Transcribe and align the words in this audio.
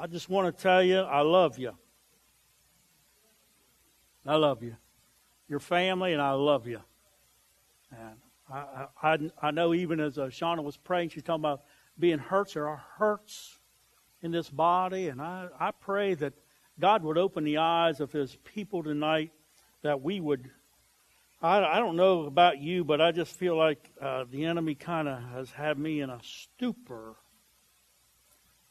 I 0.00 0.06
just 0.06 0.30
want 0.30 0.56
to 0.56 0.62
tell 0.62 0.82
you, 0.82 1.00
I 1.00 1.20
love 1.20 1.58
you. 1.58 1.76
I 4.26 4.36
love 4.36 4.62
you. 4.62 4.74
Your 5.46 5.60
family, 5.60 6.14
and 6.14 6.22
I 6.22 6.32
love 6.32 6.66
you. 6.66 6.80
And 7.90 8.16
I, 8.50 8.86
I, 9.02 9.18
I 9.42 9.50
know 9.50 9.74
even 9.74 10.00
as 10.00 10.16
uh, 10.16 10.28
Shauna 10.28 10.64
was 10.64 10.78
praying, 10.78 11.10
she's 11.10 11.22
talking 11.22 11.42
about 11.42 11.64
being 11.98 12.18
hurts. 12.18 12.54
There 12.54 12.66
are 12.66 12.82
hurts 12.96 13.58
in 14.22 14.30
this 14.30 14.48
body, 14.48 15.08
and 15.08 15.20
I, 15.20 15.48
I 15.60 15.70
pray 15.70 16.14
that 16.14 16.32
God 16.78 17.02
would 17.02 17.18
open 17.18 17.44
the 17.44 17.58
eyes 17.58 18.00
of 18.00 18.10
His 18.10 18.36
people 18.36 18.82
tonight, 18.82 19.32
that 19.82 20.00
we 20.00 20.18
would. 20.18 20.50
I, 21.42 21.62
I 21.62 21.78
don't 21.78 21.96
know 21.96 22.22
about 22.22 22.56
you, 22.56 22.84
but 22.84 23.02
I 23.02 23.12
just 23.12 23.36
feel 23.36 23.54
like 23.54 23.90
uh, 24.00 24.24
the 24.30 24.46
enemy 24.46 24.76
kind 24.76 25.08
of 25.08 25.22
has 25.34 25.50
had 25.50 25.78
me 25.78 26.00
in 26.00 26.08
a 26.08 26.20
stupor, 26.22 27.16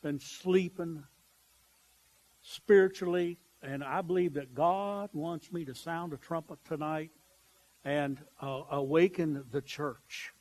been 0.02 0.20
sleeping 0.20 1.04
spiritually, 2.50 3.38
and 3.62 3.84
I 3.84 4.02
believe 4.02 4.34
that 4.34 4.56
God 4.56 5.10
wants 5.14 5.52
me 5.52 5.66
to 5.66 5.76
sound 5.76 6.14
a 6.14 6.18
trumpet 6.18 6.58
tonight 6.66 7.12
and 7.86 8.18
uh, 8.42 8.64
awaken 8.72 9.44
the 9.52 9.62
church. 9.62 10.34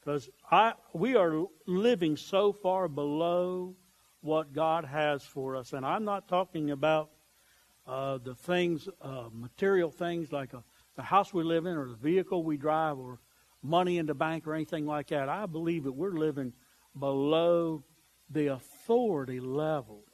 Because 0.00 0.30
I, 0.50 0.72
we 0.94 1.16
are 1.16 1.44
living 1.66 2.16
so 2.16 2.52
far 2.52 2.88
below 2.88 3.74
what 4.22 4.52
God 4.52 4.84
has 4.84 5.22
for 5.22 5.56
us. 5.56 5.74
And 5.74 5.84
I'm 5.84 6.04
not 6.04 6.28
talking 6.28 6.70
about 6.70 7.10
uh, 7.86 8.18
the 8.18 8.34
things, 8.34 8.88
uh, 9.02 9.28
material 9.30 9.90
things 9.90 10.32
like 10.32 10.54
a, 10.54 10.62
the 10.96 11.02
house 11.02 11.34
we 11.34 11.42
live 11.44 11.66
in 11.66 11.76
or 11.76 11.88
the 11.88 11.96
vehicle 11.96 12.42
we 12.42 12.56
drive 12.56 12.98
or 12.98 13.20
money 13.62 13.98
in 13.98 14.06
the 14.06 14.14
bank 14.14 14.46
or 14.46 14.54
anything 14.54 14.86
like 14.86 15.08
that. 15.08 15.28
I 15.28 15.46
believe 15.46 15.84
that 15.84 15.92
we're 15.92 16.12
living 16.12 16.54
below 16.98 17.84
the 18.30 18.48
authority 18.48 19.40
level 19.40 20.07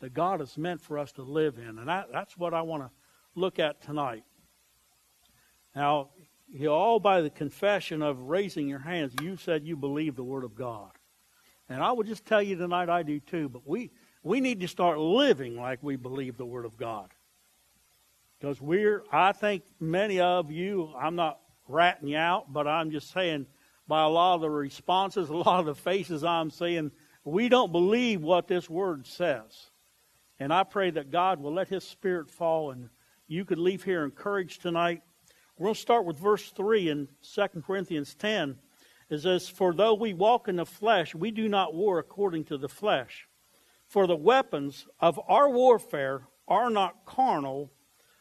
that 0.00 0.14
God 0.14 0.40
has 0.40 0.58
meant 0.58 0.80
for 0.80 0.98
us 0.98 1.12
to 1.12 1.22
live 1.22 1.58
in. 1.58 1.78
And 1.78 1.88
that, 1.88 2.08
that's 2.12 2.36
what 2.36 2.54
I 2.54 2.62
want 2.62 2.82
to 2.82 2.90
look 3.34 3.58
at 3.58 3.80
tonight. 3.82 4.24
Now, 5.74 6.10
you 6.48 6.68
all 6.68 7.00
by 7.00 7.20
the 7.20 7.30
confession 7.30 8.02
of 8.02 8.18
raising 8.20 8.68
your 8.68 8.78
hands, 8.78 9.14
you 9.22 9.36
said 9.36 9.66
you 9.66 9.76
believe 9.76 10.16
the 10.16 10.24
Word 10.24 10.44
of 10.44 10.54
God. 10.54 10.90
And 11.68 11.82
I 11.82 11.92
will 11.92 12.04
just 12.04 12.24
tell 12.24 12.42
you 12.42 12.56
tonight 12.56 12.88
I 12.88 13.02
do 13.02 13.20
too, 13.20 13.48
but 13.48 13.66
we, 13.66 13.90
we 14.22 14.40
need 14.40 14.60
to 14.60 14.68
start 14.68 14.98
living 14.98 15.56
like 15.56 15.82
we 15.82 15.96
believe 15.96 16.36
the 16.36 16.46
Word 16.46 16.64
of 16.64 16.76
God. 16.76 17.10
Because 18.38 18.60
we're, 18.60 19.02
I 19.10 19.32
think 19.32 19.64
many 19.80 20.20
of 20.20 20.50
you, 20.50 20.92
I'm 20.96 21.16
not 21.16 21.40
ratting 21.68 22.08
you 22.08 22.18
out, 22.18 22.52
but 22.52 22.68
I'm 22.68 22.90
just 22.90 23.12
saying 23.12 23.46
by 23.88 24.02
a 24.02 24.08
lot 24.08 24.36
of 24.36 24.40
the 24.42 24.50
responses, 24.50 25.28
a 25.30 25.36
lot 25.36 25.60
of 25.60 25.66
the 25.66 25.74
faces 25.74 26.22
I'm 26.22 26.50
seeing, 26.50 26.92
we 27.24 27.48
don't 27.48 27.72
believe 27.72 28.22
what 28.22 28.46
this 28.46 28.70
Word 28.70 29.06
says. 29.06 29.70
And 30.38 30.52
I 30.52 30.64
pray 30.64 30.90
that 30.90 31.10
God 31.10 31.40
will 31.40 31.54
let 31.54 31.68
His 31.68 31.84
Spirit 31.84 32.30
fall 32.30 32.70
and 32.70 32.90
you 33.28 33.44
could 33.44 33.58
leave 33.58 33.82
here 33.82 34.04
encouraged 34.04 34.62
tonight. 34.62 35.02
We're 35.58 35.66
going 35.66 35.74
to 35.74 35.80
start 35.80 36.04
with 36.04 36.18
verse 36.18 36.50
3 36.50 36.90
in 36.90 37.08
2 37.22 37.62
Corinthians 37.66 38.14
10. 38.14 38.56
It 39.08 39.20
says, 39.20 39.48
For 39.48 39.72
though 39.72 39.94
we 39.94 40.14
walk 40.14 40.48
in 40.48 40.56
the 40.56 40.66
flesh, 40.66 41.14
we 41.14 41.30
do 41.30 41.48
not 41.48 41.74
war 41.74 41.98
according 41.98 42.44
to 42.44 42.58
the 42.58 42.68
flesh. 42.68 43.26
For 43.86 44.06
the 44.06 44.16
weapons 44.16 44.86
of 45.00 45.18
our 45.28 45.48
warfare 45.48 46.28
are 46.46 46.70
not 46.70 47.04
carnal, 47.06 47.72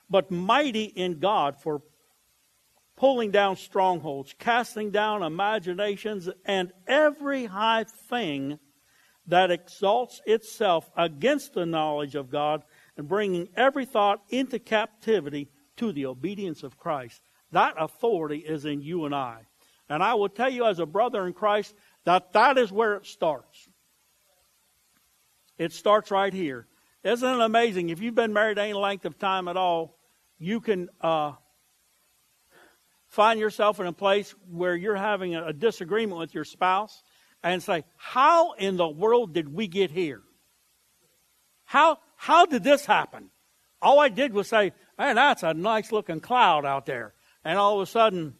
but 0.09 0.31
mighty 0.31 0.85
in 0.85 1.19
God 1.19 1.55
for 1.59 1.81
pulling 2.95 3.31
down 3.31 3.57
strongholds, 3.57 4.33
casting 4.39 4.91
down 4.91 5.21
imaginations, 5.21 6.29
and 6.45 6.71
every 6.87 7.45
high 7.45 7.83
thing 7.83 8.59
that 9.27 9.51
exalts 9.51 10.21
itself 10.25 10.89
against 10.95 11.53
the 11.53 11.65
knowledge 11.65 12.15
of 12.15 12.29
God 12.29 12.63
and 12.97 13.07
bringing 13.07 13.49
every 13.55 13.85
thought 13.85 14.21
into 14.29 14.59
captivity 14.59 15.49
to 15.77 15.91
the 15.91 16.05
obedience 16.05 16.63
of 16.63 16.77
Christ. 16.77 17.21
That 17.51 17.75
authority 17.77 18.39
is 18.39 18.65
in 18.65 18.81
you 18.81 19.05
and 19.05 19.15
I. 19.15 19.41
And 19.89 20.01
I 20.01 20.13
will 20.15 20.29
tell 20.29 20.49
you 20.49 20.65
as 20.65 20.79
a 20.79 20.85
brother 20.85 21.25
in 21.27 21.33
Christ 21.33 21.75
that 22.05 22.33
that 22.33 22.57
is 22.57 22.71
where 22.71 22.95
it 22.95 23.05
starts. 23.05 23.67
It 25.57 25.73
starts 25.73 26.11
right 26.11 26.33
here. 26.33 26.67
Isn't 27.03 27.35
it 27.35 27.41
amazing? 27.41 27.89
If 27.89 28.01
you've 28.01 28.15
been 28.15 28.33
married 28.33 28.57
any 28.57 28.73
length 28.73 29.05
of 29.05 29.17
time 29.19 29.47
at 29.47 29.57
all, 29.57 29.97
you 30.39 30.59
can 30.59 30.89
uh, 31.01 31.33
find 33.07 33.39
yourself 33.39 33.79
in 33.79 33.85
a 33.85 33.93
place 33.93 34.33
where 34.49 34.75
you're 34.75 34.95
having 34.95 35.35
a 35.35 35.53
disagreement 35.53 36.19
with 36.19 36.33
your 36.33 36.43
spouse 36.43 37.03
and 37.45 37.61
say, 37.63 37.85
How 37.95 38.53
in 38.53 38.75
the 38.75 38.87
world 38.87 39.33
did 39.33 39.53
we 39.53 39.67
get 39.67 39.91
here? 39.91 40.21
How, 41.63 41.99
how 42.17 42.45
did 42.45 42.63
this 42.63 42.85
happen? 42.85 43.29
All 43.81 43.99
I 43.99 44.09
did 44.09 44.33
was 44.33 44.47
say, 44.47 44.73
Man, 44.97 45.15
that's 45.15 45.43
a 45.43 45.53
nice 45.53 45.91
looking 45.91 46.19
cloud 46.19 46.65
out 46.65 46.85
there. 46.85 47.13
And 47.45 47.57
all 47.57 47.79
of 47.79 47.87
a 47.87 47.91
sudden, 47.91 48.33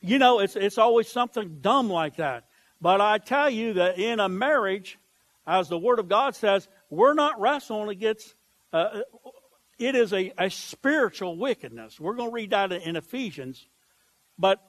you 0.00 0.18
know, 0.18 0.40
it's, 0.40 0.54
it's 0.54 0.78
always 0.78 1.08
something 1.08 1.58
dumb 1.60 1.88
like 1.88 2.16
that. 2.16 2.44
But 2.80 3.00
I 3.00 3.18
tell 3.18 3.48
you 3.48 3.72
that 3.74 3.98
in 3.98 4.20
a 4.20 4.28
marriage, 4.28 4.98
as 5.46 5.68
the 5.68 5.78
Word 5.78 5.98
of 5.98 6.08
God 6.08 6.36
says, 6.36 6.68
we're 6.90 7.14
not 7.14 7.40
wrestling 7.40 7.88
against, 7.88 8.34
uh, 8.72 9.00
it 9.78 9.94
is 9.94 10.12
a, 10.12 10.32
a 10.36 10.50
spiritual 10.50 11.38
wickedness. 11.38 11.98
We're 11.98 12.14
going 12.14 12.28
to 12.30 12.34
read 12.34 12.50
that 12.50 12.72
in 12.72 12.96
Ephesians. 12.96 13.66
But 14.38 14.60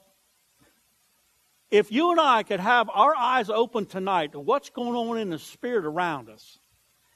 if 1.71 1.91
you 1.91 2.11
and 2.11 2.19
I 2.19 2.43
could 2.43 2.59
have 2.59 2.89
our 2.89 3.15
eyes 3.15 3.49
open 3.49 3.85
tonight 3.85 4.31
to 4.31 4.39
what's 4.39 4.69
going 4.69 4.95
on 4.95 5.17
in 5.17 5.29
the 5.29 5.39
spirit 5.39 5.85
around 5.85 6.29
us, 6.29 6.59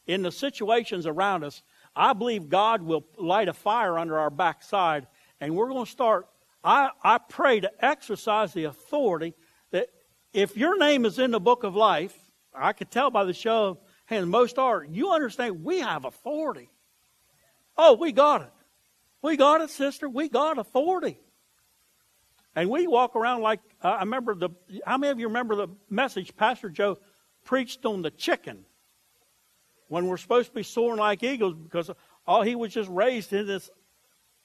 in 0.05 0.21
the 0.21 0.31
situations 0.31 1.07
around 1.07 1.43
us, 1.43 1.63
I 1.95 2.13
believe 2.13 2.49
God 2.49 2.81
will 2.81 3.05
light 3.17 3.47
a 3.47 3.53
fire 3.53 3.97
under 3.97 4.19
our 4.19 4.29
backside, 4.29 5.07
and 5.39 5.55
we're 5.55 5.69
going 5.69 5.85
to 5.85 5.91
start. 5.91 6.27
I, 6.63 6.89
I 7.03 7.17
pray 7.17 7.59
to 7.59 7.71
exercise 7.83 8.53
the 8.53 8.65
authority 8.65 9.33
that 9.71 9.89
if 10.33 10.55
your 10.57 10.77
name 10.77 11.05
is 11.05 11.19
in 11.19 11.31
the 11.31 11.39
book 11.39 11.63
of 11.63 11.75
life, 11.75 12.15
I 12.53 12.73
could 12.73 12.91
tell 12.91 13.11
by 13.11 13.23
the 13.23 13.33
show 13.33 13.65
of 13.65 13.77
hands, 14.05 14.27
most 14.27 14.57
are, 14.57 14.83
you 14.83 15.11
understand 15.11 15.63
we 15.63 15.79
have 15.79 16.05
authority. 16.05 16.69
Oh, 17.77 17.93
we 17.93 18.11
got 18.11 18.41
it. 18.41 18.51
We 19.21 19.37
got 19.37 19.61
it, 19.61 19.69
sister. 19.69 20.07
We 20.07 20.29
got 20.29 20.57
authority. 20.57 21.17
And 22.55 22.69
we 22.69 22.87
walk 22.87 23.15
around 23.15 23.41
like 23.41 23.59
uh, 23.81 23.89
I 23.89 23.99
remember 24.01 24.35
the. 24.35 24.49
How 24.85 24.97
many 24.97 25.11
of 25.11 25.19
you 25.19 25.27
remember 25.27 25.55
the 25.55 25.67
message 25.89 26.35
Pastor 26.35 26.69
Joe 26.69 26.97
preached 27.43 27.85
on 27.85 28.01
the 28.01 28.11
chicken? 28.11 28.65
When 29.87 30.07
we're 30.07 30.17
supposed 30.17 30.49
to 30.49 30.55
be 30.55 30.63
soaring 30.63 30.99
like 30.99 31.23
eagles, 31.23 31.55
because 31.55 31.91
all 32.25 32.41
he 32.41 32.55
was 32.55 32.73
just 32.73 32.89
raised 32.89 33.33
in 33.33 33.45
this 33.45 33.69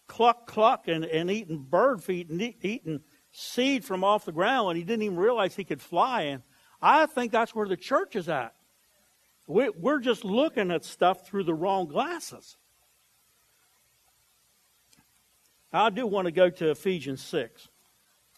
cluck 0.07 0.47
cluck 0.47 0.89
and, 0.89 1.05
and 1.05 1.31
eating 1.31 1.59
bird 1.59 2.03
feet 2.03 2.29
and 2.29 2.41
eating 2.41 3.01
seed 3.31 3.85
from 3.85 4.05
off 4.05 4.25
the 4.25 4.33
ground, 4.33 4.71
and 4.71 4.79
he 4.79 4.85
didn't 4.85 5.03
even 5.03 5.19
realize 5.19 5.55
he 5.55 5.65
could 5.65 5.81
fly. 5.81 6.23
And 6.23 6.43
I 6.81 7.07
think 7.07 7.33
that's 7.33 7.55
where 7.55 7.69
the 7.69 7.77
church 7.77 8.17
is 8.17 8.29
at. 8.29 8.55
We, 9.47 9.71
we're 9.71 10.01
just 10.01 10.25
looking 10.25 10.71
at 10.71 10.85
stuff 10.85 11.27
through 11.27 11.45
the 11.45 11.55
wrong 11.55 11.87
glasses. 11.89 12.57
I 15.73 15.91
do 15.91 16.07
want 16.07 16.27
to 16.27 16.33
go 16.33 16.51
to 16.51 16.71
Ephesians 16.71 17.23
6. 17.23 17.69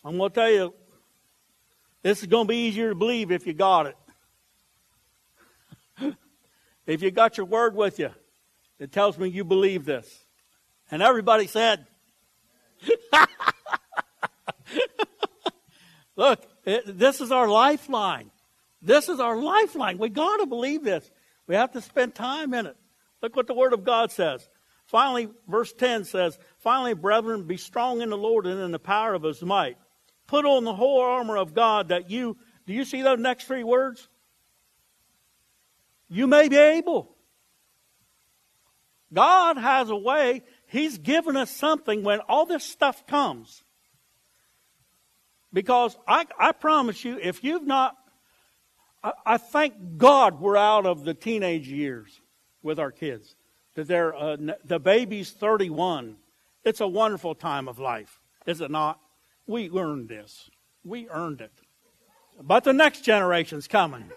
I'm 0.05 0.17
going 0.17 0.31
to 0.31 0.35
tell 0.35 0.51
you, 0.51 0.75
this 2.03 2.21
is 2.21 2.27
going 2.27 2.47
to 2.47 2.49
be 2.49 2.67
easier 2.69 2.89
to 2.91 2.95
believe 2.95 3.31
if 3.31 3.47
you 3.47 3.53
got 3.53 3.87
it. 3.87 3.97
if 6.87 7.03
you 7.03 7.11
got 7.11 7.37
your 7.37 7.47
word 7.47 7.75
with 7.75 7.99
you, 7.99 8.11
it 8.79 8.93
tells 8.93 9.19
me 9.19 9.29
you 9.29 9.45
believe 9.45 9.85
this. 9.85 10.25
And 10.91 11.03
everybody 11.03 11.47
said, 11.47 11.87
Look, 16.17 16.47
it, 16.65 16.99
this 16.99 17.21
is 17.21 17.31
our 17.31 17.49
lifeline. 17.49 18.31
This 18.83 19.09
is 19.09 19.21
our 19.21 19.37
lifeline. 19.37 19.99
We 19.99 20.09
got 20.09 20.39
to 20.39 20.47
believe 20.47 20.83
this. 20.83 21.11
We 21.47 21.55
have 21.55 21.73
to 21.73 21.83
spend 21.83 22.15
time 22.15 22.55
in 22.55 22.67
it. 22.67 22.77
Look 23.23 23.37
what 23.37 23.47
the 23.47 23.55
Word 23.55 23.73
of 23.73 23.85
God 23.85 24.11
says. 24.11 24.49
Finally, 24.87 25.29
verse 25.47 25.73
10 25.73 26.05
says, 26.05 26.39
Finally, 26.59 26.95
brethren, 26.95 27.47
be 27.47 27.57
strong 27.57 28.01
in 28.01 28.11
the 28.11 28.17
Lord 28.17 28.47
and 28.47 28.61
in 28.61 28.71
the 28.71 28.79
power 28.79 29.15
of 29.15 29.23
his 29.23 29.43
might. 29.43 29.77
Put 30.31 30.45
on 30.45 30.63
the 30.63 30.73
whole 30.73 31.01
armor 31.01 31.37
of 31.37 31.55
God 31.55 31.89
that 31.89 32.09
you, 32.09 32.37
do 32.65 32.73
you 32.73 32.85
see 32.85 33.03
those 33.03 33.19
next 33.19 33.49
three 33.49 33.65
words? 33.65 34.09
You 36.09 36.29
may 36.29 36.49
be 36.49 36.57
able. 36.57 37.17
God 39.13 39.59
has 39.59 39.91
a 39.91 39.97
way, 39.97 40.45
He's 40.69 40.99
given 40.99 41.37
us 41.37 41.51
something 41.51 42.05
when 42.05 42.21
all 42.21 42.47
this 42.47 42.63
stuff 42.63 43.09
comes. 43.09 43.65
Because 45.53 45.99
I, 46.07 46.27
I 46.39 46.53
promise 46.53 47.05
you, 47.05 47.19
if 47.21 47.43
you've 47.43 47.67
not, 47.67 47.97
I, 49.03 49.13
I, 49.27 49.37
thank 49.37 49.97
God 49.97 50.41
we're 50.41 50.57
out 50.57 50.87
of 50.87 51.03
the 51.03 51.13
teenage 51.13 51.67
years 51.67 52.21
with 52.63 52.79
our 52.79 52.93
kids. 52.93 53.35
That 53.75 53.89
they're, 53.89 54.15
uh, 54.15 54.37
the 54.65 54.79
baby's 54.79 55.33
31. 55.33 56.19
It's 56.63 56.81
a 56.81 56.87
wonderful 56.87 57.35
time 57.35 57.67
of 57.67 57.81
life, 57.81 58.21
is 58.47 58.61
it 58.61 58.71
not? 58.71 59.01
We 59.51 59.69
earned 59.77 60.09
this. 60.09 60.49
We 60.85 61.09
earned 61.09 61.41
it. 61.41 61.53
But 62.41 62.65
the 62.65 62.73
next 62.73 63.03
generation's 63.03 63.67
coming. 63.67 64.11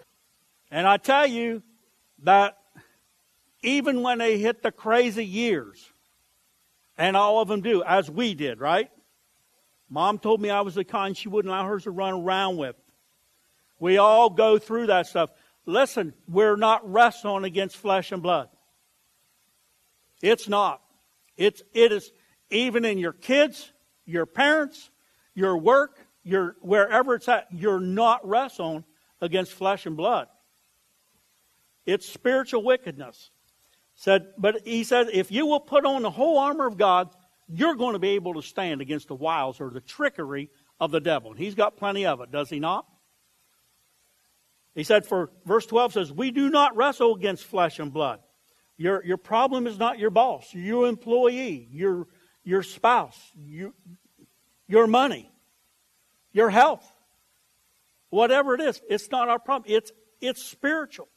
And 0.70 0.88
I 0.88 0.98
tell 0.98 1.28
you, 1.28 1.64
that 2.24 2.58
even 3.62 4.02
when 4.02 4.18
they 4.20 4.38
hit 4.38 4.64
the 4.64 4.72
crazy 4.72 5.26
years, 5.26 5.92
and 6.98 7.18
all 7.18 7.42
of 7.42 7.48
them 7.48 7.62
do, 7.62 7.84
as 7.84 8.10
we 8.10 8.34
did, 8.34 8.60
right? 8.60 8.90
Mom 9.90 10.20
told 10.20 10.42
me 10.42 10.50
I 10.50 10.62
was 10.62 10.76
the 10.76 10.84
kind 10.84 11.16
she 11.16 11.30
wouldn't 11.30 11.52
allow 11.52 11.66
hers 11.66 11.84
to 11.84 11.92
run 11.92 12.14
around 12.14 12.58
with. 12.58 12.76
We 13.80 13.98
all 13.98 14.30
go 14.30 14.58
through 14.58 14.88
that 14.88 15.08
stuff. 15.08 15.32
Listen, 15.66 16.14
we're 16.28 16.56
not 16.56 16.90
wrestling 16.90 17.44
against 17.44 17.78
flesh 17.78 18.12
and 18.12 18.22
blood. 18.22 18.50
It's 20.22 20.48
not. 20.48 20.82
It's, 21.38 21.62
it 21.74 21.92
is 21.92 22.12
even 22.50 22.86
in 22.86 22.98
your 22.98 23.14
kids, 23.14 23.72
your 24.06 24.26
parents, 24.26 24.92
your 25.36 25.58
work, 25.58 26.00
your, 26.24 26.56
wherever 26.62 27.16
it's 27.16 27.28
at, 27.28 27.48
you're 27.52 27.80
not 27.80 28.28
wrestling 28.28 28.84
against 29.22 29.52
flesh 29.52 29.86
and 29.86 29.98
blood. 29.98 30.28
It's 31.86 32.08
spiritual 32.08 32.64
wickedness. 32.64 33.30
Said, 33.96 34.28
but 34.38 34.66
he 34.66 34.84
said, 34.84 35.08
if 35.14 35.32
you 35.32 35.46
will 35.46 35.60
put 35.60 35.86
on 35.86 36.02
the 36.02 36.10
whole 36.10 36.40
armor 36.40 36.66
of 36.66 36.78
God, 36.78 37.10
you're 37.48 37.76
going 37.76 37.94
to 37.94 38.00
be 38.00 38.12
able 38.12 38.34
to 38.36 38.42
stand 38.42 38.82
against 38.82 39.08
the 39.08 39.16
wiles 39.16 39.62
or 39.62 39.70
the 39.70 39.82
trickery 39.82 40.50
of 40.80 40.92
the 40.92 41.00
devil. 41.00 41.32
And 41.32 41.40
he's 41.40 41.56
got 41.56 41.78
plenty 41.78 42.06
of 42.06 42.22
it, 42.22 42.32
does 42.32 42.50
he 42.50 42.60
not? 42.60 42.86
He 44.76 44.84
said, 44.84 45.06
for 45.06 45.30
verse 45.46 45.66
12 45.68 45.94
says, 45.94 46.12
We 46.12 46.32
do 46.32 46.50
not 46.50 46.76
wrestle 46.76 47.16
against 47.16 47.44
flesh 47.44 47.80
and 47.80 47.94
blood. 47.94 48.20
Your, 48.78 49.06
your 49.06 49.18
problem 49.18 49.68
is 49.68 49.78
not 49.78 50.00
your 50.00 50.10
boss, 50.10 50.52
your 50.54 50.88
employee, 50.88 51.68
your, 51.72 52.08
your 52.44 52.64
spouse, 52.64 53.20
you, 53.36 53.76
your 54.74 54.88
money, 54.88 55.32
your 56.32 56.50
health. 56.50 56.84
Whatever 58.10 58.56
it 58.56 58.62
is, 58.62 58.82
it's 58.90 59.12
not 59.12 59.30
our 59.30 59.38
problem. 59.38 59.72
It's, 59.72 59.92
it's 60.20 60.42
spiritual. 60.42 61.10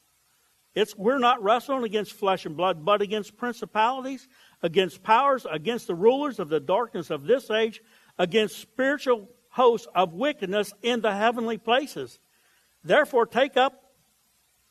It's, 0.75 0.95
we're 0.95 1.19
not 1.19 1.43
wrestling 1.43 1.83
against 1.85 2.13
flesh 2.13 2.45
and 2.45 2.55
blood, 2.55 2.85
but 2.85 3.01
against 3.01 3.39
principalities, 3.39 4.29
against 4.63 5.03
powers, 5.03 5.47
against 5.51 5.87
the 5.87 5.95
rulers 5.95 6.39
of 6.39 6.51
the 6.51 6.61
darkness 6.61 7.09
of 7.09 7.25
this 7.25 7.51
age, 7.51 7.81
against 8.19 8.59
spiritual 8.59 9.31
hosts 9.49 9.89
of 9.95 10.13
wickedness 10.13 10.75
in 10.83 11.01
the 11.01 11.15
heavenly 11.15 11.57
places. 11.57 12.21
Therefore, 12.85 13.25
take 13.25 13.57
up 13.57 13.85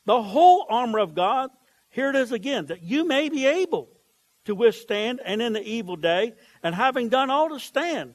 the 0.04 0.22
whole 0.22 0.64
armor 0.70 1.00
of 1.00 1.16
God. 1.16 1.50
Here 1.90 2.10
it 2.10 2.14
is 2.14 2.30
again, 2.30 2.66
that 2.66 2.84
you 2.84 3.04
may 3.04 3.30
be 3.30 3.46
able 3.46 3.88
to 4.44 4.54
withstand 4.54 5.20
and 5.24 5.42
in 5.42 5.54
the 5.54 5.62
evil 5.62 5.96
day, 5.96 6.34
and 6.62 6.72
having 6.72 7.08
done 7.08 7.30
all 7.30 7.48
to 7.48 7.58
stand. 7.58 8.14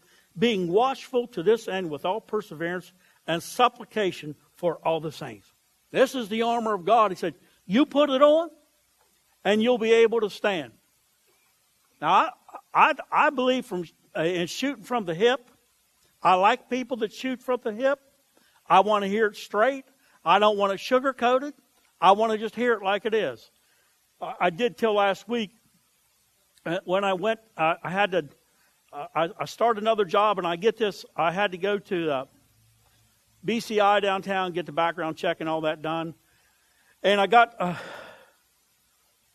being 0.37 0.67
watchful 0.67 1.27
to 1.27 1.43
this 1.43 1.67
end 1.67 1.89
with 1.89 2.05
all 2.05 2.21
perseverance 2.21 2.91
and 3.27 3.41
supplication 3.41 4.35
for 4.55 4.75
all 4.85 4.99
the 4.99 5.11
saints. 5.11 5.51
This 5.91 6.15
is 6.15 6.29
the 6.29 6.43
armor 6.43 6.73
of 6.73 6.85
God. 6.85 7.11
He 7.11 7.17
said, 7.17 7.35
You 7.65 7.85
put 7.85 8.09
it 8.09 8.21
on, 8.21 8.49
and 9.43 9.61
you'll 9.61 9.77
be 9.77 9.93
able 9.93 10.21
to 10.21 10.29
stand. 10.29 10.71
Now, 12.01 12.11
I, 12.11 12.29
I, 12.73 12.93
I 13.11 13.29
believe 13.29 13.65
from 13.65 13.85
uh, 14.17 14.21
in 14.23 14.47
shooting 14.47 14.83
from 14.83 15.05
the 15.05 15.15
hip. 15.15 15.49
I 16.23 16.35
like 16.35 16.69
people 16.69 16.97
that 16.97 17.13
shoot 17.13 17.41
from 17.41 17.59
the 17.63 17.73
hip. 17.73 17.99
I 18.67 18.81
want 18.81 19.03
to 19.03 19.09
hear 19.09 19.27
it 19.27 19.35
straight. 19.35 19.85
I 20.23 20.39
don't 20.39 20.57
want 20.57 20.73
it 20.73 20.79
sugar 20.79 21.13
coated. 21.13 21.53
I 21.99 22.11
want 22.11 22.31
to 22.31 22.37
just 22.37 22.55
hear 22.55 22.73
it 22.73 22.83
like 22.83 23.05
it 23.05 23.13
is. 23.13 23.49
I, 24.21 24.33
I 24.39 24.49
did 24.49 24.77
till 24.77 24.93
last 24.93 25.27
week 25.27 25.51
uh, 26.65 26.79
when 26.85 27.03
I 27.03 27.13
went. 27.13 27.39
I, 27.57 27.75
I 27.83 27.89
had 27.89 28.11
to. 28.11 28.29
I, 28.93 29.29
I 29.39 29.45
started 29.45 29.81
another 29.81 30.03
job, 30.03 30.37
and 30.37 30.45
I 30.45 30.57
get 30.57 30.77
this. 30.77 31.05
I 31.15 31.31
had 31.31 31.53
to 31.53 31.57
go 31.57 31.79
to 31.79 32.11
uh, 32.11 32.25
BCI 33.45 34.01
downtown, 34.01 34.51
get 34.51 34.65
the 34.65 34.71
background 34.71 35.17
check 35.17 35.37
and 35.39 35.47
all 35.47 35.61
that 35.61 35.81
done. 35.81 36.13
And 37.01 37.19
I 37.19 37.27
got 37.27 37.55
uh, 37.59 37.75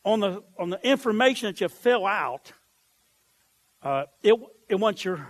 on 0.05 0.21
the 0.21 0.43
on 0.59 0.71
the 0.71 0.87
information 0.87 1.49
that 1.49 1.61
you 1.61 1.69
fill 1.69 2.07
out. 2.07 2.53
Uh, 3.83 4.05
it 4.23 4.35
it 4.69 4.75
wants 4.75 5.05
your 5.05 5.27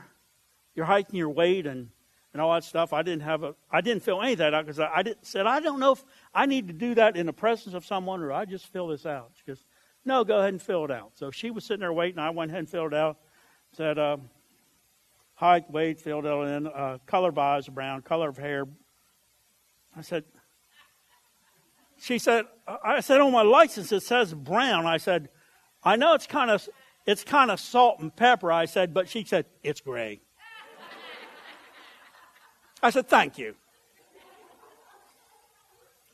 your 0.74 0.86
height 0.86 1.08
and 1.08 1.16
your 1.16 1.30
weight 1.30 1.66
and 1.66 1.90
and 2.32 2.42
all 2.42 2.52
that 2.52 2.64
stuff. 2.64 2.92
I 2.92 3.02
didn't 3.02 3.22
have 3.22 3.44
a 3.44 3.54
I 3.70 3.80
didn't 3.80 4.02
fill 4.02 4.20
any 4.20 4.32
of 4.32 4.38
that 4.38 4.54
out 4.54 4.66
because 4.66 4.80
I, 4.80 4.86
I 4.86 5.14
said 5.22 5.46
I 5.46 5.60
don't 5.60 5.78
know 5.78 5.92
if 5.92 6.04
I 6.34 6.46
need 6.46 6.66
to 6.66 6.74
do 6.74 6.96
that 6.96 7.16
in 7.16 7.26
the 7.26 7.32
presence 7.32 7.74
of 7.74 7.86
someone 7.86 8.22
or 8.22 8.32
I 8.32 8.44
just 8.44 8.66
fill 8.66 8.88
this 8.88 9.06
out. 9.06 9.30
She 9.34 9.44
goes, 9.46 9.64
no, 10.04 10.24
go 10.24 10.38
ahead 10.38 10.52
and 10.52 10.60
fill 10.60 10.84
it 10.84 10.90
out. 10.90 11.12
So 11.14 11.30
she 11.30 11.50
was 11.50 11.64
sitting 11.64 11.80
there 11.80 11.92
waiting. 11.92 12.18
I 12.18 12.30
went 12.30 12.50
ahead 12.50 12.60
and 12.60 12.68
filled 12.68 12.92
it 12.92 12.96
out. 12.96 13.18
Said 13.76 13.98
uh, 13.98 14.16
height, 15.34 15.70
weight, 15.70 16.00
it 16.06 16.08
in. 16.08 16.66
Uh, 16.66 16.96
color 17.04 17.28
of 17.28 17.36
eyes, 17.36 17.68
brown. 17.68 18.00
Color 18.00 18.30
of 18.30 18.38
hair, 18.38 18.64
I 19.94 20.00
said, 20.00 20.24
she 22.00 22.18
said, 22.18 22.46
I 22.66 23.00
said, 23.00 23.20
on 23.20 23.32
my 23.32 23.42
license 23.42 23.92
it 23.92 24.02
says 24.02 24.32
brown. 24.32 24.86
I 24.86 24.96
said, 24.96 25.28
I 25.84 25.96
know 25.96 26.14
it's 26.14 26.26
kind 26.26 26.50
of, 26.50 26.66
it's 27.04 27.22
kind 27.22 27.50
of 27.50 27.60
salt 27.60 28.00
and 28.00 28.16
pepper. 28.16 28.50
I 28.50 28.64
said, 28.64 28.94
but 28.94 29.10
she 29.10 29.24
said, 29.24 29.44
it's 29.62 29.82
gray. 29.82 30.22
I 32.82 32.88
said, 32.88 33.08
thank 33.08 33.36
you. 33.36 33.56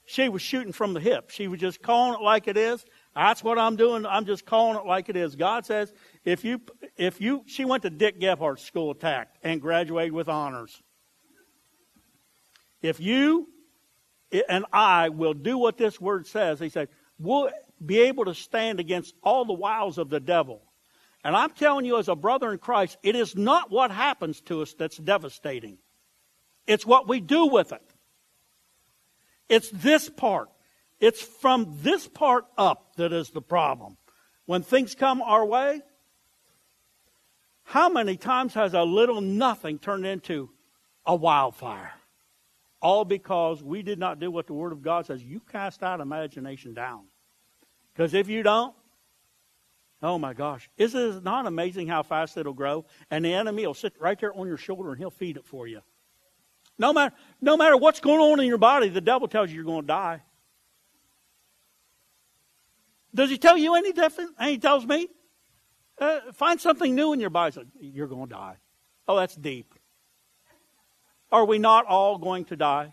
She 0.04 0.28
was 0.28 0.42
shooting 0.42 0.72
from 0.72 0.94
the 0.94 1.00
hip. 1.00 1.30
She 1.30 1.46
was 1.46 1.60
just 1.60 1.80
calling 1.80 2.20
it 2.20 2.24
like 2.24 2.48
it 2.48 2.56
is. 2.56 2.84
That's 3.14 3.44
what 3.44 3.56
I'm 3.56 3.76
doing. 3.76 4.04
I'm 4.04 4.26
just 4.26 4.46
calling 4.46 4.76
it 4.78 4.84
like 4.84 5.08
it 5.08 5.16
is. 5.16 5.36
God 5.36 5.64
says, 5.64 5.92
if 6.24 6.44
you, 6.44 6.60
if 6.96 7.20
you, 7.20 7.42
she 7.46 7.64
went 7.64 7.82
to 7.82 7.90
Dick 7.90 8.20
Gephardt 8.20 8.60
School 8.60 8.90
of 8.90 9.26
and 9.42 9.60
graduated 9.60 10.12
with 10.12 10.28
honors. 10.28 10.82
If 12.80 13.00
you 13.00 13.48
and 14.48 14.64
I 14.72 15.08
will 15.08 15.34
do 15.34 15.58
what 15.58 15.76
this 15.76 16.00
word 16.00 16.26
says, 16.26 16.60
he 16.60 16.68
said, 16.68 16.88
we'll 17.18 17.50
be 17.84 18.00
able 18.00 18.24
to 18.26 18.34
stand 18.34 18.80
against 18.80 19.14
all 19.22 19.44
the 19.44 19.52
wiles 19.52 19.98
of 19.98 20.08
the 20.08 20.20
devil. 20.20 20.62
And 21.24 21.36
I'm 21.36 21.50
telling 21.50 21.84
you, 21.84 21.98
as 21.98 22.08
a 22.08 22.16
brother 22.16 22.50
in 22.50 22.58
Christ, 22.58 22.96
it 23.02 23.14
is 23.14 23.36
not 23.36 23.70
what 23.70 23.90
happens 23.90 24.40
to 24.42 24.62
us 24.62 24.74
that's 24.74 24.96
devastating. 24.96 25.78
It's 26.66 26.86
what 26.86 27.08
we 27.08 27.20
do 27.20 27.46
with 27.46 27.72
it. 27.72 27.82
It's 29.48 29.70
this 29.70 30.08
part. 30.08 30.48
It's 31.00 31.20
from 31.20 31.78
this 31.82 32.08
part 32.08 32.46
up 32.56 32.94
that 32.96 33.12
is 33.12 33.30
the 33.30 33.42
problem. 33.42 33.96
When 34.46 34.62
things 34.62 34.94
come 34.94 35.22
our 35.22 35.44
way, 35.44 35.82
how 37.64 37.88
many 37.88 38.16
times 38.16 38.54
has 38.54 38.74
a 38.74 38.82
little 38.82 39.20
nothing 39.20 39.78
turned 39.78 40.06
into 40.06 40.50
a 41.06 41.14
wildfire? 41.14 41.92
All 42.80 43.04
because 43.04 43.62
we 43.62 43.82
did 43.82 43.98
not 43.98 44.18
do 44.18 44.30
what 44.30 44.46
the 44.46 44.54
Word 44.54 44.72
of 44.72 44.82
God 44.82 45.06
says. 45.06 45.22
You 45.22 45.40
cast 45.40 45.82
out 45.82 46.00
imagination 46.00 46.74
down. 46.74 47.04
Because 47.92 48.14
if 48.14 48.28
you 48.28 48.42
don't, 48.42 48.74
oh 50.02 50.18
my 50.18 50.34
gosh, 50.34 50.68
is 50.76 50.94
it 50.94 51.22
not 51.22 51.46
amazing 51.46 51.86
how 51.86 52.02
fast 52.02 52.36
it'll 52.36 52.52
grow? 52.52 52.84
And 53.10 53.24
the 53.24 53.32
enemy 53.32 53.66
will 53.66 53.74
sit 53.74 53.94
right 54.00 54.18
there 54.18 54.36
on 54.36 54.46
your 54.46 54.56
shoulder 54.56 54.90
and 54.90 54.98
he'll 54.98 55.10
feed 55.10 55.36
it 55.36 55.46
for 55.46 55.66
you. 55.66 55.80
No 56.78 56.92
matter, 56.92 57.14
no 57.40 57.56
matter 57.56 57.76
what's 57.76 58.00
going 58.00 58.20
on 58.20 58.40
in 58.40 58.46
your 58.46 58.58
body, 58.58 58.88
the 58.88 59.00
devil 59.00 59.28
tells 59.28 59.50
you 59.50 59.56
you're 59.56 59.64
going 59.64 59.82
to 59.82 59.86
die. 59.86 60.22
Does 63.14 63.30
he 63.30 63.38
tell 63.38 63.56
you 63.56 63.74
any 63.74 63.92
different? 63.92 64.34
And 64.38 64.50
he 64.50 64.58
tells 64.58 64.86
me, 64.86 65.08
uh, 66.02 66.32
find 66.32 66.60
something 66.60 66.94
new 66.94 67.12
in 67.12 67.20
your 67.20 67.30
body. 67.30 67.60
You're 67.80 68.08
going 68.08 68.28
to 68.28 68.34
die. 68.34 68.56
Oh, 69.06 69.16
that's 69.16 69.36
deep. 69.36 69.74
Are 71.30 71.44
we 71.44 71.58
not 71.58 71.86
all 71.86 72.18
going 72.18 72.44
to 72.46 72.56
die? 72.56 72.92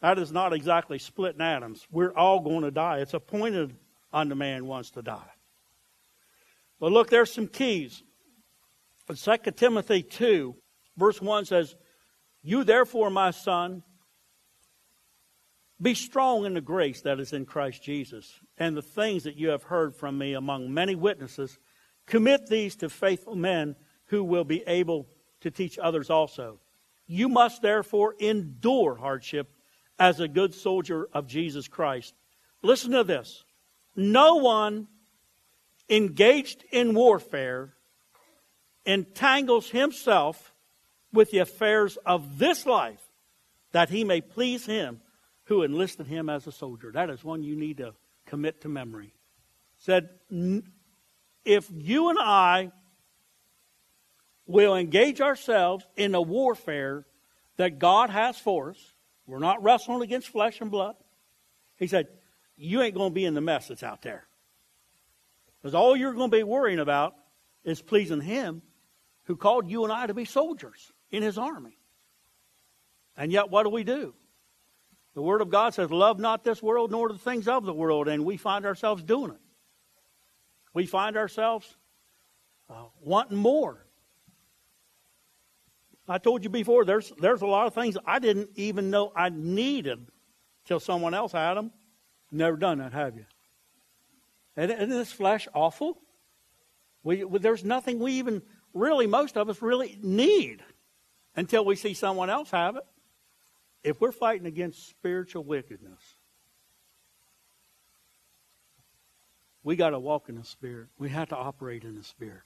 That 0.00 0.18
is 0.18 0.32
not 0.32 0.52
exactly 0.52 0.98
splitting 0.98 1.40
atoms. 1.40 1.86
We're 1.90 2.12
all 2.12 2.40
going 2.40 2.62
to 2.62 2.70
die. 2.70 2.98
It's 2.98 3.14
appointed 3.14 3.76
unto 4.12 4.34
man 4.34 4.66
wants 4.66 4.90
to 4.92 5.02
die. 5.02 5.30
But 6.80 6.90
look, 6.90 7.10
there's 7.10 7.32
some 7.32 7.46
keys. 7.46 8.02
In 9.08 9.14
2 9.14 9.50
Timothy 9.52 10.02
2, 10.02 10.56
verse 10.96 11.20
1 11.20 11.44
says, 11.44 11.76
You 12.42 12.64
therefore, 12.64 13.10
my 13.10 13.30
son, 13.30 13.84
be 15.82 15.94
strong 15.94 16.46
in 16.46 16.54
the 16.54 16.60
grace 16.60 17.00
that 17.02 17.18
is 17.18 17.32
in 17.32 17.44
Christ 17.44 17.82
Jesus, 17.82 18.40
and 18.56 18.76
the 18.76 18.82
things 18.82 19.24
that 19.24 19.36
you 19.36 19.48
have 19.48 19.64
heard 19.64 19.96
from 19.96 20.16
me 20.16 20.34
among 20.34 20.72
many 20.72 20.94
witnesses, 20.94 21.58
commit 22.06 22.46
these 22.46 22.76
to 22.76 22.88
faithful 22.88 23.34
men 23.34 23.74
who 24.06 24.22
will 24.22 24.44
be 24.44 24.62
able 24.66 25.08
to 25.40 25.50
teach 25.50 25.78
others 25.78 26.08
also. 26.08 26.60
You 27.06 27.28
must 27.28 27.62
therefore 27.62 28.14
endure 28.18 28.94
hardship 28.94 29.52
as 29.98 30.20
a 30.20 30.28
good 30.28 30.54
soldier 30.54 31.08
of 31.12 31.26
Jesus 31.26 31.68
Christ. 31.68 32.14
Listen 32.62 32.92
to 32.92 33.04
this. 33.04 33.44
No 33.96 34.36
one 34.36 34.86
engaged 35.90 36.64
in 36.70 36.94
warfare 36.94 37.74
entangles 38.86 39.68
himself 39.70 40.54
with 41.12 41.30
the 41.30 41.38
affairs 41.38 41.98
of 42.06 42.38
this 42.38 42.66
life 42.66 43.02
that 43.72 43.90
he 43.90 44.04
may 44.04 44.20
please 44.20 44.64
him 44.66 45.01
who 45.52 45.62
enlisted 45.64 46.06
him 46.06 46.30
as 46.30 46.46
a 46.46 46.52
soldier. 46.52 46.90
That 46.92 47.10
is 47.10 47.22
one 47.22 47.42
you 47.42 47.54
need 47.56 47.76
to 47.76 47.92
commit 48.24 48.62
to 48.62 48.70
memory. 48.70 49.12
Said, 49.76 50.08
if 51.44 51.68
you 51.70 52.08
and 52.08 52.18
I 52.18 52.72
will 54.46 54.74
engage 54.74 55.20
ourselves 55.20 55.84
in 55.94 56.14
a 56.14 56.22
warfare 56.22 57.04
that 57.58 57.78
God 57.78 58.08
has 58.08 58.38
for 58.38 58.70
us, 58.70 58.92
we're 59.26 59.40
not 59.40 59.62
wrestling 59.62 60.00
against 60.00 60.28
flesh 60.28 60.58
and 60.62 60.70
blood. 60.70 60.94
He 61.76 61.86
said, 61.86 62.06
you 62.56 62.80
ain't 62.80 62.94
going 62.94 63.10
to 63.10 63.14
be 63.14 63.26
in 63.26 63.34
the 63.34 63.42
mess 63.42 63.68
that's 63.68 63.82
out 63.82 64.00
there. 64.00 64.26
Because 65.60 65.74
all 65.74 65.94
you're 65.94 66.14
going 66.14 66.30
to 66.30 66.36
be 66.36 66.44
worrying 66.44 66.78
about 66.78 67.14
is 67.62 67.82
pleasing 67.82 68.22
Him 68.22 68.62
who 69.24 69.36
called 69.36 69.70
you 69.70 69.84
and 69.84 69.92
I 69.92 70.06
to 70.06 70.14
be 70.14 70.24
soldiers 70.24 70.92
in 71.10 71.22
His 71.22 71.36
army. 71.36 71.76
And 73.18 73.30
yet, 73.30 73.50
what 73.50 73.64
do 73.64 73.68
we 73.68 73.84
do? 73.84 74.14
The 75.14 75.22
Word 75.22 75.40
of 75.40 75.50
God 75.50 75.74
says, 75.74 75.90
Love 75.90 76.18
not 76.18 76.44
this 76.44 76.62
world 76.62 76.90
nor 76.90 77.08
the 77.08 77.18
things 77.18 77.48
of 77.48 77.64
the 77.64 77.72
world, 77.72 78.08
and 78.08 78.24
we 78.24 78.36
find 78.36 78.64
ourselves 78.64 79.02
doing 79.02 79.32
it. 79.32 79.40
We 80.74 80.86
find 80.86 81.16
ourselves 81.16 81.76
uh, 82.70 82.84
wanting 83.02 83.36
more. 83.36 83.86
I 86.08 86.18
told 86.18 86.42
you 86.42 86.50
before, 86.50 86.84
there's, 86.84 87.12
there's 87.20 87.42
a 87.42 87.46
lot 87.46 87.66
of 87.66 87.74
things 87.74 87.96
I 88.04 88.18
didn't 88.18 88.50
even 88.56 88.90
know 88.90 89.12
I 89.14 89.28
needed 89.28 90.08
till 90.64 90.80
someone 90.80 91.14
else 91.14 91.32
had 91.32 91.54
them. 91.54 91.70
Never 92.30 92.56
done 92.56 92.78
that, 92.78 92.92
have 92.92 93.16
you? 93.16 93.24
Isn't 94.56 94.90
this 94.90 95.12
flesh 95.12 95.46
awful? 95.54 95.98
We, 97.02 97.24
there's 97.38 97.64
nothing 97.64 97.98
we 97.98 98.12
even 98.14 98.42
really, 98.74 99.06
most 99.06 99.36
of 99.36 99.48
us 99.48 99.62
really 99.62 99.98
need 100.02 100.62
until 101.36 101.64
we 101.64 101.76
see 101.76 101.94
someone 101.94 102.30
else 102.30 102.50
have 102.50 102.76
it. 102.76 102.84
If 103.84 104.00
we're 104.00 104.12
fighting 104.12 104.46
against 104.46 104.88
spiritual 104.88 105.44
wickedness, 105.44 106.00
we 109.64 109.76
got 109.76 109.90
to 109.90 109.98
walk 109.98 110.28
in 110.28 110.36
the 110.36 110.44
Spirit. 110.44 110.88
We 110.98 111.08
have 111.10 111.28
to 111.30 111.36
operate 111.36 111.84
in 111.84 111.96
the 111.96 112.04
Spirit. 112.04 112.44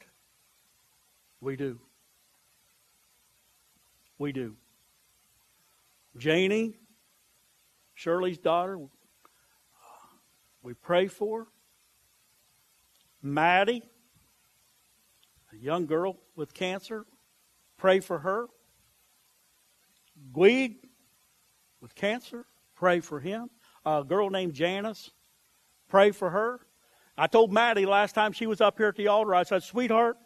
We 1.41 1.57
do. 1.57 1.79
We 4.19 4.33
do. 4.33 4.57
Janie, 6.17 6.75
Shirley's 7.95 8.39
daughter, 8.39 8.79
we 10.63 10.75
pray 10.75 11.09
for. 11.09 11.49
Maddie, 13.23 13.83
a 15.53 15.57
young 15.57 15.87
girl 15.87 16.17
with 16.35 16.55
cancer, 16.55 17.05
pray 17.77 18.01
for 18.01 18.21
her. 18.21 18.47
Guide 20.33 20.77
with 21.87 21.95
cancer, 21.95 22.45
pray 22.75 22.99
for 22.99 23.21
him. 23.21 23.49
A 23.85 24.03
girl 24.03 24.29
named 24.29 24.55
Janice, 24.55 25.13
pray 25.89 26.11
for 26.11 26.31
her. 26.31 26.59
I 27.17 27.29
told 27.29 27.53
Maddie 27.53 27.87
last 27.87 28.13
time 28.13 28.33
she 28.33 28.49
was 28.49 28.61
up 28.61 28.77
here 28.77 28.89
at 28.89 28.97
the 28.97 29.07
altar, 29.07 29.37
I 29.37 29.45
said, 29.45 29.63
Sweetheart, 29.63 30.17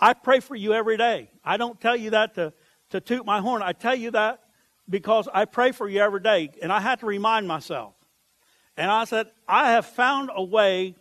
I 0.00 0.14
pray 0.14 0.40
for 0.40 0.56
you 0.56 0.72
every 0.72 0.96
day. 0.96 1.30
I 1.44 1.58
don't 1.58 1.78
tell 1.78 1.94
you 1.94 2.10
that 2.10 2.36
to, 2.36 2.54
to 2.88 3.02
toot 3.02 3.26
my 3.26 3.40
horn. 3.42 3.60
I 3.60 3.72
tell 3.74 3.94
you 3.94 4.12
that 4.12 4.40
because 4.88 5.28
I 5.30 5.44
pray 5.44 5.72
for 5.72 5.86
you 5.86 6.00
every 6.00 6.20
day. 6.20 6.48
And 6.62 6.72
I 6.72 6.80
had 6.80 7.00
to 7.00 7.06
remind 7.06 7.46
myself. 7.46 7.92
And 8.78 8.90
I 8.90 9.04
said, 9.04 9.26
I 9.46 9.72
have 9.72 9.84
found 9.84 10.30
a 10.34 10.42
way, 10.42 10.96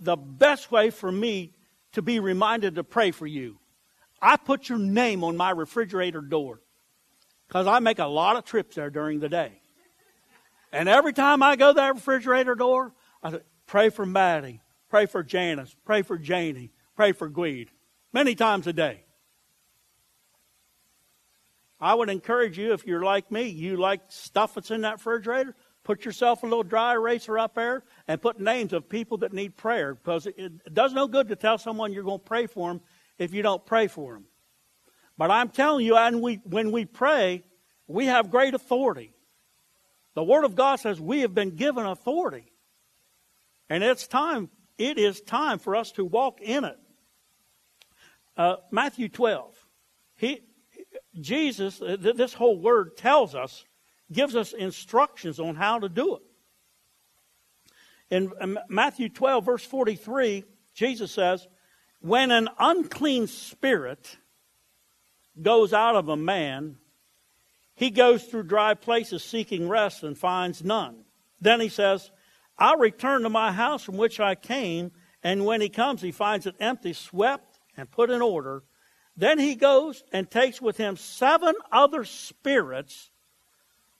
the 0.00 0.16
best 0.16 0.72
way 0.72 0.90
for 0.90 1.12
me 1.12 1.52
to 1.92 2.02
be 2.02 2.18
reminded 2.18 2.74
to 2.74 2.82
pray 2.82 3.12
for 3.12 3.26
you. 3.26 3.60
I 4.20 4.36
put 4.36 4.68
your 4.68 4.78
name 4.78 5.22
on 5.22 5.36
my 5.36 5.52
refrigerator 5.52 6.22
door 6.22 6.60
because 7.48 7.66
I 7.66 7.78
make 7.80 7.98
a 7.98 8.06
lot 8.06 8.36
of 8.36 8.44
trips 8.44 8.76
there 8.76 8.90
during 8.90 9.20
the 9.20 9.28
day. 9.28 9.60
And 10.70 10.88
every 10.88 11.14
time 11.14 11.42
I 11.42 11.56
go 11.56 11.72
to 11.72 11.76
that 11.76 11.94
refrigerator 11.94 12.54
door, 12.54 12.92
I 13.22 13.32
say, 13.32 13.40
pray 13.66 13.88
for 13.88 14.04
Maddie, 14.04 14.60
pray 14.90 15.06
for 15.06 15.22
Janice, 15.22 15.74
pray 15.84 16.02
for 16.02 16.18
Janie, 16.18 16.70
pray 16.94 17.12
for 17.12 17.28
Guide. 17.28 17.70
Many 18.12 18.34
times 18.34 18.66
a 18.66 18.72
day. 18.72 19.04
I 21.80 21.94
would 21.94 22.10
encourage 22.10 22.58
you, 22.58 22.72
if 22.72 22.86
you're 22.86 23.02
like 23.02 23.30
me, 23.30 23.48
you 23.48 23.76
like 23.76 24.00
stuff 24.08 24.54
that's 24.54 24.70
in 24.70 24.82
that 24.82 24.94
refrigerator, 24.94 25.54
put 25.84 26.04
yourself 26.04 26.42
a 26.42 26.46
little 26.46 26.64
dry 26.64 26.94
eraser 26.94 27.38
up 27.38 27.54
there 27.54 27.84
and 28.08 28.20
put 28.20 28.40
names 28.40 28.72
of 28.72 28.88
people 28.88 29.18
that 29.18 29.32
need 29.32 29.56
prayer 29.56 29.94
because 29.94 30.26
it, 30.26 30.34
it 30.36 30.74
does 30.74 30.92
no 30.92 31.06
good 31.06 31.28
to 31.28 31.36
tell 31.36 31.56
someone 31.56 31.92
you're 31.92 32.02
going 32.02 32.18
to 32.18 32.24
pray 32.24 32.46
for 32.46 32.68
them 32.68 32.80
if 33.16 33.32
you 33.32 33.42
don't 33.42 33.64
pray 33.64 33.86
for 33.86 34.14
them. 34.14 34.24
But 35.18 35.32
I'm 35.32 35.48
telling 35.48 35.84
you, 35.84 35.96
and 35.96 36.22
we, 36.22 36.40
when 36.44 36.70
we 36.70 36.84
pray, 36.84 37.42
we 37.88 38.06
have 38.06 38.30
great 38.30 38.54
authority. 38.54 39.12
The 40.14 40.22
Word 40.22 40.44
of 40.44 40.54
God 40.54 40.76
says 40.76 41.00
we 41.00 41.20
have 41.20 41.34
been 41.34 41.56
given 41.56 41.84
authority. 41.84 42.52
And 43.68 43.82
it's 43.82 44.06
time, 44.06 44.48
it 44.78 44.96
is 44.96 45.20
time 45.20 45.58
for 45.58 45.76
us 45.76 45.92
to 45.92 46.04
walk 46.04 46.40
in 46.40 46.64
it. 46.64 46.78
Uh, 48.36 48.56
Matthew 48.70 49.08
12. 49.08 49.54
He, 50.16 50.40
Jesus, 51.20 51.82
uh, 51.82 51.96
this 51.98 52.32
whole 52.32 52.58
word 52.58 52.96
tells 52.96 53.34
us, 53.34 53.64
gives 54.12 54.36
us 54.36 54.52
instructions 54.52 55.40
on 55.40 55.56
how 55.56 55.80
to 55.80 55.88
do 55.88 56.16
it. 56.16 56.22
In 58.10 58.32
um, 58.40 58.58
Matthew 58.68 59.08
12, 59.08 59.44
verse 59.44 59.64
43, 59.64 60.44
Jesus 60.74 61.10
says, 61.10 61.46
When 62.00 62.30
an 62.30 62.48
unclean 62.58 63.26
spirit 63.26 64.16
goes 65.42 65.72
out 65.72 65.96
of 65.96 66.08
a 66.08 66.16
man, 66.16 66.76
he 67.74 67.90
goes 67.90 68.24
through 68.24 68.44
dry 68.44 68.74
places 68.74 69.22
seeking 69.22 69.68
rest 69.68 70.02
and 70.02 70.18
finds 70.18 70.64
none. 70.64 71.04
Then 71.40 71.60
he 71.60 71.68
says, 71.68 72.10
I'll 72.58 72.78
return 72.78 73.22
to 73.22 73.30
my 73.30 73.52
house 73.52 73.84
from 73.84 73.96
which 73.96 74.18
I 74.18 74.34
came. 74.34 74.90
And 75.22 75.44
when 75.44 75.60
he 75.60 75.68
comes, 75.68 76.02
he 76.02 76.10
finds 76.10 76.46
it 76.46 76.56
empty, 76.58 76.92
swept, 76.92 77.60
and 77.76 77.90
put 77.90 78.10
in 78.10 78.20
order. 78.20 78.64
Then 79.16 79.38
he 79.38 79.54
goes 79.54 80.02
and 80.12 80.30
takes 80.30 80.60
with 80.60 80.76
him 80.76 80.96
seven 80.96 81.54
other 81.70 82.04
spirits 82.04 83.10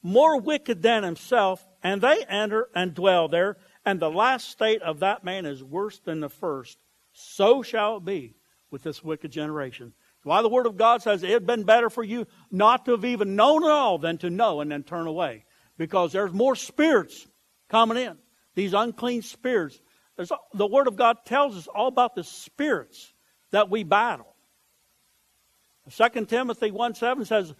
more 0.02 0.40
wicked 0.40 0.82
than 0.82 1.02
himself, 1.02 1.66
and 1.82 2.00
they 2.00 2.24
enter 2.28 2.68
and 2.74 2.94
dwell 2.94 3.28
there. 3.28 3.56
And 3.84 4.00
the 4.00 4.10
last 4.10 4.48
state 4.48 4.82
of 4.82 5.00
that 5.00 5.24
man 5.24 5.46
is 5.46 5.62
worse 5.62 5.98
than 5.98 6.20
the 6.20 6.28
first. 6.28 6.78
So 7.12 7.62
shall 7.62 7.96
it 7.96 8.04
be 8.04 8.34
with 8.70 8.82
this 8.82 9.02
wicked 9.02 9.32
generation. 9.32 9.92
Why 10.24 10.42
the 10.42 10.48
Word 10.48 10.66
of 10.66 10.76
God 10.76 11.02
says 11.02 11.22
it 11.22 11.30
had 11.30 11.46
been 11.46 11.64
better 11.64 11.90
for 11.90 12.02
you 12.02 12.26
not 12.50 12.84
to 12.84 12.92
have 12.92 13.04
even 13.04 13.36
known 13.36 13.64
at 13.64 13.70
all 13.70 13.98
than 13.98 14.18
to 14.18 14.30
know 14.30 14.60
and 14.60 14.70
then 14.70 14.82
turn 14.82 15.06
away. 15.06 15.44
Because 15.76 16.12
there's 16.12 16.32
more 16.32 16.56
spirits 16.56 17.26
coming 17.68 17.96
in. 17.96 18.16
These 18.54 18.74
unclean 18.74 19.22
spirits. 19.22 19.80
There's, 20.16 20.32
the 20.52 20.66
Word 20.66 20.88
of 20.88 20.96
God 20.96 21.18
tells 21.24 21.56
us 21.56 21.68
all 21.68 21.86
about 21.86 22.14
the 22.14 22.24
spirits 22.24 23.12
that 23.52 23.70
we 23.70 23.84
battle. 23.84 24.34
2 25.96 26.26
Timothy 26.26 26.70
1 26.70 26.94
7 26.94 27.24
says, 27.24 27.54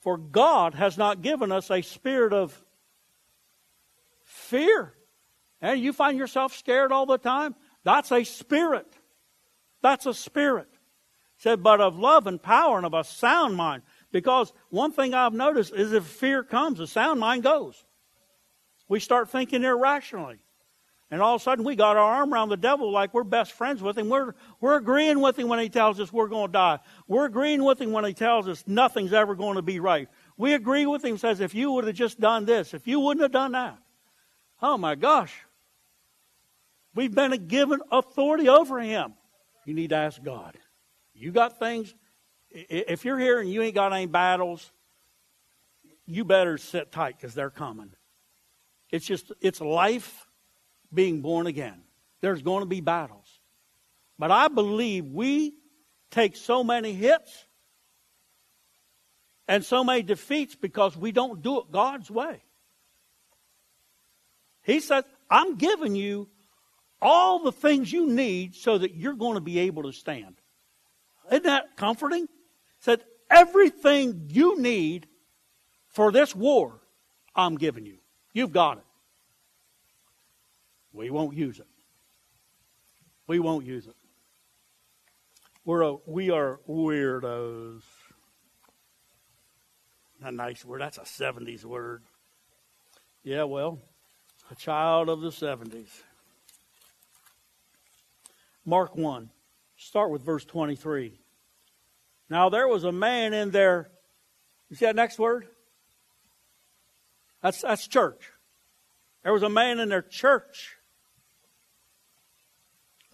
For 0.00 0.16
God 0.16 0.74
has 0.74 0.96
not 0.96 1.22
given 1.22 1.52
us 1.52 1.70
a 1.70 1.82
spirit 1.82 2.32
of 2.32 2.58
fear. 4.24 4.94
And 5.60 5.80
you 5.80 5.92
find 5.92 6.18
yourself 6.18 6.54
scared 6.56 6.92
all 6.92 7.06
the 7.06 7.18
time? 7.18 7.54
That's 7.84 8.10
a 8.10 8.24
spirit. 8.24 8.86
That's 9.82 10.06
a 10.06 10.14
spirit. 10.14 10.68
Said, 11.38 11.62
but 11.62 11.80
of 11.80 11.98
love 11.98 12.26
and 12.26 12.42
power 12.42 12.76
and 12.76 12.86
of 12.86 12.94
a 12.94 13.04
sound 13.04 13.56
mind. 13.56 13.82
Because 14.12 14.52
one 14.70 14.92
thing 14.92 15.14
I've 15.14 15.34
noticed 15.34 15.74
is 15.74 15.92
if 15.92 16.04
fear 16.04 16.42
comes, 16.42 16.78
the 16.78 16.86
sound 16.86 17.20
mind 17.20 17.42
goes. 17.42 17.84
We 18.88 19.00
start 19.00 19.30
thinking 19.30 19.64
irrationally. 19.64 20.38
And 21.10 21.22
all 21.22 21.36
of 21.36 21.40
a 21.40 21.44
sudden, 21.44 21.64
we 21.64 21.76
got 21.76 21.96
our 21.96 22.14
arm 22.14 22.34
around 22.34 22.48
the 22.48 22.56
devil 22.56 22.90
like 22.90 23.14
we're 23.14 23.22
best 23.22 23.52
friends 23.52 23.80
with 23.80 23.96
him. 23.96 24.08
We're, 24.08 24.34
we're 24.60 24.76
agreeing 24.76 25.20
with 25.20 25.38
him 25.38 25.46
when 25.46 25.60
he 25.60 25.68
tells 25.68 26.00
us 26.00 26.12
we're 26.12 26.26
going 26.26 26.48
to 26.48 26.52
die. 26.52 26.78
We're 27.06 27.26
agreeing 27.26 27.62
with 27.62 27.80
him 27.80 27.92
when 27.92 28.04
he 28.04 28.12
tells 28.12 28.48
us 28.48 28.64
nothing's 28.66 29.12
ever 29.12 29.36
going 29.36 29.54
to 29.54 29.62
be 29.62 29.78
right. 29.78 30.08
We 30.36 30.54
agree 30.54 30.84
with 30.84 31.04
him, 31.04 31.16
says, 31.16 31.40
if 31.40 31.54
you 31.54 31.70
would 31.72 31.86
have 31.86 31.94
just 31.94 32.18
done 32.18 32.44
this, 32.44 32.74
if 32.74 32.88
you 32.88 32.98
wouldn't 32.98 33.22
have 33.22 33.30
done 33.30 33.52
that. 33.52 33.78
Oh 34.60 34.76
my 34.78 34.96
gosh. 34.96 35.32
We've 36.94 37.14
been 37.14 37.46
given 37.46 37.80
authority 37.92 38.48
over 38.48 38.80
him. 38.80 39.14
You 39.64 39.74
need 39.74 39.90
to 39.90 39.96
ask 39.96 40.20
God. 40.20 40.58
You 41.18 41.32
got 41.32 41.58
things, 41.58 41.94
if 42.50 43.04
you're 43.04 43.18
here 43.18 43.40
and 43.40 43.50
you 43.50 43.62
ain't 43.62 43.74
got 43.74 43.92
any 43.92 44.06
battles, 44.06 44.70
you 46.06 46.24
better 46.24 46.58
sit 46.58 46.92
tight 46.92 47.16
because 47.16 47.34
they're 47.34 47.50
coming. 47.50 47.90
It's 48.90 49.04
just, 49.04 49.32
it's 49.40 49.60
life 49.60 50.28
being 50.92 51.20
born 51.20 51.46
again. 51.46 51.82
There's 52.20 52.42
going 52.42 52.60
to 52.60 52.66
be 52.66 52.80
battles. 52.80 53.26
But 54.18 54.30
I 54.30 54.48
believe 54.48 55.06
we 55.06 55.54
take 56.10 56.36
so 56.36 56.62
many 56.62 56.92
hits 56.92 57.46
and 59.48 59.64
so 59.64 59.84
many 59.84 60.02
defeats 60.02 60.54
because 60.54 60.96
we 60.96 61.12
don't 61.12 61.42
do 61.42 61.60
it 61.60 61.70
God's 61.70 62.10
way. 62.10 62.42
He 64.62 64.80
says, 64.80 65.04
I'm 65.30 65.56
giving 65.56 65.94
you 65.94 66.28
all 67.00 67.42
the 67.42 67.52
things 67.52 67.92
you 67.92 68.06
need 68.06 68.54
so 68.54 68.78
that 68.78 68.94
you're 68.94 69.14
going 69.14 69.34
to 69.34 69.40
be 69.40 69.60
able 69.60 69.84
to 69.84 69.92
stand. 69.92 70.36
Isn't 71.30 71.44
that 71.44 71.76
comforting? 71.76 72.28
Said, 72.80 73.02
everything 73.30 74.28
you 74.28 74.60
need 74.60 75.06
for 75.88 76.12
this 76.12 76.34
war, 76.34 76.80
I'm 77.34 77.56
giving 77.56 77.86
you. 77.86 77.98
You've 78.32 78.52
got 78.52 78.78
it. 78.78 78.84
We 80.92 81.10
won't 81.10 81.36
use 81.36 81.58
it. 81.58 81.66
We 83.26 83.38
won't 83.38 83.66
use 83.66 83.86
it. 83.86 83.96
We're 85.64 85.82
a, 85.82 85.96
we 86.06 86.30
are 86.30 86.60
weirdos. 86.68 87.82
A 90.22 90.32
nice 90.32 90.64
word. 90.64 90.80
That's 90.80 90.98
a 90.98 91.02
70s 91.02 91.64
word. 91.64 92.04
Yeah, 93.24 93.42
well, 93.44 93.80
a 94.50 94.54
child 94.54 95.08
of 95.08 95.20
the 95.20 95.30
70s. 95.30 95.88
Mark 98.64 98.96
1. 98.96 99.30
Start 99.76 100.10
with 100.10 100.22
verse 100.22 100.44
23. 100.44 101.18
Now 102.30 102.48
there 102.48 102.66
was 102.66 102.84
a 102.84 102.92
man 102.92 103.34
in 103.34 103.50
there. 103.50 103.90
You 104.68 104.76
see 104.76 104.86
that 104.86 104.96
next 104.96 105.18
word? 105.18 105.46
That's, 107.42 107.62
that's 107.62 107.86
church. 107.86 108.32
There 109.22 109.32
was 109.32 109.42
a 109.42 109.48
man 109.48 109.78
in 109.80 109.88
their 109.88 110.02
church 110.02 110.76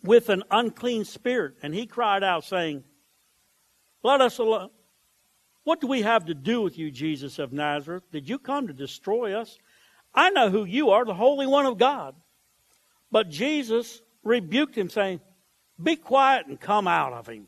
with 0.03 0.29
an 0.29 0.43
unclean 0.51 1.05
spirit, 1.05 1.55
and 1.63 1.75
he 1.75 1.87
cried 1.87 2.23
out, 2.23 2.45
saying, 2.45 2.85
Let 4.03 4.21
us 4.21 4.39
alone. 4.39 4.71
What 5.65 5.81
do 5.81 5.87
we 5.87 6.03
have 6.03 6.27
to 6.27 6.35
do 6.35 6.61
with 6.61 6.77
you, 6.77 6.91
Jesus 6.91 7.39
of 7.39 7.53
Nazareth? 7.53 8.03
Did 8.11 8.29
you 8.29 8.39
come 8.39 8.67
to 8.67 8.73
destroy 8.73 9.35
us? 9.35 9.59
I 10.15 10.31
know 10.31 10.51
who 10.51 10.65
you 10.65 10.91
are, 10.91 11.05
the 11.05 11.15
Holy 11.15 11.47
One 11.47 11.67
of 11.67 11.79
God. 11.79 12.15
But 13.11 13.29
Jesus 13.29 14.03
rebuked 14.25 14.77
him, 14.77 14.91
saying, 14.91 15.21
Be 15.83 15.97
quiet 15.97 16.47
and 16.47 16.61
come 16.61 16.87
out 16.87 17.13
of 17.13 17.27
him. 17.27 17.47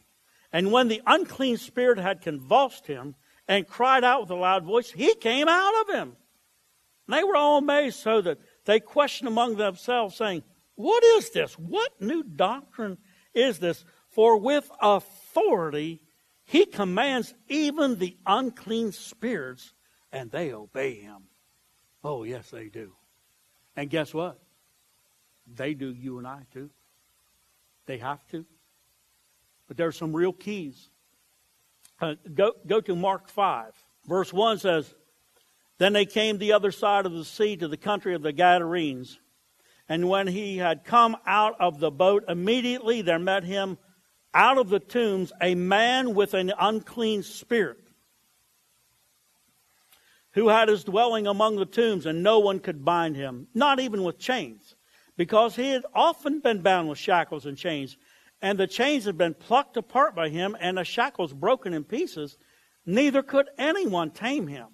And 0.53 0.73
when 0.73 0.88
the 0.88 1.03
unclean 1.07 1.57
spirit 1.57 1.99
had 1.99 2.21
convulsed 2.21 2.87
him 2.87 3.14
and 3.49 3.67
cried 3.67 4.05
out 4.05 4.23
with 4.23 4.31
a 4.31 4.35
loud 4.35 4.64
voice, 4.64 4.91
he 4.91 5.14
came 5.14 5.49
out 5.49 5.83
of 5.83 5.95
him. 5.95 6.17
And 7.07 7.17
they 7.17 7.25
were 7.25 7.37
all 7.37 7.59
amazed, 7.59 7.99
so 7.99 8.21
that 8.23 8.38
they 8.64 8.81
questioned 8.81 9.29
among 9.29 9.57
themselves, 9.57 10.17
saying, 10.17 10.43
What 10.75 11.03
is 11.03 11.31
this? 11.31 11.59
What 11.59 12.00
new 12.00 12.23
doctrine 12.23 12.99
is 13.35 13.59
this? 13.59 13.85
For 14.09 14.38
with 14.38 14.71
authority 14.81 16.00
he 16.45 16.67
commands 16.67 17.35
even 17.49 17.99
the 17.99 18.17
unclean 18.26 18.93
spirits, 18.93 19.73
and 20.12 20.31
they 20.31 20.53
obey 20.53 21.00
him. 21.00 21.25
Oh, 22.03 22.25
yes, 22.25 22.50
they 22.50 22.69
do. 22.69 22.93
And 23.76 23.88
guess 23.88 24.12
what? 24.12 24.38
They 25.47 25.75
do 25.75 25.93
you 25.93 26.19
and 26.19 26.26
I 26.26 26.43
too. 26.53 26.71
They 27.87 27.99
have 27.99 28.26
to. 28.29 28.45
But 29.69 29.76
there 29.76 29.88
are 29.88 29.93
some 29.93 30.14
real 30.14 30.33
keys. 30.33 30.88
Uh, 32.00 32.14
go, 32.35 32.53
go 32.67 32.81
to 32.81 32.97
Mark 32.97 33.29
5. 33.29 33.73
Verse 34.07 34.33
1 34.33 34.59
says, 34.59 34.95
Then 35.79 35.93
they 35.93 36.07
came 36.07 36.38
the 36.38 36.53
other 36.53 36.73
side 36.73 37.07
of 37.07 37.12
the 37.12 37.25
sea 37.25 37.57
to 37.57 37.69
the 37.69 37.76
country 37.76 38.14
of 38.14 38.23
the 38.23 38.33
Gadarenes. 38.33 39.19
And 39.88 40.09
when 40.09 40.26
he 40.26 40.59
had 40.59 40.85
come 40.85 41.17
out 41.26 41.57
of 41.61 41.79
the 41.79 41.91
boat, 41.91 42.25
immediately 42.29 43.03
there 43.03 43.19
met 43.19 43.45
him 43.45 43.79
out 44.33 44.59
of 44.59 44.69
the 44.69 44.81
tombs 44.81 45.33
a 45.41 45.55
man 45.55 46.14
with 46.14 46.35
an 46.35 46.53
unclean 46.59 47.23
spirit 47.23 47.79
who 50.33 50.49
had 50.49 50.69
his 50.69 50.83
dwelling 50.83 51.29
among 51.29 51.57
the 51.57 51.67
tombs, 51.67 52.07
and 52.07 52.23
no 52.23 52.41
one 52.41 52.59
could 52.59 52.85
bind 52.85 53.14
him, 53.14 53.47
not 53.55 53.79
even 53.79 54.03
with 54.03 54.19
chains, 54.19 54.74
because 55.16 55.56
he 55.56 55.71
had 55.71 55.85
often 55.94 56.40
been 56.40 56.61
bound 56.61 56.88
with 56.88 56.98
shackles 56.98 57.46
and 57.46 57.57
chains, 57.57 57.96
and 58.42 58.59
the 58.59 58.66
chains 58.66 59.05
had 59.05 59.16
been 59.16 59.35
plucked 59.35 59.77
apart 59.77 60.14
by 60.14 60.29
him, 60.29 60.57
and 60.61 60.79
the 60.79 60.85
shackles 60.85 61.33
broken 61.33 61.72
in 61.72 61.85
pieces. 61.85 62.37
Neither 62.85 63.22
could 63.22 63.48
anyone 63.57 64.11
tame 64.11 64.46
him. 64.46 64.66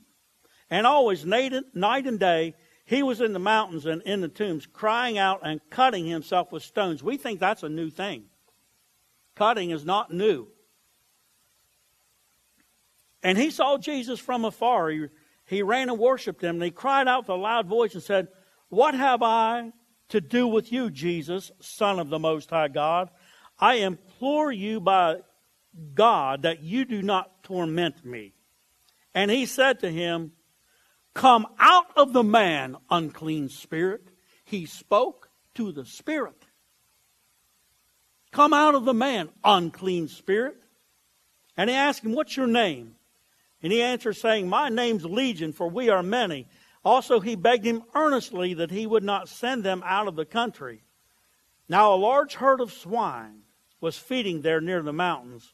And 0.71 0.87
always, 0.87 1.25
night 1.25 1.53
and 1.75 2.19
day, 2.19 2.55
he 2.85 3.03
was 3.03 3.21
in 3.21 3.33
the 3.33 3.39
mountains 3.39 3.87
and 3.87 4.03
in 4.03 4.21
the 4.21 4.29
tombs, 4.29 4.67
crying 4.67 5.19
out 5.19 5.41
and 5.45 5.61
cutting 5.71 6.07
himself 6.07 6.51
with 6.51 6.63
stones. 6.63 7.03
We 7.03 7.17
think 7.17 7.39
that's 7.39 7.63
a 7.63 7.69
new 7.69 7.91
thing. 7.91 8.25
Cutting 9.37 9.71
is 9.71 9.85
not 9.85 10.13
new. 10.13 10.49
And 13.23 13.37
he 13.37 13.51
saw 13.51 13.79
Jesus 13.79 14.19
from 14.19 14.45
afar. 14.45 14.91
He 14.91 15.07
he 15.51 15.65
ran 15.65 15.89
and 15.89 15.99
worshiped 15.99 16.45
him, 16.45 16.57
and 16.57 16.63
he 16.63 16.71
cried 16.71 17.09
out 17.09 17.25
with 17.25 17.31
a 17.31 17.35
loud 17.35 17.67
voice 17.67 17.95
and 17.95 18.03
said, 18.03 18.29
What 18.69 18.95
have 18.95 19.21
I 19.21 19.73
to 20.11 20.21
do 20.21 20.47
with 20.47 20.73
you, 20.73 20.91
Jesus, 20.91 21.51
Son 21.61 21.99
of 21.99 22.11
the 22.11 22.19
Most 22.19 22.51
High 22.51 22.69
God? 22.69 23.11
I 23.59 23.77
implore 23.77 24.53
you 24.53 24.81
by 24.81 25.17
God 25.95 26.43
that 26.43 26.63
you 26.63 26.85
do 26.85 27.03
not 27.03 27.43
torment 27.43 28.05
me. 28.05 28.35
And 29.15 29.31
he 29.31 29.47
said 29.47 29.81
to 29.81 29.91
him, 29.91 30.33
Come 31.15 31.47
out 31.59 31.87
of 31.97 32.13
the 32.13 32.23
man, 32.23 32.77
unclean 32.89 33.49
spirit. 33.49 34.09
He 34.45 34.67
spoke 34.67 35.31
to 35.55 35.73
the 35.73 35.85
spirit. 35.85 36.47
Come 38.33 38.53
out 38.53 38.75
of 38.75 38.85
the 38.85 38.95
man, 38.95 39.29
unclean 39.43 40.09
spirit. 40.09 40.57
And 41.57 41.69
he 41.69 41.77
asked 41.77 42.05
him, 42.05 42.15
What's 42.15 42.37
your 42.37 42.47
name? 42.47 42.95
And 43.63 43.73
he 43.73 43.83
answered, 43.83 44.17
saying, 44.17 44.49
My 44.49 44.69
name's 44.69 45.05
Legion, 45.05 45.53
for 45.53 45.69
we 45.69 45.91
are 45.91 46.03
many. 46.03 46.47
Also, 46.85 47.21
he 47.21 47.37
begged 47.37 47.65
him 47.65 47.83
earnestly 47.95 48.55
that 48.55 48.71
he 48.71 48.87
would 48.87 49.03
not 49.03 49.29
send 49.29 49.63
them 49.63 49.83
out 49.85 50.09
of 50.09 50.17
the 50.17 50.25
country. 50.25 50.83
Now, 51.69 51.95
a 51.95 51.97
large 51.97 52.35
herd 52.35 52.61
of 52.61 52.73
swine 52.73 53.43
was 53.81 53.99
feeding 53.99 54.41
there 54.41 54.61
near 54.61 54.83
the 54.83 54.93
mountains. 54.93 55.53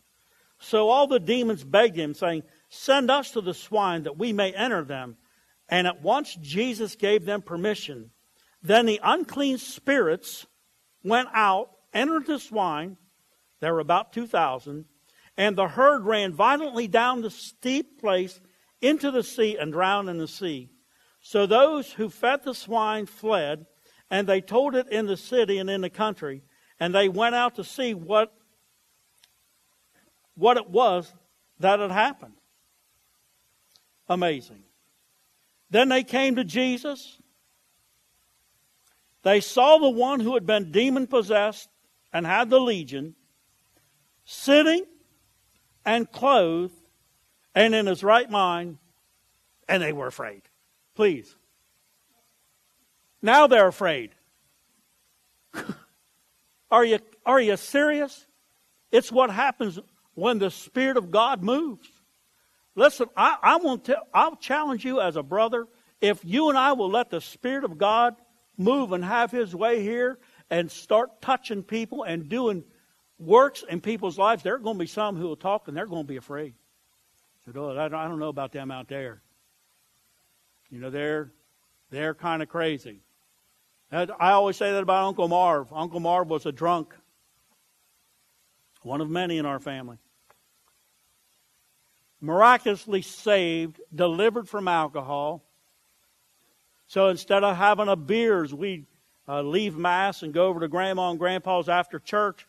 So 0.59 0.89
all 0.89 1.07
the 1.07 1.21
demons 1.21 1.65
begged 1.65 1.97
him, 1.97 2.15
saying, 2.15 2.45
Send 2.69 3.11
us 3.11 3.33
to 3.33 3.41
the 3.41 3.55
swine 3.55 4.05
that 4.05 4.19
we 4.19 4.33
may 4.33 4.53
enter 4.53 4.85
them. 4.85 5.17
And 5.69 5.87
at 5.87 6.03
once 6.03 6.37
Jesus 6.37 6.97
gave 6.97 7.25
them 7.25 7.43
permission. 7.43 8.11
Then 8.63 8.87
the 8.87 9.01
unclean 9.03 9.59
spirits 9.59 10.47
went 11.03 11.29
out, 11.35 11.71
entered 11.93 12.27
the 12.27 12.39
swine. 12.39 12.97
There 13.61 13.75
were 13.75 13.81
about 13.81 14.13
2,000 14.13 14.87
and 15.37 15.57
the 15.57 15.69
herd 15.69 16.05
ran 16.05 16.33
violently 16.33 16.89
down 16.89 17.21
the 17.21 17.31
steep 17.31 18.01
place 18.01 18.41
into 18.81 19.11
the 19.11 19.23
sea 19.23 19.57
and 19.57 19.73
drowned 19.73 20.09
in 20.09 20.19
the 20.19 20.29
sea. 20.29 20.71
So 21.27 21.45
those 21.45 21.91
who 21.91 22.09
fed 22.09 22.45
the 22.45 22.55
swine 22.55 23.07
fled, 23.07 23.67
and 24.09 24.29
they 24.29 24.41
told 24.41 24.77
it 24.77 24.87
in 24.87 25.07
the 25.07 25.17
city 25.17 25.59
and 25.59 25.69
in 25.69 25.81
the 25.81 25.91
country, 25.91 26.45
and 26.79 26.95
they 26.95 27.09
went 27.09 27.35
out 27.35 27.57
to 27.57 27.65
see 27.65 27.95
what, 27.95 28.33
what 30.37 30.57
it 30.57 30.71
was 30.71 31.13
that 31.59 31.81
had 31.81 31.91
happened. 31.91 32.35
Amazing. 34.09 34.63
Then 35.69 35.89
they 35.89 36.05
came 36.05 36.37
to 36.37 36.45
Jesus. 36.45 37.19
They 39.25 39.41
saw 39.41 39.79
the 39.79 39.91
one 39.91 40.21
who 40.21 40.35
had 40.35 40.47
been 40.47 40.71
demon 40.71 41.09
possessed 41.09 41.69
and 42.13 42.25
had 42.25 42.51
the 42.51 42.61
legion 42.61 43.17
sitting 44.25 44.85
and 45.85 46.09
clothed 46.13 46.73
and 47.53 47.75
in 47.75 47.87
his 47.87 48.05
right 48.05 48.31
mind, 48.31 48.79
and 49.69 49.83
they 49.83 49.93
were 49.93 50.07
afraid. 50.07 50.43
Please. 50.97 51.37
Now 53.21 53.47
they're 53.47 53.69
afraid. 53.69 54.11
are 56.71 56.85
you 56.85 56.99
are 57.25 57.41
you 57.41 57.57
serious? 57.57 58.27
It's 58.91 59.13
what 59.13 59.31
happens 59.31 59.79
when 60.15 60.39
the 60.39 60.51
Spirit 60.51 60.97
of 60.97 61.11
God 61.11 61.43
moves. 61.43 61.89
Listen, 62.75 63.09
I, 63.17 63.37
I 63.43 63.57
want 63.57 63.85
to 63.85 63.99
I'll 64.13 64.37
challenge 64.37 64.85
you 64.85 65.01
as 65.01 65.17
a 65.17 65.23
brother, 65.23 65.67
if 66.01 66.25
you 66.25 66.49
and 66.49 66.59
I 66.59 66.73
will 66.73 66.91
let 66.91 67.11
the 67.11 67.21
Spirit 67.21 67.65
of 67.65 67.79
God 67.79 68.17
move 68.57 68.93
and 68.93 69.05
have 69.05 69.31
his 69.31 69.55
way 69.55 69.83
here 69.83 70.19
and 70.51 70.71
start 70.71 71.21
touching 71.21 71.63
people 71.63 72.05
and 72.05 72.29
doing 72.29 72.65
works 73.19 73.65
in 73.69 73.81
people's 73.81 74.19
lives, 74.19 74.43
there 74.43 74.55
are 74.55 74.59
going 74.59 74.77
to 74.77 74.81
be 74.81 74.87
some 74.87 75.17
who 75.17 75.25
will 75.25 75.37
talk 75.37 75.69
and 75.69 75.77
they're 75.77 75.87
going 75.87 76.05
to 76.05 76.09
be 76.09 76.17
afraid. 76.17 76.55
Said, 77.45 77.57
"Oh, 77.57 77.79
I 77.79 77.89
don't 77.89 78.19
know 78.19 78.29
about 78.29 78.53
them 78.53 78.71
out 78.71 78.89
there. 78.89 79.21
You 80.71 80.81
know, 80.81 80.91
they're 80.91 81.33
they're 81.91 82.15
kind 82.15 82.43
of 82.43 82.49
crazy." 82.49 83.01
I 83.93 84.33
always 84.33 84.57
say 84.57 84.73
that 84.73 84.83
about 84.83 85.05
Uncle 85.05 85.29
Marv. 85.29 85.73
Uncle 85.73 86.01
Marv 86.01 86.29
was 86.29 86.45
a 86.45 86.53
drunk, 86.53 86.93
one 88.83 89.01
of 89.01 89.09
many 89.09 89.39
in 89.39 89.47
our 89.47 89.61
family. 89.61 89.99
Miraculously 92.21 93.03
saved, 93.03 93.81
delivered 93.95 94.49
from 94.49 94.67
alcohol. 94.67 95.45
So 96.89 97.09
instead 97.09 97.45
of 97.45 97.57
having 97.57 97.89
a 97.89 97.95
beers, 97.95 98.53
we 98.53 98.87
uh, 99.29 99.43
leave 99.43 99.77
mass 99.77 100.23
and 100.23 100.35
go 100.35 100.47
over 100.49 100.61
to 100.61 100.69
Grandma 100.69 101.11
and 101.11 101.19
Grandpa's 101.19 101.69
after 101.69 101.99
church 102.01 102.47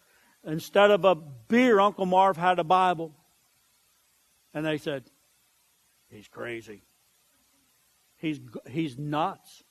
instead 0.47 0.91
of 0.91 1.05
a 1.05 1.15
beer, 1.15 1.79
Uncle 1.79 2.05
Marv 2.05 2.37
had 2.37 2.57
a 2.57 2.63
Bible. 2.63 3.13
And 4.53 4.65
they 4.65 4.77
said, 4.77 5.03
He's 6.09 6.27
crazy. 6.27 6.81
He's, 8.17 8.39
he's 8.69 8.97
nuts. 8.97 9.63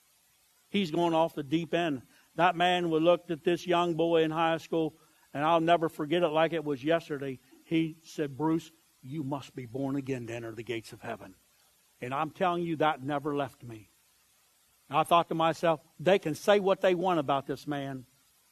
He's 0.68 0.90
going 0.90 1.14
off 1.14 1.34
the 1.34 1.42
deep 1.42 1.74
end. 1.74 2.02
That 2.36 2.56
man 2.56 2.90
would 2.90 3.02
looked 3.02 3.30
at 3.30 3.44
this 3.44 3.66
young 3.66 3.94
boy 3.94 4.22
in 4.22 4.30
high 4.30 4.58
school, 4.58 4.94
and 5.32 5.44
I'll 5.44 5.60
never 5.60 5.88
forget 5.88 6.22
it 6.22 6.28
like 6.28 6.52
it 6.52 6.64
was 6.64 6.82
yesterday. 6.82 7.38
He 7.64 7.96
said, 8.02 8.36
Bruce, 8.36 8.70
you 9.02 9.22
must 9.22 9.54
be 9.54 9.66
born 9.66 9.96
again 9.96 10.26
to 10.26 10.34
enter 10.34 10.52
the 10.52 10.62
gates 10.62 10.92
of 10.92 11.02
heaven. 11.02 11.34
And 12.00 12.12
I'm 12.12 12.30
telling 12.30 12.62
you, 12.62 12.76
that 12.76 13.02
never 13.02 13.34
left 13.34 13.62
me. 13.62 13.90
I 14.90 15.02
thought 15.02 15.28
to 15.30 15.34
myself, 15.34 15.80
they 15.98 16.18
can 16.18 16.34
say 16.34 16.60
what 16.60 16.80
they 16.80 16.94
want 16.94 17.18
about 17.18 17.46
this 17.46 17.66
man. 17.66 18.04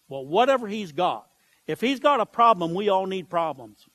Well, 0.09 0.26
whatever 0.26 0.66
he's 0.66 0.92
got, 0.92 1.26
if 1.66 1.80
he's 1.80 2.00
got 2.00 2.20
a 2.20 2.26
problem, 2.26 2.74
we 2.74 2.88
all 2.88 3.07
need 3.07 3.28
problems. 3.28 3.87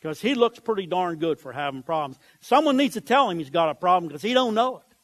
Because 0.00 0.20
he 0.20 0.34
looks 0.34 0.58
pretty 0.58 0.86
darn 0.86 1.18
good 1.18 1.38
for 1.38 1.52
having 1.52 1.82
problems. 1.82 2.18
Someone 2.40 2.76
needs 2.76 2.94
to 2.94 3.02
tell 3.02 3.28
him 3.28 3.38
he's 3.38 3.50
got 3.50 3.68
a 3.68 3.74
problem 3.74 4.08
because 4.08 4.22
he 4.22 4.32
don't 4.32 4.54
know 4.54 4.78
it. 4.78 4.96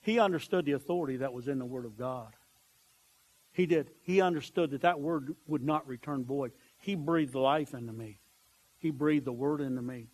He 0.00 0.18
understood 0.18 0.64
the 0.64 0.72
authority 0.72 1.18
that 1.18 1.32
was 1.32 1.48
in 1.48 1.58
the 1.58 1.66
Word 1.66 1.84
of 1.84 1.96
God. 1.98 2.32
He 3.52 3.66
did. 3.66 3.90
He 4.02 4.20
understood 4.22 4.70
that 4.70 4.82
that 4.82 5.00
Word 5.00 5.34
would 5.46 5.62
not 5.62 5.86
return 5.86 6.24
void. 6.24 6.52
He 6.78 6.94
breathed 6.94 7.34
life 7.34 7.74
into 7.74 7.92
me. 7.92 8.18
He 8.78 8.90
breathed 8.90 9.26
the 9.26 9.32
Word 9.32 9.60
into 9.60 9.82
me. 9.82 10.08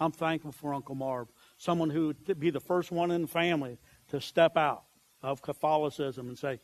I'm 0.00 0.12
thankful 0.12 0.52
for 0.52 0.74
Uncle 0.74 0.94
Marv, 0.94 1.28
someone 1.56 1.90
who 1.90 2.08
would 2.08 2.40
be 2.40 2.50
the 2.50 2.60
first 2.60 2.90
one 2.90 3.10
in 3.10 3.22
the 3.22 3.28
family 3.28 3.78
to 4.08 4.20
step 4.20 4.56
out 4.56 4.84
of 5.22 5.42
Catholicism 5.42 6.28
and 6.28 6.38
say, 6.38 6.58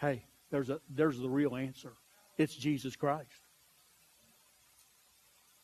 hey, 0.00 0.26
there's, 0.50 0.68
a, 0.68 0.80
there's 0.90 1.18
the 1.18 1.30
real 1.30 1.56
answer. 1.56 1.92
It's 2.36 2.54
Jesus 2.54 2.96
Christ. 2.96 3.41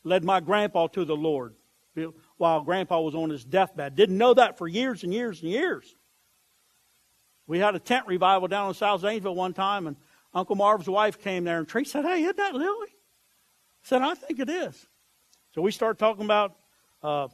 Led 0.08 0.24
my 0.24 0.40
grandpa 0.40 0.86
to 0.88 1.04
the 1.04 1.16
Lord 1.16 1.54
while 2.36 2.62
grandpa 2.62 3.00
was 3.00 3.14
on 3.14 3.30
his 3.30 3.44
deathbed. 3.44 3.94
Didn't 3.94 4.18
know 4.18 4.34
that 4.34 4.56
for 4.56 4.66
years 4.66 5.02
and 5.04 5.12
years 5.12 5.42
and 5.42 5.50
years. 5.50 5.94
We 7.46 7.58
had 7.58 7.74
a 7.74 7.78
tent 7.78 8.06
revival 8.06 8.48
down 8.48 8.68
in 8.68 8.74
South 8.74 9.00
Zanesville 9.00 9.34
one 9.34 9.54
time, 9.54 9.86
and 9.86 9.96
Uncle 10.34 10.56
Marv's 10.56 10.88
wife 10.88 11.20
came 11.20 11.44
there, 11.44 11.58
and 11.58 11.66
Tree 11.66 11.84
said, 11.84 12.04
Hey, 12.04 12.22
isn't 12.22 12.36
that 12.36 12.54
Lily? 12.54 12.88
I 12.88 13.84
said, 13.84 14.02
I 14.02 14.14
think 14.14 14.38
it 14.38 14.50
is. 14.50 14.86
So 15.54 15.62
we 15.62 15.70
started 15.70 15.98
talking 15.98 16.24
about 16.24 16.56
uh, 17.02 17.28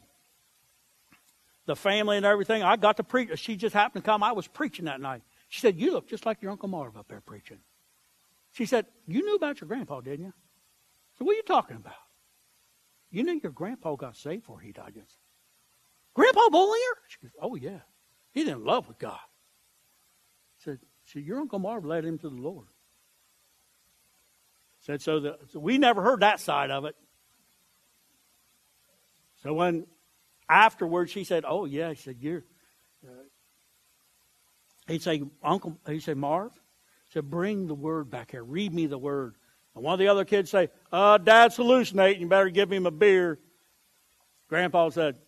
the 1.66 1.76
family 1.76 2.16
and 2.16 2.26
everything. 2.26 2.62
I 2.62 2.76
got 2.76 2.96
to 2.98 3.04
preach. 3.04 3.30
She 3.38 3.56
just 3.56 3.74
happened 3.74 4.04
to 4.04 4.10
come. 4.10 4.22
I 4.22 4.32
was 4.32 4.46
preaching 4.46 4.84
that 4.84 5.00
night. 5.00 5.22
She 5.48 5.60
said, 5.60 5.78
You 5.78 5.92
look 5.92 6.08
just 6.08 6.26
like 6.26 6.42
your 6.42 6.52
Uncle 6.52 6.68
Marv 6.68 6.96
up 6.96 7.08
there 7.08 7.20
preaching. 7.20 7.58
She 8.52 8.66
said, 8.66 8.86
You 9.06 9.24
knew 9.24 9.34
about 9.34 9.60
your 9.60 9.68
grandpa, 9.68 10.00
didn't 10.00 10.26
you? 10.26 10.32
So 11.18 11.24
what 11.24 11.32
are 11.32 11.36
you 11.36 11.42
talking 11.42 11.76
about? 11.76 11.94
You 13.14 13.22
knew 13.22 13.38
your 13.40 13.52
grandpa 13.52 13.94
got 13.94 14.16
saved 14.16 14.42
before 14.42 14.58
he 14.58 14.72
died. 14.72 14.94
Yes. 14.96 15.06
Grandpa 16.14 16.48
Bollinger? 16.48 16.94
She 17.06 17.18
goes, 17.22 17.30
Oh, 17.40 17.54
yeah. 17.54 17.78
He's 18.32 18.48
in 18.48 18.64
love 18.64 18.88
with 18.88 18.98
God. 18.98 19.20
Said, 20.58 20.80
said, 21.04 21.22
Your 21.22 21.38
Uncle 21.38 21.60
Marv 21.60 21.84
led 21.84 22.04
him 22.04 22.18
to 22.18 22.28
the 22.28 22.34
Lord. 22.34 22.66
Said, 24.80 25.00
so, 25.00 25.20
the, 25.20 25.38
so 25.52 25.60
we 25.60 25.78
never 25.78 26.02
heard 26.02 26.20
that 26.20 26.40
side 26.40 26.72
of 26.72 26.86
it. 26.86 26.96
So 29.44 29.54
when 29.54 29.86
afterwards 30.48 31.12
she 31.12 31.22
said, 31.22 31.44
Oh, 31.46 31.66
yeah, 31.66 31.90
he 31.90 31.94
said, 31.94 32.16
You're. 32.18 32.42
Uh, 33.06 33.12
he'd 34.88 35.02
say, 35.02 35.22
Uncle, 35.40 35.78
he'd 35.86 36.02
say, 36.02 36.14
Marv, 36.14 36.52
he 36.52 37.12
said, 37.12 37.30
Bring 37.30 37.68
the 37.68 37.74
word 37.74 38.10
back 38.10 38.32
here. 38.32 38.42
Read 38.42 38.74
me 38.74 38.86
the 38.86 38.98
word. 38.98 39.36
And 39.74 39.84
one 39.84 39.94
of 39.94 39.98
the 39.98 40.08
other 40.08 40.24
kids 40.24 40.50
say, 40.50 40.68
uh, 40.92 41.18
Dad's 41.18 41.56
hallucinating. 41.56 42.22
You 42.22 42.28
better 42.28 42.50
give 42.50 42.70
him 42.70 42.86
a 42.86 42.90
beer. 42.90 43.38
Grandpa 44.48 44.90
said, 44.90 45.18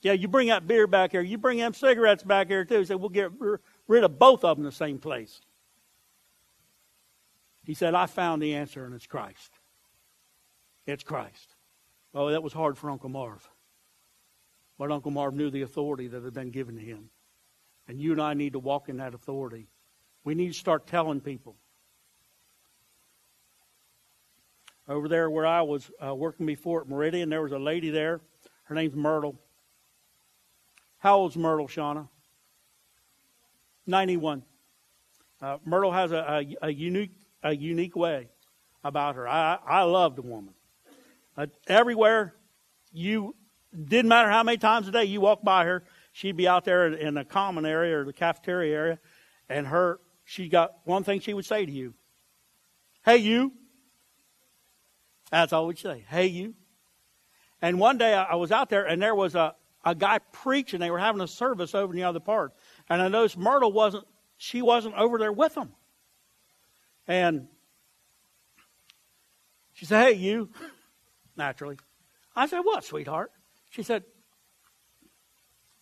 Yeah, 0.00 0.12
you 0.12 0.28
bring 0.28 0.48
that 0.48 0.66
beer 0.66 0.86
back 0.86 1.12
here. 1.12 1.20
You 1.20 1.38
bring 1.38 1.58
them 1.58 1.74
cigarettes 1.74 2.22
back 2.22 2.48
here, 2.48 2.64
too. 2.64 2.78
He 2.78 2.84
said, 2.86 2.96
We'll 2.96 3.10
get 3.10 3.30
rid 3.86 4.04
of 4.04 4.18
both 4.18 4.44
of 4.44 4.56
them 4.56 4.64
in 4.64 4.70
the 4.70 4.74
same 4.74 4.98
place. 4.98 5.40
He 7.64 7.74
said, 7.74 7.94
I 7.94 8.06
found 8.06 8.42
the 8.42 8.54
answer, 8.54 8.84
and 8.84 8.94
it's 8.94 9.06
Christ. 9.06 9.52
It's 10.86 11.04
Christ. 11.04 11.54
Oh, 12.14 12.30
that 12.30 12.42
was 12.42 12.52
hard 12.52 12.78
for 12.78 12.90
Uncle 12.90 13.10
Marv. 13.10 13.48
But 14.78 14.90
Uncle 14.90 15.10
Marv 15.10 15.34
knew 15.34 15.50
the 15.50 15.62
authority 15.62 16.08
that 16.08 16.24
had 16.24 16.32
been 16.32 16.50
given 16.50 16.76
to 16.76 16.82
him. 16.82 17.10
And 17.86 18.00
you 18.00 18.12
and 18.12 18.20
I 18.20 18.34
need 18.34 18.54
to 18.54 18.58
walk 18.58 18.88
in 18.88 18.96
that 18.96 19.14
authority. 19.14 19.68
We 20.24 20.34
need 20.34 20.48
to 20.48 20.58
start 20.58 20.86
telling 20.86 21.20
people. 21.20 21.56
Over 24.90 25.08
there 25.08 25.30
where 25.30 25.46
I 25.46 25.62
was 25.62 25.88
uh, 26.04 26.14
working 26.14 26.46
before 26.46 26.80
at 26.80 26.88
Meridian, 26.88 27.30
there 27.30 27.42
was 27.42 27.52
a 27.52 27.58
lady 27.58 27.90
there. 27.90 28.20
Her 28.64 28.74
name's 28.74 28.96
Myrtle. 28.96 29.36
How 30.98 31.16
old's 31.16 31.36
Myrtle, 31.36 31.68
Shauna? 31.68 32.08
91. 33.86 34.42
Uh, 35.40 35.58
Myrtle 35.64 35.92
has 35.92 36.10
a, 36.12 36.16
a, 36.62 36.66
a, 36.66 36.70
unique, 36.70 37.12
a 37.42 37.54
unique 37.54 37.94
way 37.94 38.28
about 38.82 39.14
her. 39.14 39.28
I, 39.28 39.58
I 39.64 39.82
love 39.84 40.16
the 40.16 40.22
woman. 40.22 40.54
Uh, 41.36 41.46
everywhere 41.68 42.34
you, 42.92 43.36
didn't 43.72 44.08
matter 44.08 44.28
how 44.28 44.42
many 44.42 44.58
times 44.58 44.88
a 44.88 44.90
day 44.90 45.04
you 45.04 45.20
walked 45.20 45.44
by 45.44 45.64
her, 45.64 45.84
she'd 46.12 46.36
be 46.36 46.48
out 46.48 46.64
there 46.64 46.88
in 46.88 47.14
the 47.14 47.24
common 47.24 47.64
area 47.64 47.96
or 47.96 48.04
the 48.04 48.12
cafeteria 48.12 48.76
area, 48.76 48.98
and 49.48 49.68
her, 49.68 50.00
she 50.24 50.48
got 50.48 50.74
one 50.84 51.04
thing 51.04 51.20
she 51.20 51.32
would 51.32 51.46
say 51.46 51.64
to 51.64 51.72
you. 51.72 51.94
Hey, 53.04 53.18
you, 53.18 53.52
that's 55.30 55.52
all 55.52 55.66
we'd 55.66 55.78
say. 55.78 56.04
Hey, 56.08 56.26
you. 56.26 56.54
And 57.62 57.78
one 57.78 57.98
day 57.98 58.14
I 58.14 58.34
was 58.36 58.52
out 58.52 58.70
there 58.70 58.84
and 58.84 59.00
there 59.00 59.14
was 59.14 59.34
a, 59.34 59.54
a 59.84 59.94
guy 59.94 60.18
preaching. 60.32 60.80
They 60.80 60.90
were 60.90 60.98
having 60.98 61.20
a 61.20 61.28
service 61.28 61.74
over 61.74 61.92
in 61.92 61.96
the 61.98 62.04
other 62.04 62.20
part. 62.20 62.52
And 62.88 63.00
I 63.00 63.08
noticed 63.08 63.36
Myrtle 63.36 63.72
wasn't, 63.72 64.04
she 64.36 64.62
wasn't 64.62 64.94
over 64.94 65.18
there 65.18 65.32
with 65.32 65.54
them. 65.54 65.72
And 67.06 67.48
she 69.74 69.84
said, 69.84 70.04
Hey, 70.04 70.12
you. 70.18 70.50
Naturally. 71.36 71.78
I 72.34 72.46
said, 72.46 72.60
What, 72.60 72.84
sweetheart? 72.84 73.30
She 73.70 73.82
said, 73.82 74.04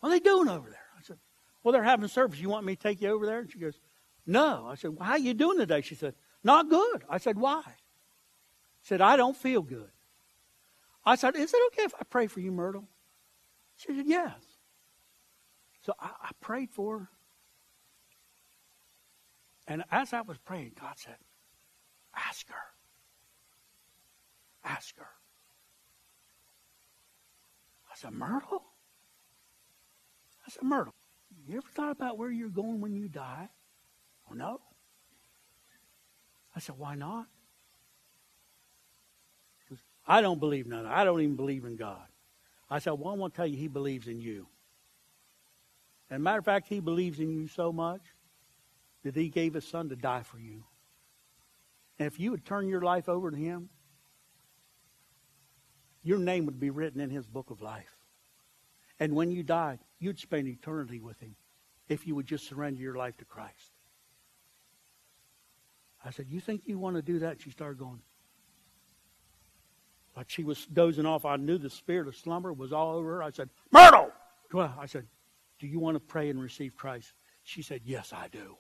What 0.01 0.11
are 0.11 0.13
they 0.13 0.21
doing 0.21 0.49
over 0.49 0.69
there? 0.69 0.79
I 0.99 1.03
said, 1.03 1.19
Well, 1.63 1.73
they're 1.73 1.83
having 1.83 2.09
service. 2.09 2.39
You 2.39 2.49
want 2.49 2.67
me 2.67 2.77
to 2.77 2.83
take 2.83 3.01
you 3.01 3.11
over 3.11 3.27
there? 3.27 3.41
And 3.41 3.51
she 3.51 3.59
goes, 3.59 3.79
No. 4.27 4.67
I 4.69 4.75
said, 4.75 4.97
well, 4.97 5.07
How 5.07 5.13
are 5.13 5.19
you 5.19 5.35
doing 5.35 5.59
today? 5.59 5.81
She 5.81 5.95
said, 5.95 6.15
Not 6.43 6.69
good. 6.69 7.05
I 7.09 7.19
said, 7.19 7.39
Why? 7.39 7.63
Said, 8.89 9.03
I 9.03 9.17
don't 9.17 9.37
feel 9.37 9.61
good. 9.61 9.91
I 11.05 11.17
said, 11.17 11.37
Is 11.37 11.53
it 11.53 11.61
okay 11.69 11.83
if 11.83 11.95
I 11.95 12.05
pray 12.09 12.27
for 12.27 12.41
you, 12.41 12.51
Myrtle? 12.51 12.89
She 13.77 13.89
said, 13.89 14.07
Yes. 14.07 14.33
So 15.83 15.93
I, 16.01 16.11
I 16.23 16.31
prayed 16.41 16.71
for 16.71 17.01
her. 17.01 17.09
And 19.67 19.85
as 19.91 20.15
I 20.15 20.23
was 20.23 20.39
praying, 20.39 20.73
God 20.81 20.95
said, 20.97 21.17
Ask 22.17 22.49
her. 22.49 22.55
Ask 24.65 24.97
her. 24.99 25.11
I 27.93 27.95
said, 27.95 28.13
Myrtle? 28.13 28.65
I 30.47 30.51
said, 30.51 30.63
Myrtle, 30.63 30.95
you 31.47 31.59
ever 31.59 31.69
thought 31.75 31.93
about 31.93 32.17
where 32.17 32.31
you're 32.31 32.49
going 32.49 32.81
when 32.81 32.95
you 32.95 33.09
die? 33.09 33.51
Oh, 34.31 34.35
no. 34.35 34.61
I 36.57 36.61
said, 36.61 36.79
Why 36.79 36.95
not? 36.95 37.27
I 40.09 40.23
don't 40.23 40.41
believe 40.41 40.67
none. 40.67 40.87
I 40.87 41.05
don't 41.05 41.21
even 41.21 41.37
believe 41.37 41.67
in 41.67 41.77
God. 41.77 42.07
I 42.71 42.79
said, 42.79 42.93
Well, 42.93 43.13
I 43.13 43.17
want 43.17 43.35
to 43.35 43.37
tell 43.37 43.47
you, 43.47 43.59
He 43.59 43.69
believes 43.69 44.09
in 44.09 44.21
you. 44.21 44.47
And 46.11 46.23
matter 46.23 46.39
of 46.39 46.47
fact, 46.47 46.67
He 46.69 46.81
believes 46.81 47.21
in 47.21 47.31
you 47.31 47.47
so 47.47 47.71
much 47.71 48.01
that 49.05 49.15
He 49.15 49.29
gave 49.29 49.53
His 49.53 49.67
Son 49.67 49.91
to 49.91 49.97
die 49.97 50.23
for 50.23 50.39
you. 50.39 50.65
And 51.99 52.07
if 52.07 52.19
you 52.19 52.31
would 52.31 52.47
turn 52.47 52.69
your 52.69 52.81
life 52.81 53.09
over 53.09 53.31
to 53.31 53.37
Him, 53.37 53.69
your 56.03 56.19
name 56.19 56.47
would 56.47 56.59
be 56.59 56.71
written 56.71 57.01
in 57.01 57.11
His 57.11 57.27
book 57.27 57.51
of 57.51 57.61
life. 57.61 57.99
And 58.99 59.15
when 59.15 59.31
you 59.31 59.43
died, 59.43 59.79
you'd 59.99 60.19
spend 60.19 60.49
eternity 60.49 61.01
with 61.01 61.21
Him 61.21 61.37
if 61.89 62.07
you 62.07 62.15
would 62.15 62.27
just 62.27 62.47
surrender 62.49 62.81
your 62.81 62.97
life 62.97 63.19
to 63.19 63.27
Christ. 63.27 63.73
I 66.03 66.11
said, 66.13 66.31
You 66.31 66.41
think 66.41 66.63
you 66.65 66.79
want 66.79 66.97
to 66.97 67.03
do 67.03 67.19
that? 67.19 67.43
She 67.43 67.51
started 67.51 67.79
going, 67.79 68.01
like 70.19 70.29
she 70.29 70.43
was 70.43 70.67
dozing 70.67 71.07
off. 71.07 71.25
I 71.25 71.37
knew 71.37 71.59
the 71.59 71.71
spirit 71.71 72.09
of 72.09 72.17
slumber 72.17 72.53
was 72.53 72.73
all 72.73 72.97
over 72.97 73.15
her. 73.15 73.23
I 73.23 73.31
said, 73.31 73.51
Myrtle! 73.71 74.11
I 74.53 74.87
said, 74.87 75.07
Do 75.61 75.69
you 75.69 75.79
want 75.79 75.95
to 75.95 76.01
pray 76.01 76.29
and 76.29 76.43
receive 76.43 76.75
Christ? 76.75 77.13
She 77.45 77.63
said, 77.63 77.83
Yes, 77.85 78.13
I 78.13 78.27
do. 78.27 78.57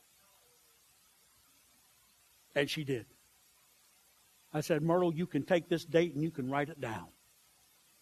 And 2.54 2.70
she 2.70 2.84
did. 2.84 3.06
I 4.54 4.60
said, 4.60 4.82
Myrtle, 4.82 5.12
you 5.12 5.26
can 5.26 5.42
take 5.42 5.68
this 5.68 5.84
date 5.84 6.14
and 6.14 6.22
you 6.22 6.30
can 6.30 6.48
write 6.48 6.68
it 6.68 6.80
down. 6.80 7.08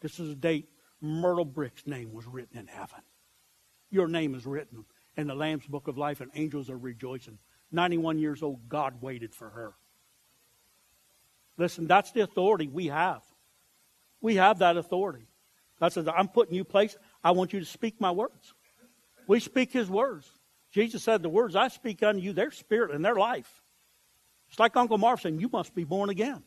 This 0.02 0.20
is 0.20 0.32
a 0.32 0.34
date 0.34 0.68
Myrtle 1.00 1.46
Brick's 1.46 1.86
name 1.86 2.12
was 2.12 2.26
written 2.26 2.58
in 2.58 2.66
heaven. 2.66 3.00
Your 3.90 4.06
name 4.06 4.34
is 4.34 4.44
written 4.44 4.84
in 5.16 5.28
the 5.28 5.34
Lamb's 5.34 5.66
Book 5.66 5.88
of 5.88 5.96
Life, 5.96 6.20
and 6.20 6.30
angels 6.34 6.68
are 6.68 6.76
rejoicing. 6.76 7.38
91 7.72 8.18
years 8.18 8.42
old, 8.42 8.68
God 8.68 9.00
waited 9.00 9.34
for 9.34 9.48
her. 9.48 9.72
Listen, 11.56 11.86
that's 11.86 12.12
the 12.12 12.20
authority 12.20 12.68
we 12.68 12.88
have. 12.88 13.22
We 14.20 14.36
have 14.36 14.58
that 14.58 14.76
authority. 14.76 15.26
God 15.80 15.92
says, 15.92 16.08
I'm 16.08 16.28
putting 16.28 16.54
you 16.54 16.64
place. 16.64 16.96
I 17.22 17.32
want 17.32 17.52
you 17.52 17.60
to 17.60 17.66
speak 17.66 18.00
my 18.00 18.10
words. 18.10 18.54
We 19.26 19.40
speak 19.40 19.72
his 19.72 19.90
words. 19.90 20.26
Jesus 20.70 21.02
said, 21.02 21.22
The 21.22 21.28
words 21.28 21.56
I 21.56 21.68
speak 21.68 22.02
unto 22.02 22.20
you, 22.20 22.32
their 22.32 22.50
spirit 22.50 22.90
and 22.92 23.04
their 23.04 23.14
life. 23.14 23.62
It's 24.48 24.58
like 24.58 24.76
Uncle 24.76 24.98
Marv 24.98 25.20
saying, 25.20 25.40
You 25.40 25.48
must 25.52 25.74
be 25.74 25.84
born 25.84 26.10
again. 26.10 26.42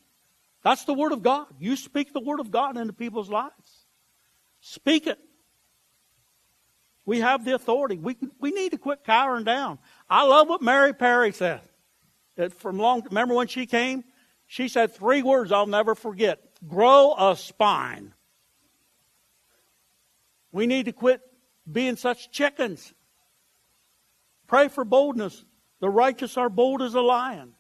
That's 0.64 0.86
the 0.86 0.94
word 0.94 1.12
of 1.12 1.22
God. 1.22 1.48
You 1.60 1.76
speak 1.76 2.14
the 2.14 2.20
word 2.20 2.40
of 2.40 2.52
God 2.52 2.78
into 2.78 2.94
people's 2.94 3.30
lives. 3.30 3.86
Speak 4.62 5.08
it. 5.08 5.20
We 7.06 7.22
have 7.22 7.46
the 7.46 7.56
authority. 7.56 7.98
We, 7.98 8.18
we 8.40 8.52
need 8.52 8.72
to 8.72 8.78
quit 8.78 9.04
cowering 9.04 9.46
down. 9.46 9.80
I 10.10 10.26
love 10.26 10.48
what 10.48 10.62
Mary 10.62 10.94
Perry 10.94 11.32
said. 11.32 11.62
From 12.58 12.78
long, 12.78 13.04
remember 13.04 13.34
when 13.34 13.48
she 13.48 13.66
came? 13.66 14.04
She 14.48 14.68
said 14.68 14.94
three 14.94 15.22
words 15.22 15.52
I'll 15.52 15.66
never 15.66 15.96
forget. 15.96 16.40
Grow 16.68 17.16
a 17.18 17.36
spine. 17.36 18.14
We 20.52 20.68
need 20.68 20.86
to 20.86 20.92
quit 20.92 21.22
being 21.72 21.96
such 21.96 22.32
chickens. 22.32 22.94
Pray 24.48 24.68
for 24.68 24.84
boldness. 24.84 25.46
The 25.80 25.90
righteous 25.90 26.38
are 26.38 26.50
bold 26.50 26.82
as 26.82 26.96
a 26.96 27.02
lion, 27.02 27.54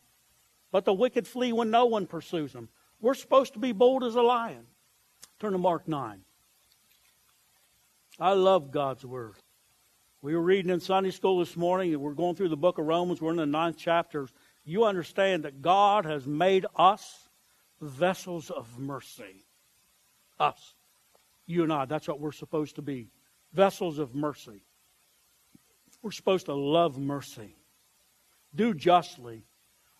but 0.71 0.83
the 0.83 0.93
wicked 0.93 1.27
flee 1.27 1.53
when 1.53 1.71
no 1.71 1.85
one 1.85 2.07
pursues 2.07 2.51
them. 2.51 2.69
We're 2.99 3.13
supposed 3.13 3.53
to 3.53 3.59
be 3.59 3.71
bold 3.71 4.03
as 4.03 4.15
a 4.15 4.21
lion. 4.21 4.65
Turn 5.39 5.53
to 5.53 5.57
Mark 5.57 5.87
9. 5.87 6.21
I 8.19 8.33
love 8.33 8.71
God's 8.71 9.05
Word. 9.05 9.35
We 10.21 10.35
were 10.35 10.41
reading 10.41 10.69
in 10.69 10.81
Sunday 10.81 11.11
school 11.11 11.39
this 11.39 11.55
morning, 11.55 11.93
and 11.93 12.01
we're 12.01 12.11
going 12.11 12.35
through 12.35 12.49
the 12.49 12.57
book 12.57 12.77
of 12.77 12.85
Romans. 12.85 13.21
We're 13.21 13.31
in 13.31 13.37
the 13.37 13.45
ninth 13.45 13.77
chapter. 13.77 14.27
You 14.65 14.83
understand 14.83 15.45
that 15.45 15.61
God 15.61 16.03
has 16.03 16.27
made 16.27 16.65
us 16.75 17.28
vessels 17.81 18.49
of 18.49 18.79
mercy. 18.79 19.45
Us. 20.39 20.73
You 21.45 21.63
and 21.63 21.73
I, 21.73 21.85
that's 21.85 22.07
what 22.07 22.19
we're 22.19 22.31
supposed 22.31 22.75
to 22.75 22.81
be 22.81 23.09
vessels 23.53 23.99
of 23.99 24.15
mercy. 24.15 24.61
We're 26.01 26.11
supposed 26.11 26.45
to 26.45 26.53
love 26.53 26.97
mercy, 26.97 27.55
do 28.55 28.73
justly, 28.73 29.43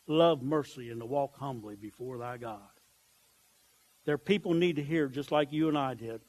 love 0.07 0.41
mercy, 0.41 0.89
and 0.91 1.01
to 1.01 1.05
walk 1.05 1.37
humbly 1.37 1.75
before 1.75 2.17
thy 2.17 2.37
God. 2.37 2.61
There 4.05 4.17
people 4.17 4.53
need 4.53 4.77
to 4.77 4.83
hear 4.83 5.07
just 5.07 5.31
like 5.31 5.51
you 5.51 5.67
and 5.67 5.77
I 5.77 5.93
did. 5.93 6.21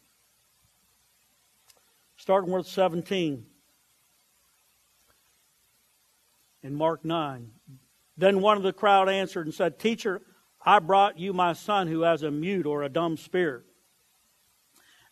Starting 2.17 2.51
with 2.51 2.67
17 2.67 3.47
in 6.63 6.75
Mark 6.75 7.05
9. 7.05 7.51
Then 8.17 8.41
one 8.41 8.57
of 8.57 8.63
the 8.63 8.73
crowd 8.73 9.09
answered 9.09 9.47
and 9.47 9.55
said, 9.55 9.79
Teacher, 9.79 10.21
I 10.63 10.79
brought 10.79 11.19
you 11.19 11.33
my 11.33 11.55
son 11.55 11.89
who 11.89 12.03
has 12.03 12.23
a 12.23 12.31
mute 12.31 12.67
or 12.67 12.83
a 12.83 12.89
dumb 12.89 13.17
spirit. 13.17 13.65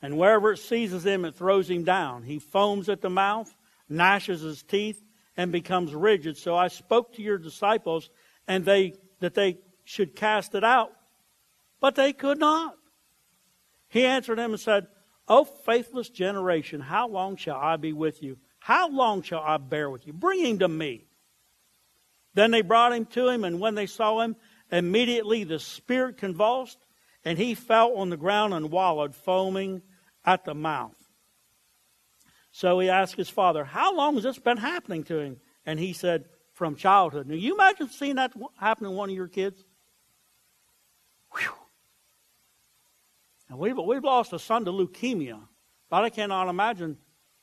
And 0.00 0.16
wherever 0.16 0.52
it 0.52 0.58
seizes 0.58 1.04
him, 1.04 1.24
it 1.24 1.34
throws 1.34 1.68
him 1.68 1.84
down. 1.84 2.22
He 2.22 2.38
foams 2.38 2.88
at 2.88 3.00
the 3.00 3.10
mouth, 3.10 3.54
gnashes 3.88 4.42
his 4.42 4.62
teeth, 4.62 5.02
and 5.36 5.50
becomes 5.50 5.94
rigid. 5.94 6.36
So 6.36 6.56
I 6.56 6.68
spoke 6.68 7.14
to 7.14 7.22
your 7.22 7.38
disciples 7.38 8.10
and 8.46 8.64
they 8.64 8.94
that 9.20 9.34
they 9.34 9.58
should 9.84 10.14
cast 10.14 10.54
it 10.54 10.64
out, 10.64 10.92
but 11.80 11.94
they 11.94 12.12
could 12.12 12.38
not. 12.38 12.76
He 13.88 14.04
answered 14.04 14.38
them 14.38 14.52
and 14.52 14.60
said, 14.60 14.86
O 15.26 15.44
faithless 15.44 16.08
generation, 16.08 16.80
how 16.80 17.08
long 17.08 17.36
shall 17.36 17.56
I 17.56 17.76
be 17.76 17.92
with 17.92 18.22
you? 18.22 18.38
How 18.60 18.88
long 18.88 19.22
shall 19.22 19.40
I 19.40 19.56
bear 19.56 19.90
with 19.90 20.06
you? 20.06 20.12
Bring 20.12 20.44
him 20.44 20.58
to 20.60 20.68
me. 20.68 21.06
Then 22.34 22.50
they 22.50 22.62
brought 22.62 22.92
him 22.92 23.06
to 23.06 23.28
him, 23.28 23.44
and 23.44 23.60
when 23.60 23.74
they 23.74 23.86
saw 23.86 24.20
him, 24.20 24.36
immediately 24.70 25.44
the 25.44 25.58
spirit 25.58 26.16
convulsed, 26.16 26.78
and 27.24 27.38
he 27.38 27.54
fell 27.54 27.96
on 27.96 28.10
the 28.10 28.16
ground 28.16 28.54
and 28.54 28.70
wallowed, 28.70 29.14
foaming 29.14 29.82
at 30.24 30.44
the 30.44 30.54
mouth. 30.54 30.96
So 32.50 32.78
he 32.80 32.88
asked 32.88 33.16
his 33.16 33.28
father, 33.28 33.64
How 33.64 33.94
long 33.94 34.14
has 34.14 34.24
this 34.24 34.38
been 34.38 34.56
happening 34.56 35.04
to 35.04 35.18
him? 35.18 35.36
And 35.64 35.78
he 35.78 35.92
said, 35.92 36.24
From 36.54 36.76
childhood. 36.76 37.26
Now, 37.26 37.34
you 37.34 37.54
imagine 37.54 37.88
seeing 37.88 38.16
that 38.16 38.32
happen 38.58 38.84
to 38.84 38.90
one 38.90 39.10
of 39.10 39.16
your 39.16 39.28
kids? 39.28 39.62
Whew. 41.36 41.52
And 43.48 43.58
we've, 43.58 43.76
we've 43.78 44.04
lost 44.04 44.32
a 44.32 44.38
son 44.38 44.64
to 44.64 44.72
leukemia, 44.72 45.40
but 45.88 46.04
I 46.04 46.10
cannot 46.10 46.48
imagine 46.48 46.98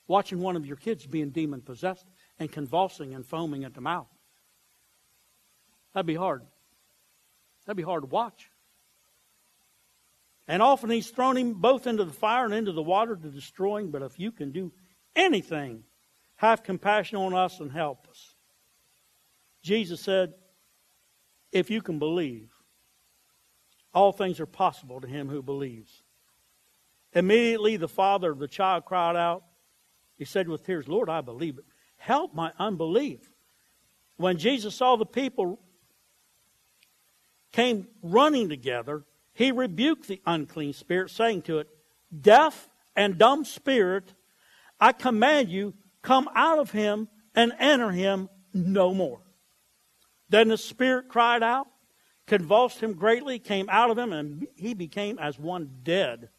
watching 0.08 0.40
one 0.40 0.56
of 0.56 0.66
your 0.66 0.76
kids 0.76 1.06
being 1.06 1.32
demon 1.32 1.62
possessed 1.62 2.06
and 2.40 2.52
convulsing 2.52 3.14
and 3.14 3.26
foaming 3.26 3.64
at 3.64 3.74
the 3.74 3.82
mouth. 3.82 4.08
That'd 5.94 6.06
be 6.06 6.16
hard. 6.16 6.44
That'd 7.66 7.78
be 7.78 7.84
hard 7.84 8.04
to 8.04 8.08
watch. 8.08 8.50
And 10.48 10.62
often 10.62 10.92
he's 10.92 11.10
thrown 11.10 11.38
him 11.38 11.56
both 11.56 11.88
into 11.88 12.04
the 12.04 12.14
fire 12.14 12.46
and 12.46 12.54
into 12.54 12.72
the 12.72 12.84
water 12.84 13.16
to 13.16 13.30
destroy 13.30 13.80
him. 13.80 13.92
But 13.92 14.04
if 14.04 14.20
you 14.20 14.32
can 14.32 14.52
do 14.52 14.72
anything, 15.16 15.84
have 16.36 16.64
compassion 16.64 17.18
on 17.18 17.34
us 17.34 17.60
and 17.60 17.72
help 17.72 18.08
us. 18.10 18.36
Jesus 19.64 20.02
said, 20.02 20.34
if 21.52 21.72
you 21.72 21.82
can 21.82 21.98
believe, 21.98 22.52
all 23.94 24.12
things 24.12 24.40
are 24.40 24.46
possible 24.46 25.02
to 25.02 25.08
him 25.08 25.30
who 25.30 25.42
believes. 25.42 26.04
Immediately 27.14 27.78
the 27.78 27.88
father 27.88 28.30
of 28.32 28.40
the 28.40 28.48
child 28.48 28.86
cried 28.86 29.16
out. 29.16 29.44
He 30.18 30.26
said 30.26 30.48
with 30.48 30.66
tears, 30.66 30.88
Lord, 30.88 31.10
I 31.10 31.22
believe 31.22 31.58
it. 31.58 31.66
Help 31.98 32.36
my 32.36 32.52
unbelief. 32.60 33.22
When 34.18 34.38
Jesus 34.38 34.76
saw 34.76 34.98
the 34.98 35.06
people 35.06 35.60
came 37.56 37.88
running 38.02 38.50
together, 38.50 39.04
he 39.34 39.52
rebuked 39.52 40.08
the 40.08 40.22
unclean 40.26 40.74
spirit, 40.74 41.10
saying 41.10 41.44
to 41.44 41.60
it, 41.60 41.68
Deaf 42.22 42.70
and 42.96 43.18
dumb 43.18 43.46
spirit, 43.46 44.14
I 44.80 44.92
command 44.92 45.50
you, 45.50 45.74
come 46.02 46.30
out 46.36 46.60
of 46.60 46.72
him 46.72 47.08
and 47.34 47.54
enter 47.60 47.92
him 47.92 48.30
no 48.54 48.94
more. 48.94 49.22
Then 50.30 50.50
the 50.50 50.58
spirit 50.58 51.10
cried 51.10 51.44
out 51.44 51.68
convulsed 52.28 52.80
him 52.80 52.94
greatly, 52.94 53.40
came 53.40 53.70
out 53.70 53.92
of 53.92 53.98
him, 53.98 54.12
and 54.12 54.48
he 54.56 54.74
became 54.74 55.20
as 55.20 55.38
one 55.38 55.70
dead. 55.84 56.30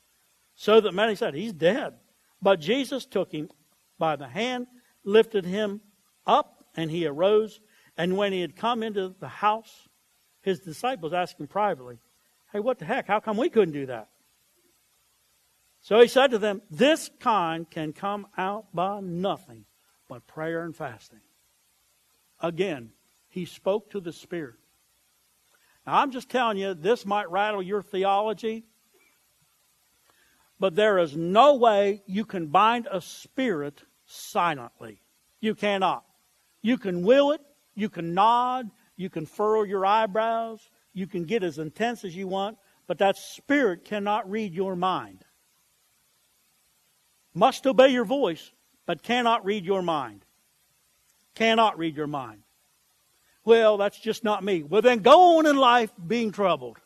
So 0.55 0.81
that 0.81 0.93
many 0.93 1.15
said, 1.15 1.35
He's 1.35 1.53
dead. 1.53 1.95
But 2.43 2.61
Jesus 2.61 3.07
took 3.07 3.33
him 3.33 3.51
by 3.99 4.17
the 4.17 4.29
hand, 4.29 4.67
lifted 5.05 5.45
him 5.45 5.81
up, 6.27 6.65
and 6.75 6.91
he 6.91 7.07
arose. 7.07 7.61
And 7.97 8.17
when 8.17 8.33
he 8.33 8.41
had 8.41 8.57
come 8.57 8.83
into 8.83 9.15
the 9.21 9.29
house, 9.29 9.89
his 10.47 10.61
disciples 10.61 11.13
asked 11.13 11.41
him 11.41 11.49
privately, 11.49 11.99
Hey, 12.53 12.61
what 12.61 12.79
the 12.79 12.85
heck? 12.85 13.09
How 13.09 13.19
come 13.19 13.37
we 13.37 13.51
couldn't 13.51 13.75
do 13.75 13.87
that? 13.87 14.09
So 15.83 16.01
he 16.01 16.07
said 16.07 16.31
to 16.31 16.39
them, 16.39 16.63
This 16.71 17.11
kind 17.19 17.69
can 17.69 17.93
come 17.93 18.29
out 18.39 18.67
by 18.73 19.01
nothing 19.01 19.65
but 20.09 20.29
prayer 20.29 20.63
and 20.63 20.75
fasting. 20.75 21.19
Again, 22.41 22.93
he 23.29 23.45
spoke 23.45 23.91
to 23.91 24.01
the 24.01 24.13
Spirit. 24.13 24.55
Now, 25.85 25.99
I'm 25.99 26.13
just 26.13 26.29
telling 26.29 26.59
you, 26.59 26.75
this 26.75 27.05
might 27.05 27.29
rattle 27.29 27.61
your 27.61 27.83
theology, 27.83 28.67
but 30.61 30.77
there 30.77 30.99
is 30.99 31.17
no 31.17 31.57
way 31.57 32.03
you 32.07 32.25
can 32.25 32.47
bind 32.47 32.87
a 32.89 33.01
spirit 33.01 33.83
silently. 34.07 35.03
You 35.41 35.57
cannot. 35.57 36.05
You 36.63 36.79
can 36.79 37.03
will 37.03 37.33
it, 37.33 37.41
you 37.75 37.89
can 37.89 38.15
nod, 38.15 38.71
you 38.97 39.11
can 39.11 39.27
furrow 39.27 39.63
your 39.63 39.85
eyebrows, 39.85 40.61
you 40.93 41.07
can 41.07 41.25
get 41.25 41.43
as 41.43 41.59
intense 41.59 42.05
as 42.05 42.17
you 42.17 42.27
want, 42.27 42.59
but 42.87 42.99
that 42.99 43.17
spirit 43.17 43.85
cannot 43.85 44.31
read 44.31 44.55
your 44.55 44.77
mind. 44.77 45.25
Must 47.35 47.67
obey 47.67 47.89
your 47.89 48.05
voice, 48.05 48.51
but 48.87 49.03
cannot 49.03 49.45
read 49.45 49.65
your 49.65 49.83
mind. 49.83 50.25
Cannot 51.35 51.79
read 51.79 51.97
your 51.97 52.07
mind. 52.07 52.43
Well, 53.45 53.77
that's 53.77 53.99
just 53.99 54.25
not 54.25 54.43
me. 54.43 54.63
Well, 54.63 54.83
then 54.83 55.01
go 55.01 55.39
on 55.39 55.47
in 55.47 55.57
life 55.57 55.93
being 56.05 56.33
troubled. 56.33 56.79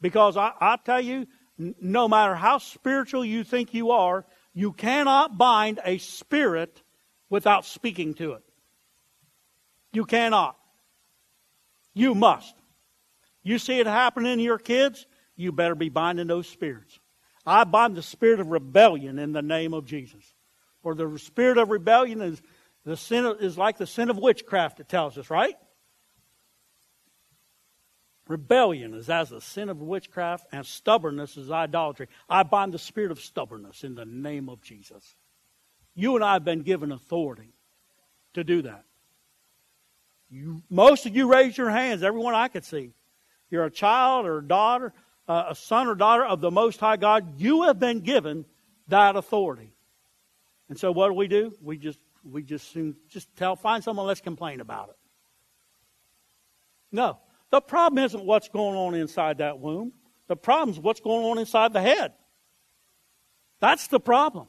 Because 0.00 0.36
I, 0.36 0.52
I 0.60 0.76
tell 0.76 1.00
you, 1.00 1.26
no 1.56 2.06
matter 2.06 2.34
how 2.34 2.58
spiritual 2.58 3.24
you 3.24 3.42
think 3.42 3.72
you 3.72 3.90
are, 3.90 4.26
you 4.52 4.72
cannot 4.72 5.38
bind 5.38 5.80
a 5.84 5.98
spirit 5.98 6.82
without 7.30 7.64
speaking 7.64 8.14
to 8.14 8.32
it. 8.32 8.42
You 9.92 10.04
cannot. 10.04 10.56
You 11.96 12.14
must. 12.14 12.54
You 13.42 13.58
see 13.58 13.80
it 13.80 13.86
happening 13.86 14.34
in 14.34 14.40
your 14.40 14.58
kids, 14.58 15.06
you 15.34 15.50
better 15.50 15.74
be 15.74 15.88
binding 15.88 16.26
those 16.26 16.46
spirits. 16.46 17.00
I 17.46 17.64
bind 17.64 17.96
the 17.96 18.02
spirit 18.02 18.38
of 18.38 18.48
rebellion 18.48 19.18
in 19.18 19.32
the 19.32 19.40
name 19.40 19.72
of 19.72 19.86
Jesus. 19.86 20.34
For 20.82 20.94
the 20.94 21.18
spirit 21.18 21.56
of 21.56 21.70
rebellion 21.70 22.20
is 22.20 22.42
the 22.84 22.98
sin 22.98 23.24
is 23.40 23.56
like 23.56 23.78
the 23.78 23.86
sin 23.86 24.10
of 24.10 24.18
witchcraft, 24.18 24.78
it 24.78 24.90
tells 24.90 25.16
us, 25.16 25.30
right? 25.30 25.56
Rebellion 28.28 28.92
is 28.92 29.08
as 29.08 29.30
the 29.30 29.40
sin 29.40 29.70
of 29.70 29.80
witchcraft, 29.80 30.46
and 30.52 30.66
stubbornness 30.66 31.38
is 31.38 31.50
idolatry. 31.50 32.08
I 32.28 32.42
bind 32.42 32.74
the 32.74 32.78
spirit 32.78 33.10
of 33.10 33.20
stubbornness 33.20 33.84
in 33.84 33.94
the 33.94 34.04
name 34.04 34.50
of 34.50 34.60
Jesus. 34.60 35.16
You 35.94 36.14
and 36.16 36.24
I 36.24 36.34
have 36.34 36.44
been 36.44 36.60
given 36.60 36.92
authority 36.92 37.54
to 38.34 38.44
do 38.44 38.60
that. 38.62 38.84
You, 40.30 40.62
most 40.68 41.06
of 41.06 41.14
you 41.14 41.30
raised 41.30 41.56
your 41.56 41.70
hands, 41.70 42.02
everyone 42.02 42.34
I 42.34 42.48
could 42.48 42.64
see. 42.64 42.92
You're 43.50 43.64
a 43.64 43.70
child 43.70 44.26
or 44.26 44.38
a 44.38 44.42
daughter, 44.42 44.92
uh, 45.28 45.46
a 45.50 45.54
son 45.54 45.86
or 45.86 45.94
daughter 45.94 46.24
of 46.24 46.40
the 46.40 46.50
Most 46.50 46.80
High 46.80 46.96
God. 46.96 47.40
You 47.40 47.62
have 47.64 47.78
been 47.78 48.00
given 48.00 48.44
that 48.88 49.16
authority. 49.16 49.72
And 50.68 50.78
so 50.78 50.90
what 50.90 51.08
do 51.08 51.14
we 51.14 51.28
do? 51.28 51.54
We 51.62 51.78
just 51.78 51.98
we 52.24 52.42
just 52.42 52.72
soon 52.72 52.96
just 53.08 53.34
tell 53.36 53.54
find 53.54 53.84
someone 53.84 54.06
let's 54.06 54.20
complain 54.20 54.60
about 54.60 54.88
it. 54.88 54.96
No. 56.90 57.18
The 57.50 57.60
problem 57.60 58.04
isn't 58.04 58.24
what's 58.24 58.48
going 58.48 58.76
on 58.76 58.94
inside 58.94 59.38
that 59.38 59.60
womb. 59.60 59.92
The 60.26 60.36
problem 60.36 60.70
is 60.74 60.80
what's 60.80 61.00
going 61.00 61.24
on 61.24 61.38
inside 61.38 61.72
the 61.72 61.80
head. 61.80 62.12
That's 63.60 63.86
the 63.86 64.00
problem. 64.00 64.48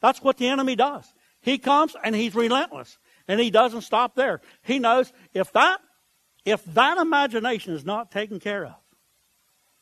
That's 0.00 0.22
what 0.22 0.36
the 0.36 0.48
enemy 0.48 0.76
does. 0.76 1.10
He 1.40 1.58
comes 1.58 1.96
and 2.04 2.14
he's 2.14 2.34
relentless. 2.34 2.98
And 3.28 3.40
he 3.40 3.50
doesn't 3.50 3.82
stop 3.82 4.14
there. 4.14 4.40
He 4.62 4.78
knows 4.78 5.12
if 5.34 5.52
that 5.52 5.80
if 6.44 6.64
that 6.74 6.98
imagination 6.98 7.74
is 7.74 7.84
not 7.84 8.12
taken 8.12 8.38
care 8.38 8.66
of, 8.66 8.76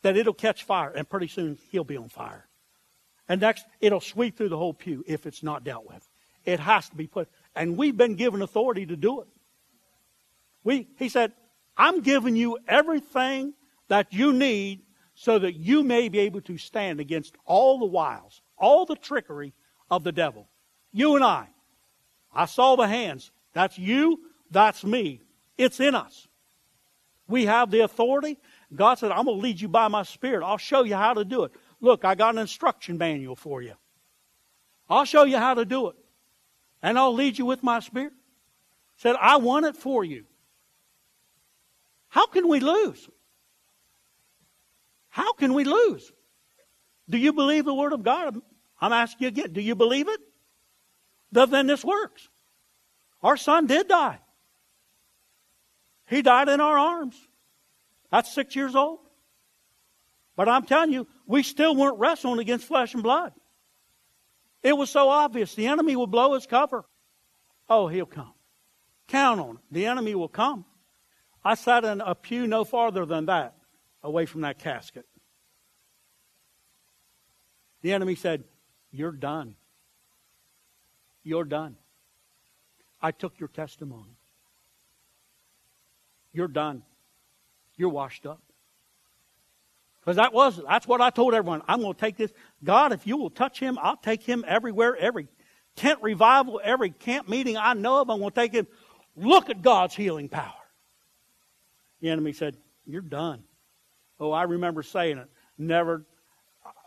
that 0.00 0.16
it'll 0.16 0.33
catch 0.33 0.64
fire 0.64 0.90
and 0.90 1.09
pretty 1.09 1.28
soon 1.28 1.59
he'll 1.70 1.85
be 1.85 1.96
on 1.96 2.09
fire. 2.09 2.46
And 3.28 3.40
next 3.40 3.66
it'll 3.80 4.00
sweep 4.00 4.37
through 4.37 4.48
the 4.48 4.57
whole 4.57 4.72
pew 4.72 5.04
if 5.07 5.26
it's 5.26 5.42
not 5.42 5.64
dealt 5.64 5.87
with. 5.87 6.09
It 6.44 6.61
has 6.61 6.88
to 6.88 6.96
be 6.96 7.07
put 7.07 7.28
and 7.54 7.76
we've 7.76 7.96
been 7.96 8.14
given 8.14 8.42
authority 8.42 8.87
to 8.87 8.96
do 8.96 9.20
it. 9.20 9.28
We 10.62 10.88
he 10.98 11.09
said, 11.09 11.33
I'm 11.76 12.00
giving 12.00 12.37
you 12.37 12.59
everything 12.66 13.54
that 13.88 14.12
you 14.12 14.33
need 14.33 14.80
so 15.14 15.38
that 15.38 15.54
you 15.54 15.83
may 15.83 16.09
be 16.09 16.20
able 16.20 16.40
to 16.42 16.59
stand 16.59 17.00
against 17.00 17.35
all 17.44 17.78
the 17.78 17.87
wiles, 17.87 18.42
all 18.59 18.85
the 18.85 18.96
trickery 18.96 19.52
of 19.90 20.04
the 20.04 20.12
devil. 20.12 20.48
You 20.92 21.16
and 21.16 21.24
I. 21.24 21.48
I 22.33 22.46
saw 22.46 22.76
the 22.76 22.88
hands. 22.88 23.30
That's 23.55 23.79
you, 23.79 24.21
that's 24.51 24.85
me. 24.85 25.21
It's 25.57 25.81
in 25.81 25.95
us. 25.95 26.29
We 27.27 27.47
have 27.47 27.71
the 27.71 27.81
authority. 27.81 28.38
God 28.75 28.97
said, 28.97 29.11
I'm 29.11 29.25
going 29.25 29.38
to 29.38 29.43
lead 29.43 29.61
you 29.61 29.69
by 29.69 29.88
my 29.88 30.03
Spirit. 30.03 30.45
I'll 30.45 30.59
show 30.59 30.83
you 30.83 30.97
how 30.97 31.14
to 31.14 31.25
do 31.25 31.45
it. 31.45 31.53
Look, 31.81 32.05
I 32.05 32.14
got 32.14 32.35
an 32.35 32.40
instruction 32.40 32.99
manual 32.99 33.37
for 33.37 33.62
you. 33.62 33.75
I'll 34.90 35.07
show 35.07 35.25
you 35.25 35.38
how 35.38 35.55
to 35.55 35.64
do 35.64 35.88
it. 35.88 35.97
And 36.83 36.99
I'll 36.99 37.14
lead 37.14 37.38
you 37.38 37.47
with 37.47 37.62
my 37.62 37.81
Spirit. 37.81 38.12
Said, 38.97 39.17
I 39.21 39.38
want 39.38 39.64
it 39.67 39.77
for 39.77 40.05
you. 40.05 40.25
How 42.09 42.27
can 42.27 42.49
we 42.49 42.61
lose? 42.61 43.09
How 45.09 45.33
can 45.33 45.55
we 45.55 45.64
lose? 45.64 46.12
Do 47.09 47.19
you 47.19 47.33
believe 47.33 47.64
the 47.64 47.75
Word 47.75 47.93
of 47.93 48.03
God? 48.03 48.37
I'm 48.81 48.93
asking 48.93 49.25
you 49.25 49.29
again. 49.29 49.53
Do 49.53 49.61
you 49.61 49.75
believe 49.75 50.09
it? 50.09 50.21
Then 51.33 51.67
this 51.67 51.85
works. 51.85 52.29
Our 53.24 53.38
son 53.38 53.66
did 53.66 53.88
die. 53.88 54.18
He 56.06 56.20
died 56.20 56.50
in 56.50 56.60
our 56.60 56.76
arms. 56.76 57.16
That's 58.10 58.32
six 58.32 58.54
years 58.54 58.76
old. 58.76 59.00
But 60.37 60.46
I'm 60.46 60.64
telling 60.64 60.92
you, 60.92 61.06
we 61.26 61.42
still 61.42 61.74
weren't 61.74 61.98
wrestling 61.98 62.38
against 62.38 62.66
flesh 62.66 62.92
and 62.92 63.02
blood. 63.02 63.32
It 64.62 64.76
was 64.76 64.90
so 64.90 65.08
obvious. 65.08 65.54
The 65.54 65.68
enemy 65.68 65.96
will 65.96 66.06
blow 66.06 66.34
his 66.34 66.46
cover. 66.46 66.84
Oh, 67.68 67.88
he'll 67.88 68.04
come. 68.04 68.34
Count 69.08 69.40
on 69.40 69.56
it. 69.56 69.62
The 69.70 69.87
enemy 69.87 70.14
will 70.14 70.28
come. 70.28 70.66
I 71.42 71.54
sat 71.54 71.84
in 71.84 72.02
a 72.02 72.14
pew 72.14 72.46
no 72.46 72.64
farther 72.64 73.06
than 73.06 73.26
that 73.26 73.54
away 74.02 74.26
from 74.26 74.42
that 74.42 74.58
casket. 74.58 75.06
The 77.80 77.92
enemy 77.92 78.16
said, 78.16 78.44
You're 78.90 79.12
done. 79.12 79.56
You're 81.22 81.44
done. 81.44 81.76
I 83.05 83.11
took 83.11 83.38
your 83.38 83.51
testimony. 83.51 84.17
You're 86.33 86.49
done. 86.49 86.83
You're 87.77 87.90
washed 87.90 88.25
up. 88.25 88.40
Because 90.01 90.17
that 90.17 90.33
was, 90.33 90.59
that's 90.67 90.88
what 90.88 91.03
I 91.03 91.11
told 91.11 91.35
everyone. 91.35 91.61
I'm 91.69 91.83
going 91.83 91.93
to 91.93 92.01
take 92.01 92.17
this. 92.17 92.33
God, 92.64 92.95
if 92.95 93.07
you 93.07 93.19
will 93.19 93.29
touch 93.29 93.61
him, 93.61 93.79
I'll 93.83 93.99
take 93.99 94.23
him 94.23 94.43
everywhere, 94.49 94.97
every 94.97 95.29
tent 95.77 95.99
revival, 96.01 96.62
every 96.64 96.93
camp 96.93 97.29
meeting 97.29 97.59
I 97.59 97.75
know 97.75 98.01
of, 98.01 98.09
I'm 98.09 98.21
going 98.21 98.31
to 98.31 98.40
take 98.40 98.55
him. 98.55 98.67
Look 99.14 99.51
at 99.51 99.61
God's 99.61 99.95
healing 99.95 100.31
power. 100.31 100.55
The 102.01 102.09
enemy 102.09 102.33
said, 102.33 102.57
You're 102.87 103.03
done. 103.03 103.45
Oh, 104.19 104.31
I 104.31 104.45
remember 104.45 104.83
saying 104.83 105.19
it. 105.19 105.29
Never, 105.59 106.07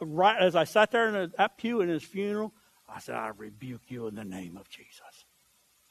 right 0.02 0.42
as 0.42 0.56
I 0.56 0.64
sat 0.64 0.90
there 0.90 1.10
in 1.10 1.32
that 1.38 1.60
pew 1.60 1.82
in 1.82 1.90
his 1.90 2.02
funeral, 2.02 2.54
I 2.90 3.02
said, 3.02 3.14
I 3.14 3.30
rebuke 3.38 3.84
you 3.90 4.08
in 4.08 4.16
the 4.16 4.26
name 4.26 4.58
of 4.58 4.68
Jesus. 4.68 5.02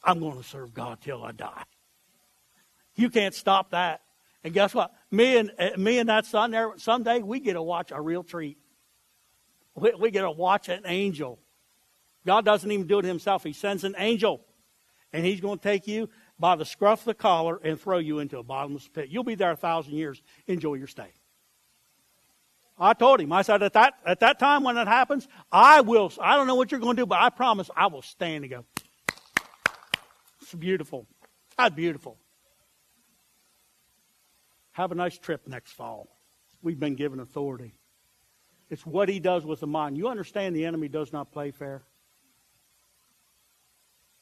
I'm 0.02 0.20
going 0.20 0.36
to 0.36 0.44
serve 0.44 0.74
God 0.74 0.98
till 1.00 1.22
I 1.22 1.32
die. 1.32 1.64
You 2.94 3.10
can't 3.10 3.34
stop 3.34 3.70
that. 3.70 4.02
And 4.44 4.54
guess 4.54 4.74
what? 4.74 4.92
Me 5.10 5.36
and 5.36 5.50
uh, 5.58 5.70
me 5.76 5.98
and 5.98 6.08
that 6.08 6.24
son 6.24 6.52
there, 6.52 6.72
someday 6.76 7.20
we 7.20 7.40
get 7.40 7.54
to 7.54 7.62
watch 7.62 7.90
a 7.90 8.00
real 8.00 8.22
treat. 8.22 8.58
We, 9.74 9.92
we 9.98 10.10
get 10.10 10.22
to 10.22 10.30
watch 10.30 10.68
an 10.68 10.82
angel. 10.86 11.38
God 12.24 12.44
doesn't 12.44 12.70
even 12.70 12.86
do 12.86 12.98
it 12.98 13.04
himself. 13.04 13.44
He 13.44 13.52
sends 13.52 13.84
an 13.84 13.94
angel. 13.98 14.42
And 15.12 15.24
he's 15.24 15.40
going 15.40 15.58
to 15.58 15.62
take 15.62 15.86
you 15.86 16.08
by 16.38 16.56
the 16.56 16.64
scruff 16.64 17.00
of 17.00 17.06
the 17.06 17.14
collar 17.14 17.58
and 17.62 17.80
throw 17.80 17.98
you 17.98 18.18
into 18.18 18.38
a 18.38 18.42
bottomless 18.42 18.88
pit. 18.88 19.08
You'll 19.08 19.24
be 19.24 19.34
there 19.34 19.52
a 19.52 19.56
thousand 19.56 19.94
years. 19.94 20.22
Enjoy 20.46 20.74
your 20.74 20.88
stay. 20.88 21.12
I 22.78 22.92
told 22.92 23.20
him, 23.20 23.32
I 23.32 23.42
said, 23.42 23.62
at 23.62 23.72
that, 23.72 23.94
at 24.04 24.20
that 24.20 24.38
time 24.38 24.62
when 24.62 24.76
it 24.76 24.86
happens, 24.86 25.26
I 25.50 25.80
will, 25.80 26.12
I 26.20 26.36
don't 26.36 26.46
know 26.46 26.56
what 26.56 26.70
you're 26.70 26.80
going 26.80 26.96
to 26.96 27.02
do, 27.02 27.06
but 27.06 27.20
I 27.20 27.30
promise 27.30 27.70
I 27.74 27.86
will 27.86 28.02
stand 28.02 28.44
and 28.44 28.50
go. 28.50 28.64
It's 30.46 30.54
beautiful. 30.54 31.08
How 31.58 31.70
beautiful. 31.70 32.16
Have 34.70 34.92
a 34.92 34.94
nice 34.94 35.18
trip 35.18 35.48
next 35.48 35.72
fall. 35.72 36.06
We've 36.62 36.78
been 36.78 36.94
given 36.94 37.18
authority. 37.18 37.74
It's 38.70 38.86
what 38.86 39.08
he 39.08 39.18
does 39.18 39.44
with 39.44 39.58
the 39.58 39.66
mind. 39.66 39.96
You 39.96 40.06
understand 40.06 40.54
the 40.54 40.64
enemy 40.64 40.86
does 40.86 41.12
not 41.12 41.32
play 41.32 41.50
fair? 41.50 41.82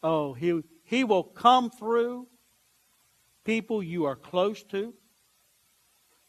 Oh, 0.03 0.33
he, 0.33 0.63
he 0.85 1.05
will 1.05 1.25
come 1.25 1.69
through 1.69 2.27
people 3.45 3.83
you 3.83 4.07
are 4.07 4.17
close 4.17 4.63
to. 4.65 4.95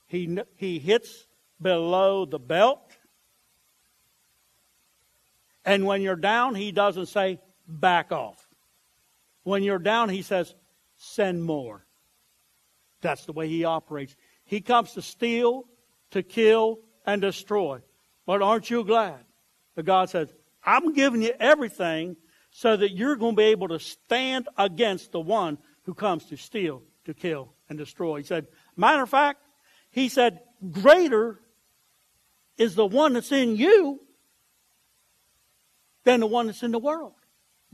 He, 0.08 0.38
he 0.58 0.77
hits 0.77 1.25
below 1.62 2.25
the 2.25 2.39
belt. 2.39 2.91
And 5.63 5.86
when 5.86 6.01
you're 6.01 6.17
down, 6.17 6.53
he 6.53 6.73
doesn't 6.73 7.05
say, 7.05 7.39
back 7.65 8.12
off. 8.12 8.44
When 9.45 9.62
you're 9.62 9.79
down, 9.79 10.10
he 10.10 10.23
says, 10.23 10.55
send 10.97 11.43
more. 11.43 11.86
That's 13.01 13.25
the 13.25 13.31
way 13.31 13.47
he 13.47 13.63
operates. 13.63 14.15
He 14.43 14.60
comes 14.60 14.93
to 14.93 15.03
steal, 15.03 15.65
to 16.12 16.23
kill, 16.23 16.79
and 17.05 17.21
destroy. 17.21 17.79
But 18.25 18.41
aren't 18.41 18.71
you 18.71 18.84
glad 18.84 19.23
that 19.75 19.84
God 19.84 20.10
says, 20.10 20.34
I'm 20.65 20.93
giving 20.93 21.21
you 21.21 21.31
everything 21.39 22.17
so 22.49 22.75
that 22.75 22.93
you're 22.93 23.17
going 23.17 23.36
to 23.36 23.38
be 23.38 23.43
able 23.43 23.67
to 23.67 23.79
stand 23.79 24.47
against 24.58 25.12
the 25.12 25.19
one 25.19 25.60
who 25.84 25.93
comes 25.93 26.25
to 26.25 26.38
steal, 26.38 26.81
to 27.05 27.13
kill, 27.13 27.53
and 27.69 27.77
destroy. 27.77 28.17
He 28.17 28.23
said, 28.23 28.47
matter 28.75 29.03
of 29.03 29.10
fact, 29.10 29.41
he 29.91 30.10
said, 30.10 30.39
greater 30.71 31.39
is 32.58 32.73
the 32.73 32.86
one 32.86 33.13
that's 33.13 33.31
in 33.31 33.58
you 33.58 33.99
than 36.03 36.21
the 36.21 36.25
one 36.25 36.47
that's 36.47 36.63
in 36.63 36.71
the 36.71 36.79
world. 36.79 37.13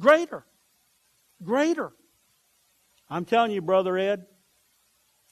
Greater. 0.01 0.43
Greater. 1.43 1.91
I'm 3.09 3.25
telling 3.25 3.51
you, 3.51 3.61
Brother 3.61 3.97
Ed, 3.97 4.25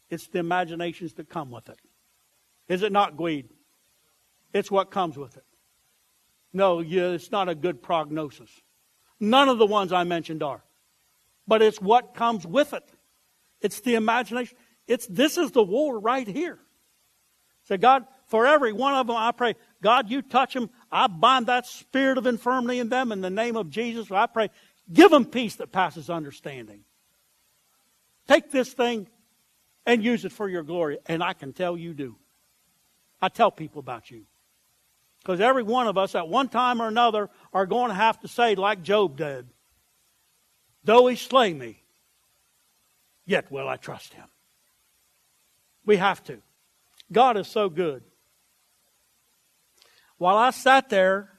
it's 0.10 0.28
the 0.28 0.39
imaginations 0.39 1.13
that 1.13 1.30
come 1.30 1.52
with 1.52 1.69
it. 1.69 1.80
Is 2.67 2.84
it 2.84 2.91
not 2.91 3.15
greed? 3.15 3.50
It's 4.54 4.72
what 4.72 4.91
comes 4.91 5.17
with 5.17 5.38
it. 5.38 5.45
No, 6.52 6.84
it's 6.86 7.32
not 7.32 7.48
a 7.48 7.56
good 7.56 7.82
prognosis. 7.84 8.50
None 9.19 9.50
of 9.50 9.58
the 9.60 9.65
ones 9.65 9.93
I 9.93 10.04
mentioned 10.04 10.41
are. 10.41 10.63
But 11.48 11.62
it's 11.62 11.82
what 11.82 12.13
comes 12.13 12.45
with 12.45 12.74
it. 12.74 12.84
It's 13.62 13.82
the 13.82 13.95
imagination. 13.95 14.58
It's 14.88 15.06
this 15.08 15.38
is 15.38 15.52
the 15.52 15.63
war 15.63 16.00
right 16.00 16.28
here. 16.28 16.60
Say, 17.63 17.78
God, 17.78 18.06
for 18.26 18.48
every 18.48 18.74
one 18.74 18.95
of 18.95 19.08
them, 19.08 19.15
I 19.15 19.32
pray, 19.32 19.56
God, 19.82 20.10
you 20.10 20.22
touch 20.22 20.54
them. 20.54 20.69
I 20.92 21.08
bind 21.08 21.48
that 21.48 21.67
spirit 21.67 22.17
of 22.17 22.25
infirmity 22.25 22.79
in 22.79 22.90
them 22.90 23.12
in 23.12 23.21
the 23.21 23.29
name 23.29 23.56
of 23.56 23.69
Jesus. 23.69 24.12
I 24.12 24.27
pray, 24.27 24.50
give 24.92 25.12
them 25.12 25.25
peace 25.25 25.56
that 25.56 25.71
passes 25.71 26.10
understanding. 26.10 26.81
Take 28.27 28.52
this 28.52 28.71
thing 28.71 29.08
and 29.85 30.04
use 30.04 30.25
it 30.25 30.31
for 30.31 30.48
your 30.48 30.63
glory. 30.63 31.00
And 31.08 31.23
I 31.23 31.33
can 31.33 31.54
tell 31.54 31.77
you 31.77 31.94
do. 31.94 32.15
I 33.21 33.29
tell 33.29 33.52
people 33.52 33.79
about 33.79 34.12
you. 34.12 34.25
Because 35.21 35.42
every 35.42 35.63
one 35.63 35.87
of 35.87 35.98
us 35.98 36.15
at 36.15 36.27
one 36.27 36.48
time 36.48 36.81
or 36.81 36.87
another 36.87 37.29
are 37.54 37.65
going 37.65 37.90
to 37.90 37.96
have 37.96 38.19
to 38.21 38.27
say, 38.27 38.56
like 38.56 38.83
Job 38.83 39.17
did, 39.17 39.48
though 40.83 41.08
he 41.08 41.15
slay 41.15 41.54
me, 41.54 41.81
yet 43.25 43.52
will 43.52 43.67
I 43.67 43.75
trust 43.75 44.13
him. 44.13 44.27
We 45.85 45.98
have 45.98 46.23
to. 46.25 46.40
God 47.12 47.35
is 47.37 47.48
so 47.48 47.69
good. 47.69 48.04
While 50.17 50.37
I 50.37 50.52
sat 50.52 50.90
there 50.90 51.29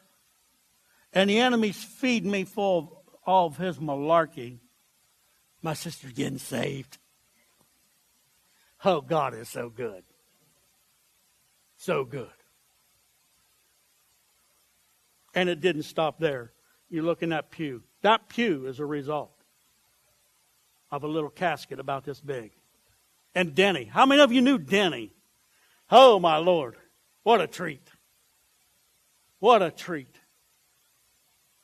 and 1.12 1.30
the 1.30 1.38
enemy's 1.38 1.82
feeding 1.82 2.30
me 2.30 2.44
full 2.44 2.99
all 3.26 3.46
of 3.46 3.56
his 3.56 3.78
malarkey, 3.78 4.58
my 5.62 5.74
sister's 5.74 6.12
getting 6.12 6.38
saved. 6.38 6.98
Oh, 8.84 9.00
God 9.00 9.34
is 9.34 9.48
so 9.48 9.68
good. 9.68 10.02
So 11.76 12.04
good. 12.04 12.28
And 15.34 15.48
it 15.48 15.60
didn't 15.60 15.82
stop 15.82 16.18
there. 16.18 16.52
You 16.88 17.02
look 17.02 17.22
in 17.22 17.28
that 17.28 17.50
pew. 17.50 17.82
That 18.02 18.28
pew 18.28 18.66
is 18.66 18.80
a 18.80 18.86
result 18.86 19.32
of 20.90 21.04
a 21.04 21.08
little 21.08 21.30
casket 21.30 21.78
about 21.78 22.04
this 22.04 22.20
big. 22.20 22.52
And 23.34 23.54
Denny. 23.54 23.84
How 23.84 24.06
many 24.06 24.22
of 24.22 24.32
you 24.32 24.40
knew 24.40 24.58
Denny? 24.58 25.12
Oh, 25.90 26.18
my 26.18 26.38
Lord. 26.38 26.76
What 27.22 27.40
a 27.40 27.46
treat. 27.46 27.86
What 29.38 29.62
a 29.62 29.70
treat. 29.70 30.16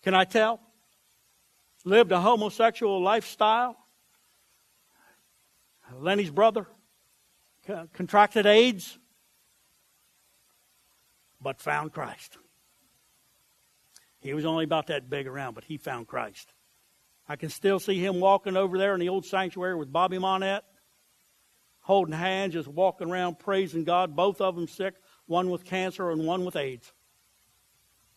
Can 0.03 0.15
I 0.15 0.25
tell? 0.25 0.61
Lived 1.87 2.11
a 2.11 2.20
homosexual 2.20 3.01
lifestyle. 3.01 3.76
Lenny's 5.97 6.32
brother 6.32 6.66
contracted 7.93 8.45
AIDS, 8.45 8.99
but 11.41 11.61
found 11.61 11.93
Christ. 11.93 12.39
He 14.18 14.34
was 14.34 14.45
only 14.45 14.64
about 14.64 14.89
that 14.89 15.09
big 15.09 15.28
around, 15.28 15.55
but 15.55 15.62
he 15.62 15.76
found 15.76 16.09
Christ. 16.09 16.53
I 17.28 17.37
can 17.37 17.51
still 17.51 17.78
see 17.78 18.05
him 18.05 18.18
walking 18.18 18.57
over 18.57 18.78
there 18.78 18.95
in 18.95 18.99
the 18.99 19.09
old 19.09 19.24
sanctuary 19.24 19.76
with 19.76 19.93
Bobby 19.93 20.18
Monette, 20.18 20.64
holding 21.82 22.14
hands, 22.14 22.55
just 22.55 22.66
walking 22.66 23.09
around 23.09 23.39
praising 23.39 23.84
God, 23.84 24.16
both 24.16 24.41
of 24.41 24.57
them 24.57 24.66
sick, 24.66 24.95
one 25.26 25.51
with 25.51 25.64
cancer 25.64 26.11
and 26.11 26.26
one 26.26 26.45
with 26.45 26.57
AIDS. 26.57 26.93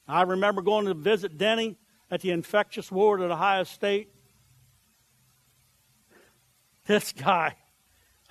I 0.07 0.23
remember 0.23 0.63
going 0.63 0.87
to 0.87 0.95
visit 0.95 1.37
Denny 1.37 1.77
at 2.11 2.21
the 2.21 2.31
infectious 2.31 2.91
ward 2.91 3.21
at 3.21 3.31
Ohio 3.31 3.63
State. 3.63 4.09
This 6.85 7.11
guy 7.11 7.55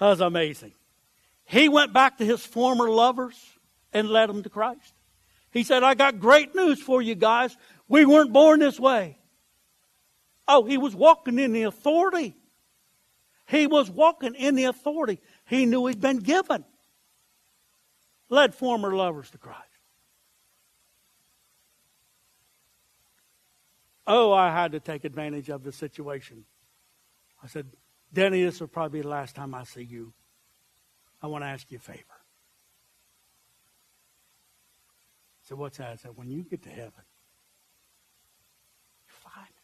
was 0.00 0.20
amazing. 0.20 0.72
He 1.44 1.68
went 1.68 1.92
back 1.92 2.18
to 2.18 2.24
his 2.24 2.44
former 2.44 2.90
lovers 2.90 3.38
and 3.92 4.08
led 4.08 4.28
them 4.28 4.42
to 4.42 4.50
Christ. 4.50 4.94
He 5.50 5.62
said, 5.62 5.82
I 5.82 5.94
got 5.94 6.20
great 6.20 6.54
news 6.54 6.80
for 6.80 7.00
you 7.00 7.14
guys. 7.14 7.56
We 7.88 8.04
weren't 8.04 8.32
born 8.32 8.60
this 8.60 8.78
way. 8.78 9.18
Oh, 10.46 10.64
he 10.64 10.76
was 10.76 10.94
walking 10.94 11.38
in 11.38 11.52
the 11.52 11.62
authority. 11.62 12.34
He 13.46 13.66
was 13.66 13.90
walking 13.90 14.34
in 14.34 14.56
the 14.56 14.64
authority 14.64 15.20
he 15.46 15.64
knew 15.66 15.86
he'd 15.86 16.00
been 16.00 16.18
given. 16.18 16.64
Led 18.28 18.54
former 18.54 18.94
lovers 18.94 19.30
to 19.30 19.38
Christ. 19.38 19.62
Oh, 24.10 24.32
I 24.32 24.50
had 24.50 24.72
to 24.72 24.80
take 24.80 25.04
advantage 25.04 25.50
of 25.50 25.62
the 25.62 25.70
situation. 25.70 26.46
I 27.44 27.46
said, 27.46 27.66
Denny, 28.10 28.42
this 28.42 28.58
will 28.58 28.66
probably 28.66 29.00
be 29.00 29.02
the 29.02 29.08
last 29.08 29.36
time 29.36 29.54
I 29.54 29.64
see 29.64 29.82
you. 29.82 30.14
I 31.22 31.26
want 31.26 31.44
to 31.44 31.48
ask 31.48 31.70
you 31.70 31.76
a 31.76 31.80
favor. 31.80 32.00
I 32.08 32.14
said, 35.42 35.58
What's 35.58 35.76
that? 35.76 35.90
I 35.90 35.96
said, 35.96 36.12
When 36.14 36.30
you 36.30 36.42
get 36.42 36.62
to 36.62 36.70
heaven, 36.70 37.04
find 39.06 39.44
me. 39.44 39.62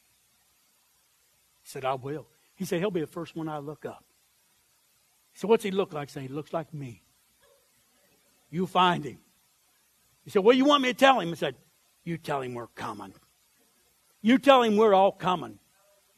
He 1.62 1.68
said, 1.70 1.86
I 1.86 1.94
will. 1.94 2.26
He 2.54 2.66
said, 2.66 2.80
He'll 2.80 2.90
be 2.90 3.00
the 3.00 3.06
first 3.06 3.34
one 3.34 3.48
I 3.48 3.58
look 3.58 3.86
up. 3.86 4.04
He 5.32 5.38
said, 5.38 5.48
What's 5.48 5.64
he 5.64 5.70
look 5.70 5.94
like? 5.94 6.10
I 6.10 6.12
said, 6.12 6.22
He 6.22 6.28
looks 6.28 6.52
like 6.52 6.74
me. 6.74 7.02
You 8.50 8.66
find 8.66 9.04
him. 9.04 9.20
He 10.22 10.30
said, 10.30 10.44
What 10.44 10.52
do 10.52 10.58
you 10.58 10.66
want 10.66 10.82
me 10.82 10.90
to 10.90 10.98
tell 10.98 11.18
him? 11.18 11.30
I 11.30 11.34
said, 11.34 11.56
You 12.04 12.18
tell 12.18 12.42
him 12.42 12.52
we're 12.52 12.66
coming. 12.66 13.14
You 14.24 14.38
tell 14.38 14.62
him 14.62 14.78
we're 14.78 14.94
all 14.94 15.12
coming. 15.12 15.58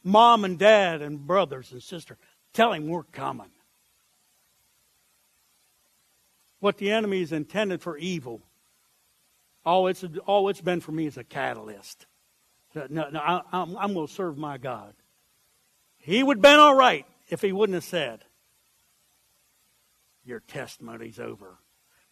Mom 0.05 0.45
and 0.45 0.57
dad 0.57 1.03
and 1.03 1.27
brothers 1.27 1.73
and 1.73 1.83
sisters. 1.83 2.17
Tell 2.53 2.73
him 2.73 2.87
we're 2.87 3.03
coming. 3.03 3.51
What 6.61 6.79
the 6.79 6.93
enemy 6.93 7.23
is 7.23 7.33
intended 7.33 7.83
for 7.83 7.99
evil, 7.99 8.43
all 9.65 9.89
it's, 9.89 10.05
all 10.25 10.49
it's 10.49 10.61
been 10.61 10.81
for 10.81 10.93
me 10.93 11.07
is 11.07 11.17
a 11.17 11.25
catalyst. 11.25 12.07
No, 12.77 13.09
no, 13.11 13.19
I, 13.19 13.41
I'm, 13.51 13.77
I'm 13.77 13.93
going 13.93 14.07
to 14.07 14.13
serve 14.13 14.39
my 14.39 14.57
God. 14.57 14.95
He 15.99 16.23
would 16.23 16.37
have 16.37 16.43
been 16.43 16.61
all 16.61 16.77
right 16.77 17.07
if 17.29 17.43
he 17.43 17.51
wouldn't 17.51 17.75
have 17.75 17.83
said, 17.83 18.21
Your 20.25 20.39
testimony's 20.39 21.19
over. 21.19 21.59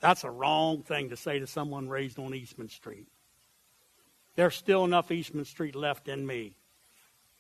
That's 0.01 0.25
a 0.25 0.31
wrong 0.31 0.83
thing 0.83 1.11
to 1.11 1.17
say 1.17 1.39
to 1.39 1.47
someone 1.47 1.89
raised 1.89 2.19
on 2.19 2.35
Eastman 2.35 2.69
Street. 2.69 3.07
There's 4.37 4.57
still 4.57 4.85
enough 4.85 5.11
Eastman 5.11 5.45
Street 5.45 5.77
left 5.77 6.09
in 6.09 6.27
me. 6.27 6.57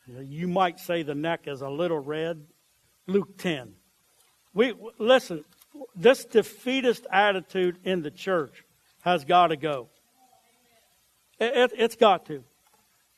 You 0.07 0.49
might 0.49 0.78
say 0.78 1.03
the 1.03 1.14
neck 1.14 1.42
is 1.47 1.61
a 1.61 1.68
little 1.68 1.99
red. 1.99 2.45
Luke 3.07 3.36
10. 3.38 3.74
We 4.53 4.74
listen, 4.99 5.45
this 5.97 6.24
defeatist 6.24 7.07
attitude 7.11 7.78
in 7.84 8.03
the 8.03 8.11
church 8.11 8.64
has 9.03 9.24
got 9.24 9.49
to 9.49 9.57
go. 9.57 9.88
It, 11.40 11.72
it, 11.72 11.80
has 11.80 11.97
got 11.97 12.26
to. 12.26 12.45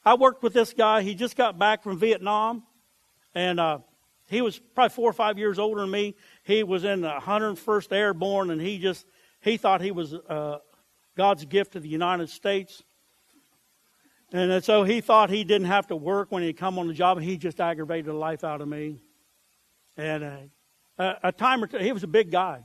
I 0.04 0.14
worked 0.14 0.42
with 0.42 0.54
this 0.54 0.72
guy. 0.72 1.02
He 1.02 1.14
just 1.14 1.36
got 1.36 1.58
back 1.58 1.82
from 1.82 1.98
Vietnam, 1.98 2.62
and 3.34 3.60
uh, 3.60 3.78
he 4.28 4.40
was 4.40 4.58
probably 4.74 4.94
four 4.94 5.10
or 5.10 5.12
five 5.12 5.38
years 5.38 5.58
older 5.58 5.82
than 5.82 5.90
me. 5.90 6.14
He 6.44 6.62
was 6.62 6.84
in 6.84 7.02
the 7.02 7.10
101st 7.10 7.92
Airborne, 7.92 8.50
and 8.50 8.60
he 8.60 8.78
just 8.78 9.04
he 9.40 9.56
thought 9.56 9.80
he 9.80 9.90
was 9.90 10.14
uh, 10.14 10.58
God's 11.16 11.44
gift 11.44 11.72
to 11.72 11.80
the 11.80 11.88
United 11.88 12.30
States. 12.30 12.82
And 14.32 14.62
so 14.64 14.82
he 14.82 15.00
thought 15.00 15.30
he 15.30 15.44
didn't 15.44 15.68
have 15.68 15.86
to 15.88 15.96
work 15.96 16.32
when 16.32 16.42
he 16.42 16.52
come 16.52 16.78
on 16.78 16.88
the 16.88 16.94
job. 16.94 17.20
He 17.20 17.36
just 17.36 17.60
aggravated 17.60 18.06
the 18.06 18.12
life 18.12 18.42
out 18.42 18.60
of 18.60 18.68
me. 18.68 19.00
And 19.96 20.24
uh, 20.24 20.36
a, 20.98 21.14
a 21.24 21.32
time 21.32 21.62
or 21.62 21.66
two, 21.66 21.78
he 21.78 21.92
was 21.92 22.02
a 22.02 22.08
big 22.08 22.30
guy, 22.30 22.62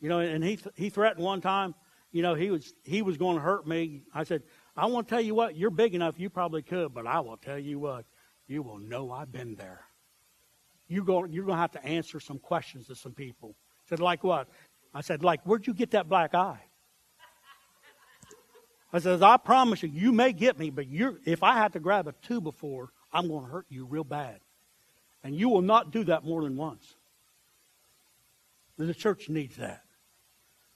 you 0.00 0.08
know, 0.08 0.20
and 0.20 0.42
he 0.42 0.58
he 0.74 0.88
threatened 0.88 1.24
one 1.24 1.40
time, 1.40 1.74
you 2.12 2.22
know, 2.22 2.34
he 2.34 2.50
was 2.50 2.72
he 2.84 3.02
was 3.02 3.16
going 3.16 3.36
to 3.36 3.42
hurt 3.42 3.66
me. 3.66 4.04
I 4.14 4.24
said, 4.24 4.42
I 4.76 4.86
want 4.86 5.08
to 5.08 5.14
tell 5.14 5.20
you 5.20 5.34
what, 5.34 5.56
you're 5.56 5.70
big 5.70 5.94
enough, 5.94 6.14
you 6.18 6.30
probably 6.30 6.62
could, 6.62 6.94
but 6.94 7.06
I 7.06 7.20
will 7.20 7.36
tell 7.36 7.58
you 7.58 7.78
what, 7.78 8.04
you 8.46 8.62
will 8.62 8.78
know 8.78 9.10
I've 9.10 9.32
been 9.32 9.56
there. 9.56 9.84
You 10.88 11.04
go, 11.04 11.24
you're 11.24 11.44
going 11.44 11.56
to 11.56 11.60
have 11.60 11.72
to 11.72 11.84
answer 11.84 12.20
some 12.20 12.38
questions 12.38 12.86
to 12.86 12.94
some 12.94 13.12
people. 13.12 13.54
I 13.86 13.88
said, 13.90 14.00
like 14.00 14.24
what? 14.24 14.48
I 14.94 15.02
said, 15.02 15.22
like, 15.22 15.40
where'd 15.44 15.66
you 15.66 15.74
get 15.74 15.90
that 15.92 16.08
black 16.08 16.34
eye? 16.34 16.60
I 18.92 18.98
says, 18.98 19.22
I 19.22 19.36
promise 19.36 19.82
you, 19.82 19.88
you 19.88 20.12
may 20.12 20.32
get 20.32 20.58
me, 20.58 20.70
but 20.70 20.86
if 21.24 21.42
I 21.42 21.54
have 21.54 21.72
to 21.72 21.80
grab 21.80 22.08
a 22.08 22.12
two 22.22 22.40
before, 22.40 22.90
I'm 23.12 23.28
going 23.28 23.44
to 23.44 23.50
hurt 23.50 23.66
you 23.68 23.84
real 23.84 24.04
bad. 24.04 24.40
And 25.22 25.34
you 25.34 25.48
will 25.48 25.62
not 25.62 25.92
do 25.92 26.04
that 26.04 26.24
more 26.24 26.42
than 26.42 26.56
once. 26.56 26.96
The 28.78 28.94
church 28.94 29.28
needs 29.28 29.56
that. 29.56 29.82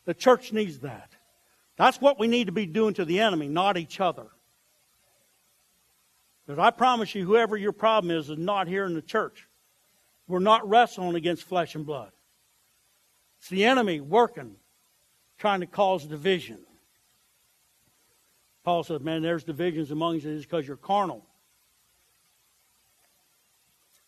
The 0.05 0.15
church 0.15 0.53
needs 0.53 0.81
that. 0.81 1.11
That's 1.77 2.01
what 2.01 2.21
we 2.21 2.29
need 2.29 2.47
to 2.47 2.53
be 2.53 2.67
doing 2.67 2.95
to 2.95 3.05
the 3.05 3.21
enemy, 3.21 3.49
not 3.49 3.79
each 3.79 3.99
other. 4.01 4.27
Because 6.47 6.59
I 6.59 6.71
promise 6.71 7.15
you, 7.15 7.25
whoever 7.25 7.57
your 7.57 7.73
problem 7.73 8.17
is, 8.17 8.29
is 8.29 8.39
not 8.39 8.69
here 8.69 8.85
in 8.85 8.95
the 8.95 9.03
church. 9.03 9.49
We're 10.29 10.41
not 10.41 10.69
wrestling 10.69 11.17
against 11.17 11.45
flesh 11.45 11.75
and 11.75 11.87
blood. 11.87 12.13
It's 13.39 13.49
the 13.49 13.65
enemy 13.65 14.01
working, 14.01 14.57
trying 15.39 15.61
to 15.61 15.67
cause 15.67 16.05
division. 16.05 16.59
Paul 18.65 18.83
says, 18.83 19.01
man, 19.01 19.23
there's 19.23 19.45
divisions 19.45 19.91
among 19.91 20.21
you 20.21 20.39
because 20.39 20.67
you're 20.67 20.77
carnal. 20.77 21.25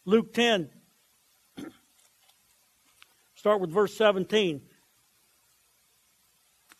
Luke 0.06 0.32
10, 0.32 0.70
start 3.34 3.60
with 3.60 3.70
verse 3.70 3.94
17. 3.96 4.62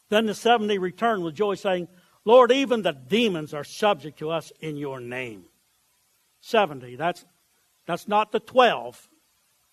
Then 0.09 0.27
the 0.27 0.35
70 0.35 0.79
returned 0.79 1.23
with 1.23 1.35
joy, 1.35 1.55
saying, 1.55 1.89
Lord, 2.25 2.51
even 2.51 2.83
the 2.83 2.93
demons 2.93 3.53
are 3.53 3.65
subject 3.65 4.21
to 4.21 4.31
us 4.31 4.53
in 4.61 4.77
your 4.77 5.01
name. 5.01 5.45
70. 6.41 6.97
That's, 6.97 7.25
that's 7.87 8.09
not 8.09 8.33
the 8.33 8.41
12. 8.41 9.09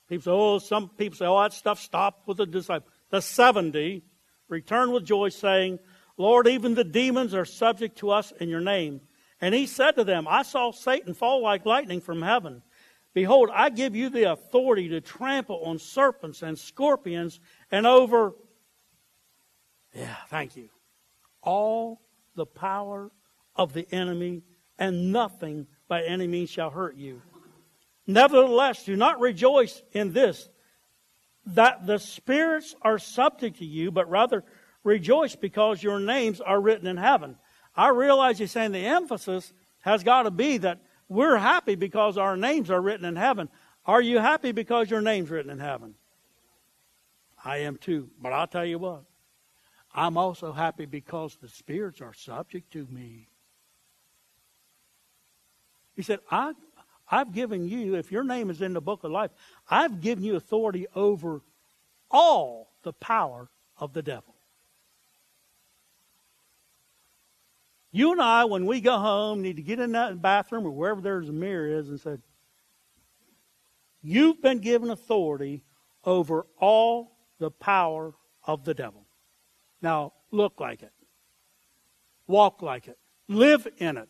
People 0.09 0.23
say, 0.23 0.31
oh, 0.31 0.59
some 0.59 0.89
people 0.89 1.15
say, 1.15 1.25
oh, 1.25 1.41
that 1.41 1.53
stuff 1.53 1.79
stopped 1.79 2.27
with 2.27 2.37
the 2.37 2.45
disciples. 2.45 2.91
The 3.11 3.21
70 3.21 4.03
returned 4.49 4.91
with 4.91 5.05
joy, 5.05 5.29
saying, 5.29 5.79
Lord, 6.17 6.47
even 6.47 6.75
the 6.75 6.83
demons 6.83 7.33
are 7.33 7.45
subject 7.45 7.97
to 7.99 8.11
us 8.11 8.31
in 8.39 8.49
your 8.49 8.61
name. 8.61 9.01
And 9.41 9.53
he 9.53 9.65
said 9.65 9.91
to 9.93 10.03
them, 10.03 10.27
I 10.27 10.43
saw 10.43 10.71
Satan 10.71 11.13
fall 11.13 11.41
like 11.41 11.65
lightning 11.65 12.01
from 12.01 12.21
heaven. 12.21 12.61
Behold, 13.13 13.49
I 13.53 13.69
give 13.69 13.95
you 13.95 14.09
the 14.09 14.31
authority 14.31 14.89
to 14.89 15.01
trample 15.01 15.61
on 15.65 15.79
serpents 15.79 16.41
and 16.41 16.57
scorpions 16.57 17.39
and 17.71 17.85
over, 17.85 18.33
yeah, 19.93 20.15
thank 20.29 20.55
you, 20.55 20.69
all 21.41 22.01
the 22.35 22.45
power 22.45 23.11
of 23.55 23.73
the 23.73 23.87
enemy, 23.93 24.41
and 24.79 25.11
nothing 25.11 25.67
by 25.87 26.03
any 26.03 26.25
means 26.25 26.49
shall 26.49 26.71
hurt 26.71 26.95
you. 26.95 27.21
Nevertheless, 28.07 28.83
do 28.83 28.95
not 28.95 29.19
rejoice 29.19 29.83
in 29.91 30.13
this, 30.13 30.49
that 31.45 31.85
the 31.85 31.99
spirits 31.99 32.73
are 32.81 32.97
subject 32.97 33.59
to 33.59 33.65
you, 33.65 33.91
but 33.91 34.09
rather 34.09 34.43
rejoice 34.83 35.35
because 35.35 35.81
your 35.81 35.99
names 35.99 36.41
are 36.41 36.59
written 36.59 36.87
in 36.87 36.97
heaven. 36.97 37.37
I 37.75 37.89
realize 37.89 38.37
he's 38.37 38.51
saying 38.51 38.71
the 38.71 38.85
emphasis 38.85 39.53
has 39.81 40.03
got 40.03 40.23
to 40.23 40.31
be 40.31 40.57
that 40.59 40.79
we're 41.09 41.37
happy 41.37 41.75
because 41.75 42.17
our 42.17 42.37
names 42.37 42.69
are 42.69 42.81
written 42.81 43.05
in 43.05 43.15
heaven. 43.15 43.49
Are 43.85 44.01
you 44.01 44.19
happy 44.19 44.51
because 44.51 44.89
your 44.89 45.01
name's 45.01 45.29
written 45.29 45.51
in 45.51 45.59
heaven? 45.59 45.95
I 47.43 47.57
am 47.57 47.77
too. 47.77 48.09
But 48.21 48.33
I'll 48.33 48.47
tell 48.47 48.65
you 48.65 48.79
what, 48.79 49.03
I'm 49.93 50.17
also 50.17 50.51
happy 50.51 50.85
because 50.85 51.37
the 51.41 51.49
spirits 51.49 52.01
are 52.01 52.13
subject 52.13 52.71
to 52.73 52.87
me. 52.89 53.27
He 55.95 56.01
said, 56.01 56.19
I, 56.31 56.53
I've 57.09 57.33
given 57.33 57.67
you, 57.67 57.95
if 57.95 58.11
your 58.11 58.23
name 58.23 58.49
is 58.49 58.61
in 58.61 58.73
the 58.73 58.81
book 58.81 59.03
of 59.03 59.11
life, 59.11 59.31
I've 59.69 60.01
given 60.01 60.23
you 60.23 60.35
authority 60.35 60.87
over 60.95 61.41
all 62.09 62.71
the 62.83 62.93
power 62.93 63.49
of 63.77 63.93
the 63.93 64.01
devil. 64.01 64.32
You 67.95 68.11
and 68.11 68.19
I, 68.19 68.45
when 68.45 68.65
we 68.65 68.81
go 68.81 68.97
home, 68.97 69.43
need 69.43 69.57
to 69.57 69.61
get 69.61 69.79
in 69.79 69.91
that 69.91 70.19
bathroom 70.19 70.65
or 70.65 70.71
wherever 70.71 70.99
there's 70.99 71.29
a 71.29 71.33
mirror 71.33 71.67
is 71.67 71.89
and 71.89 71.99
say, 71.99 72.17
You've 74.01 74.41
been 74.41 74.57
given 74.57 74.89
authority 74.89 75.63
over 76.03 76.47
all 76.59 77.15
the 77.37 77.51
power 77.51 78.15
of 78.43 78.65
the 78.65 78.73
devil. 78.73 79.05
Now, 79.79 80.13
look 80.31 80.59
like 80.59 80.81
it. 80.81 80.91
Walk 82.25 82.63
like 82.63 82.87
it. 82.87 82.97
Live 83.27 83.67
in 83.77 83.97
it. 83.97 84.09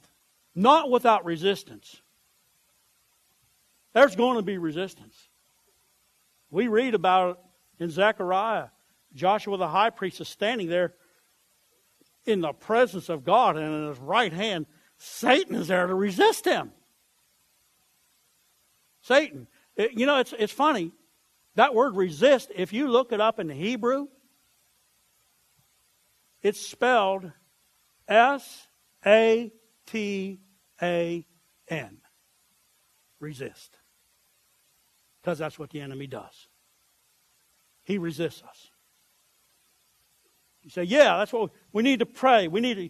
Not 0.56 0.90
without 0.90 1.26
resistance. 1.26 2.02
There's 3.94 4.16
going 4.16 4.38
to 4.38 4.44
be 4.44 4.58
resistance. 4.58 5.28
We 6.50 6.70
read 6.70 6.96
about 6.96 7.32
it 7.78 7.84
in 7.84 7.90
Zechariah. 7.90 8.68
Joshua 9.14 9.58
the 9.58 9.68
high 9.68 9.90
priest 9.90 10.22
is 10.22 10.30
standing 10.30 10.70
there 10.70 10.94
in 12.26 12.42
the 12.42 12.54
presence 12.54 13.10
of 13.10 13.24
God, 13.24 13.58
and 13.58 13.66
in 13.66 13.88
his 13.90 14.00
right 14.00 14.32
hand, 14.32 14.66
Satan 14.98 15.56
is 15.56 15.68
there 15.68 15.88
to 15.88 15.94
resist 15.94 16.46
him. 16.46 16.72
Satan. 19.02 19.48
It, 19.76 19.94
you 19.94 20.06
know, 20.06 20.20
it's, 20.20 20.34
it's 20.38 20.54
funny. 20.54 20.92
That 21.56 21.76
word 21.76 21.96
resist, 21.96 22.52
if 22.56 22.74
you 22.74 22.88
look 22.88 23.12
it 23.12 23.20
up 23.20 23.40
in 23.40 23.50
Hebrew, 23.50 24.08
it's 26.42 26.60
spelled 26.60 27.32
S 28.08 28.68
A 29.06 29.52
T 29.86 30.40
A 30.82 31.26
N. 31.68 31.98
Resist. 33.20 33.78
Because 35.22 35.38
that's 35.38 35.58
what 35.58 35.70
the 35.70 35.82
enemy 35.82 36.08
does. 36.08 36.48
He 37.84 37.98
resists 37.98 38.44
us. 38.44 38.70
You 40.62 40.70
say, 40.70 40.84
yeah, 40.84 41.18
that's 41.18 41.34
what 41.34 41.52
we, 41.74 41.84
need 41.84 42.00
to 42.00 42.06
pray. 42.06 42.48
We 42.48 42.62
need 42.62 42.76
to. 42.76 42.90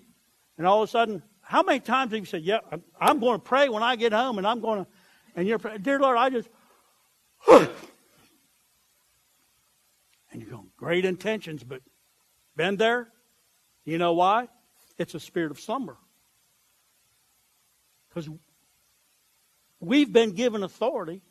And 0.57 0.67
all 0.67 0.83
of 0.83 0.89
a 0.89 0.91
sudden, 0.91 1.23
how 1.41 1.63
many 1.63 1.79
times 1.79 2.11
have 2.11 2.19
you 2.19 2.25
said, 2.25 2.43
yeah, 2.43 2.59
I'm, 2.71 2.83
I'm 2.99 3.19
going 3.19 3.39
to 3.39 3.43
pray 3.43 3.69
when 3.69 3.81
I 3.83 3.95
get 3.95 4.13
home 4.13 4.37
and 4.37 4.45
I'm 4.45 4.59
going 4.59 4.85
to, 4.85 4.91
and 5.35 5.47
you're, 5.47 5.57
dear 5.57 5.99
Lord, 5.99 6.17
I 6.17 6.29
just, 6.29 6.47
and 7.51 7.69
you're 10.35 10.49
going, 10.49 10.69
great 10.77 11.05
intentions, 11.05 11.63
but 11.63 11.81
been 12.55 12.77
there? 12.77 13.09
You 13.85 13.97
know 13.97 14.13
why? 14.13 14.47
It's 14.97 15.15
a 15.15 15.19
spirit 15.19 15.51
of 15.51 15.59
slumber. 15.59 15.97
Because 18.09 18.29
we've 19.79 20.11
been 20.11 20.31
given 20.31 20.63
authority 20.63 21.23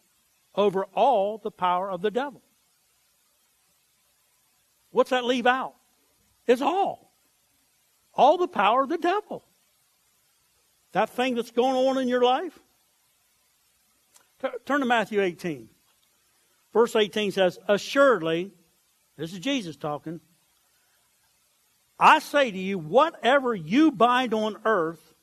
over 0.54 0.84
all 0.94 1.38
the 1.38 1.50
power 1.50 1.90
of 1.90 2.02
the 2.02 2.10
devil. 2.10 2.42
What's 4.90 5.10
that 5.10 5.24
leave 5.24 5.46
out? 5.46 5.74
It's 6.46 6.60
all. 6.60 7.11
All 8.14 8.38
the 8.38 8.48
power 8.48 8.82
of 8.82 8.88
the 8.88 8.98
devil. 8.98 9.44
That 10.92 11.10
thing 11.10 11.34
that's 11.34 11.50
going 11.50 11.74
on 11.74 11.98
in 11.98 12.08
your 12.08 12.22
life. 12.22 12.58
Turn 14.66 14.80
to 14.80 14.86
Matthew 14.86 15.20
18. 15.20 15.68
Verse 16.72 16.96
18 16.96 17.32
says, 17.32 17.58
Assuredly, 17.68 18.50
this 19.16 19.32
is 19.32 19.38
Jesus 19.38 19.76
talking, 19.76 20.20
I 21.98 22.18
say 22.18 22.50
to 22.50 22.58
you, 22.58 22.78
whatever 22.78 23.54
you 23.54 23.92
bind 23.92 24.34
on 24.34 24.56
earth 24.64 25.14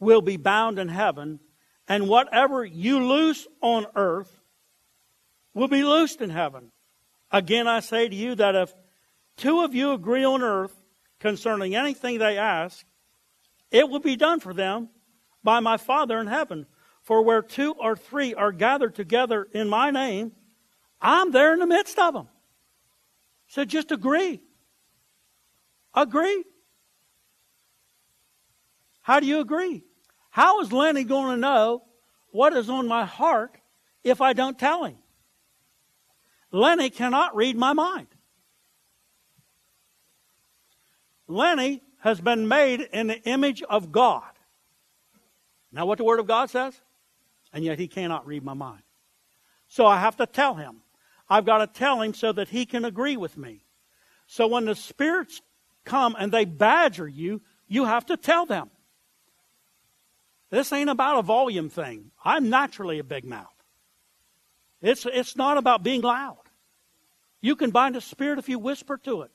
will 0.00 0.22
be 0.22 0.36
bound 0.36 0.78
in 0.78 0.88
heaven, 0.88 1.40
and 1.86 2.08
whatever 2.08 2.64
you 2.64 3.04
loose 3.06 3.46
on 3.60 3.86
earth 3.94 4.40
will 5.52 5.68
be 5.68 5.82
loosed 5.82 6.20
in 6.20 6.30
heaven. 6.30 6.72
Again, 7.30 7.68
I 7.68 7.80
say 7.80 8.08
to 8.08 8.14
you 8.14 8.34
that 8.36 8.54
if 8.54 8.72
two 9.36 9.60
of 9.60 9.74
you 9.74 9.92
agree 9.92 10.24
on 10.24 10.42
earth 10.42 10.81
concerning 11.22 11.76
anything 11.76 12.18
they 12.18 12.36
ask, 12.36 12.84
it 13.70 13.88
will 13.88 14.00
be 14.00 14.16
done 14.16 14.40
for 14.40 14.52
them 14.52 14.88
by 15.44 15.60
my 15.60 15.76
Father 15.76 16.20
in 16.20 16.26
heaven. 16.26 16.66
For 17.02 17.22
where 17.22 17.42
two 17.42 17.72
or 17.72 17.96
three 17.96 18.34
are 18.34 18.52
gathered 18.52 18.94
together 18.94 19.48
in 19.52 19.68
my 19.68 19.90
name, 19.90 20.32
I'm 21.00 21.30
there 21.30 21.52
in 21.52 21.60
the 21.60 21.66
midst 21.66 21.98
of 21.98 22.14
them. 22.14 22.28
So 23.46 23.64
just 23.64 23.92
agree. 23.92 24.42
Agree. 25.94 26.44
How 29.00 29.20
do 29.20 29.26
you 29.26 29.40
agree? 29.40 29.84
How 30.30 30.60
is 30.60 30.72
Lenny 30.72 31.04
going 31.04 31.30
to 31.30 31.36
know 31.36 31.84
what 32.30 32.52
is 32.52 32.68
on 32.68 32.88
my 32.88 33.04
heart 33.04 33.56
if 34.02 34.20
I 34.20 34.32
don't 34.32 34.58
tell 34.58 34.84
him? 34.84 34.98
Lenny 36.50 36.90
cannot 36.90 37.36
read 37.36 37.56
my 37.56 37.72
mind. 37.72 38.08
Lenny 41.32 41.82
has 42.00 42.20
been 42.20 42.48
made 42.48 42.80
in 42.80 43.06
the 43.06 43.20
image 43.22 43.62
of 43.62 43.92
God. 43.92 44.24
Now, 45.72 45.86
what 45.86 45.98
the 45.98 46.04
Word 46.04 46.20
of 46.20 46.26
God 46.26 46.50
says? 46.50 46.80
And 47.52 47.64
yet 47.64 47.78
he 47.78 47.88
cannot 47.88 48.26
read 48.26 48.44
my 48.44 48.54
mind. 48.54 48.82
So 49.68 49.86
I 49.86 49.98
have 50.00 50.16
to 50.18 50.26
tell 50.26 50.54
him. 50.54 50.82
I've 51.28 51.46
got 51.46 51.58
to 51.58 51.66
tell 51.66 52.02
him 52.02 52.12
so 52.12 52.32
that 52.32 52.48
he 52.48 52.66
can 52.66 52.84
agree 52.84 53.16
with 53.16 53.38
me. 53.38 53.64
So 54.26 54.46
when 54.46 54.66
the 54.66 54.74
spirits 54.74 55.40
come 55.84 56.14
and 56.18 56.30
they 56.30 56.44
badger 56.44 57.08
you, 57.08 57.40
you 57.68 57.84
have 57.84 58.06
to 58.06 58.16
tell 58.16 58.44
them. 58.46 58.70
This 60.50 60.72
ain't 60.72 60.90
about 60.90 61.18
a 61.18 61.22
volume 61.22 61.70
thing. 61.70 62.10
I'm 62.22 62.50
naturally 62.50 62.98
a 62.98 63.04
big 63.04 63.24
mouth. 63.24 63.46
It's, 64.82 65.06
it's 65.06 65.36
not 65.36 65.56
about 65.56 65.82
being 65.82 66.02
loud. 66.02 66.36
You 67.40 67.56
can 67.56 67.70
bind 67.70 67.96
a 67.96 68.00
spirit 68.00 68.38
if 68.38 68.48
you 68.48 68.58
whisper 68.58 68.98
to 68.98 69.22
it. 69.22 69.30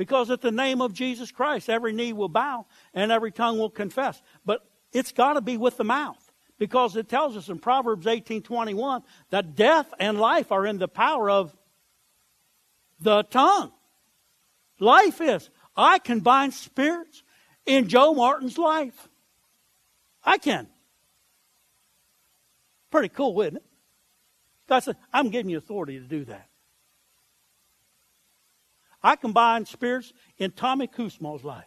Because 0.00 0.30
at 0.30 0.40
the 0.40 0.50
name 0.50 0.80
of 0.80 0.94
Jesus 0.94 1.30
Christ, 1.30 1.68
every 1.68 1.92
knee 1.92 2.14
will 2.14 2.30
bow 2.30 2.64
and 2.94 3.12
every 3.12 3.30
tongue 3.30 3.58
will 3.58 3.68
confess. 3.68 4.22
But 4.46 4.62
it's 4.94 5.12
got 5.12 5.34
to 5.34 5.42
be 5.42 5.58
with 5.58 5.76
the 5.76 5.84
mouth. 5.84 6.32
Because 6.56 6.96
it 6.96 7.06
tells 7.06 7.36
us 7.36 7.50
in 7.50 7.58
Proverbs 7.58 8.06
18:21 8.06 9.02
that 9.28 9.56
death 9.56 9.92
and 9.98 10.18
life 10.18 10.52
are 10.52 10.64
in 10.64 10.78
the 10.78 10.88
power 10.88 11.28
of 11.28 11.54
the 12.98 13.24
tongue. 13.24 13.72
Life 14.78 15.20
is. 15.20 15.50
I 15.76 15.98
can 15.98 16.20
bind 16.20 16.54
spirits 16.54 17.22
in 17.66 17.86
Joe 17.86 18.14
Martin's 18.14 18.56
life. 18.56 19.06
I 20.24 20.38
can. 20.38 20.66
Pretty 22.90 23.10
cool, 23.10 23.38
isn't 23.42 23.56
it? 23.58 23.64
God 24.66 24.78
said, 24.78 24.96
I'm 25.12 25.28
giving 25.28 25.50
you 25.50 25.58
authority 25.58 25.98
to 25.98 26.06
do 26.06 26.24
that. 26.24 26.49
I 29.02 29.16
can 29.16 29.32
bind 29.32 29.68
spirits 29.68 30.12
in 30.38 30.50
Tommy 30.50 30.86
Kusmo's 30.86 31.44
life. 31.44 31.64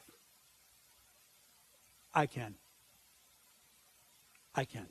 I 2.13 2.27
can. 2.27 2.55
I 4.53 4.65
can. 4.65 4.87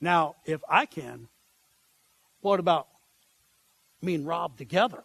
Now, 0.00 0.36
if 0.44 0.60
I 0.68 0.86
can, 0.86 1.28
what 2.40 2.60
about 2.60 2.86
me 4.00 4.14
and 4.14 4.26
Rob 4.26 4.56
together? 4.56 5.02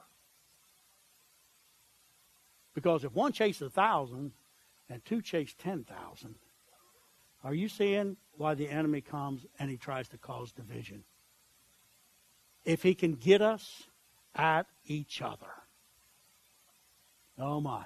Because 2.73 3.03
if 3.03 3.13
one 3.13 3.31
chases 3.31 3.63
a 3.63 3.69
thousand 3.69 4.33
and 4.89 5.03
two 5.03 5.21
chase 5.21 5.55
ten 5.57 5.83
thousand, 5.83 6.35
are 7.43 7.53
you 7.53 7.69
seeing 7.69 8.17
why 8.37 8.53
the 8.53 8.69
enemy 8.69 9.01
comes 9.01 9.45
and 9.59 9.69
he 9.69 9.77
tries 9.77 10.07
to 10.09 10.17
cause 10.17 10.51
division? 10.51 11.03
If 12.63 12.83
he 12.83 12.93
can 12.93 13.13
get 13.13 13.41
us 13.41 13.83
at 14.35 14.67
each 14.85 15.21
other. 15.21 15.64
Oh 17.37 17.59
my. 17.59 17.85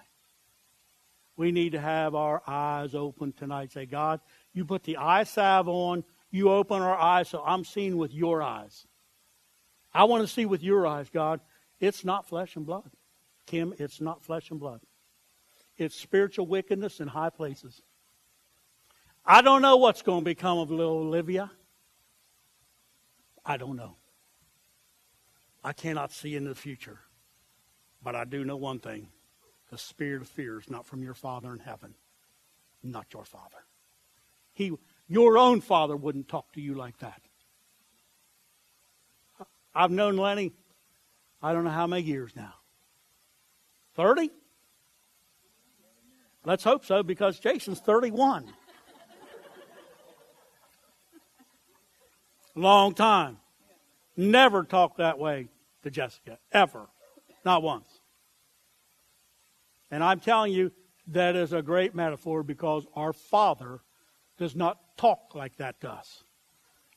We 1.35 1.51
need 1.51 1.71
to 1.71 1.79
have 1.79 2.15
our 2.15 2.41
eyes 2.45 2.93
open 2.93 3.31
tonight. 3.31 3.71
Say, 3.71 3.85
God, 3.85 4.19
you 4.53 4.65
put 4.65 4.83
the 4.83 4.97
eye 4.97 5.23
salve 5.23 5.69
on, 5.69 6.03
you 6.31 6.51
open 6.51 6.81
our 6.81 6.97
eyes 6.97 7.29
so 7.29 7.41
I'm 7.45 7.63
seeing 7.63 7.97
with 7.97 8.13
your 8.13 8.41
eyes. 8.41 8.85
I 9.93 10.03
want 10.03 10.21
to 10.21 10.27
see 10.27 10.45
with 10.45 10.61
your 10.61 10.85
eyes, 10.85 11.09
God. 11.09 11.39
It's 11.79 12.03
not 12.03 12.27
flesh 12.27 12.55
and 12.55 12.65
blood. 12.65 12.91
Kim, 13.45 13.73
it's 13.79 14.01
not 14.01 14.23
flesh 14.23 14.51
and 14.51 14.59
blood. 14.59 14.81
It's 15.77 15.95
spiritual 15.95 16.45
wickedness 16.45 16.99
in 16.99 17.07
high 17.07 17.29
places. 17.29 17.81
I 19.25 19.41
don't 19.41 19.61
know 19.61 19.77
what's 19.77 20.01
going 20.01 20.19
to 20.19 20.25
become 20.25 20.57
of 20.57 20.71
little 20.71 20.97
Olivia. 20.97 21.49
I 23.45 23.57
don't 23.57 23.77
know. 23.77 23.95
I 25.63 25.73
cannot 25.73 26.11
see 26.11 26.35
into 26.35 26.49
the 26.49 26.55
future. 26.55 26.99
But 28.03 28.15
I 28.15 28.25
do 28.25 28.43
know 28.43 28.57
one 28.57 28.79
thing 28.79 29.07
the 29.69 29.77
spirit 29.77 30.21
of 30.21 30.27
fear 30.27 30.59
is 30.59 30.69
not 30.69 30.85
from 30.85 31.03
your 31.03 31.13
Father 31.13 31.51
in 31.53 31.59
heaven, 31.59 31.93
not 32.83 33.07
your 33.13 33.25
Father. 33.25 33.57
He, 34.53 34.73
your 35.07 35.37
own 35.37 35.61
Father 35.61 35.95
wouldn't 35.95 36.27
talk 36.27 36.51
to 36.53 36.61
you 36.61 36.73
like 36.73 36.97
that. 36.99 37.21
I've 39.73 39.91
known 39.91 40.17
Lenny, 40.17 40.51
I 41.41 41.53
don't 41.53 41.63
know 41.63 41.69
how 41.69 41.87
many 41.87 42.03
years 42.03 42.35
now. 42.35 42.53
30? 43.95 44.31
Let's 46.45 46.63
hope 46.63 46.85
so 46.85 47.03
because 47.03 47.39
Jason's 47.39 47.79
31. 47.79 48.51
Long 52.55 52.93
time. 52.93 53.37
Never 54.17 54.63
talked 54.63 54.97
that 54.97 55.17
way 55.17 55.47
to 55.83 55.91
Jessica, 55.91 56.39
ever. 56.51 56.87
Not 57.45 57.63
once. 57.63 57.98
And 59.91 60.03
I'm 60.03 60.19
telling 60.19 60.53
you, 60.53 60.71
that 61.07 61.35
is 61.35 61.53
a 61.53 61.61
great 61.61 61.95
metaphor 61.95 62.43
because 62.43 62.85
our 62.95 63.13
Father 63.13 63.81
does 64.37 64.55
not 64.55 64.77
talk 64.97 65.33
like 65.33 65.57
that 65.57 65.81
to 65.81 65.89
us. 65.89 66.23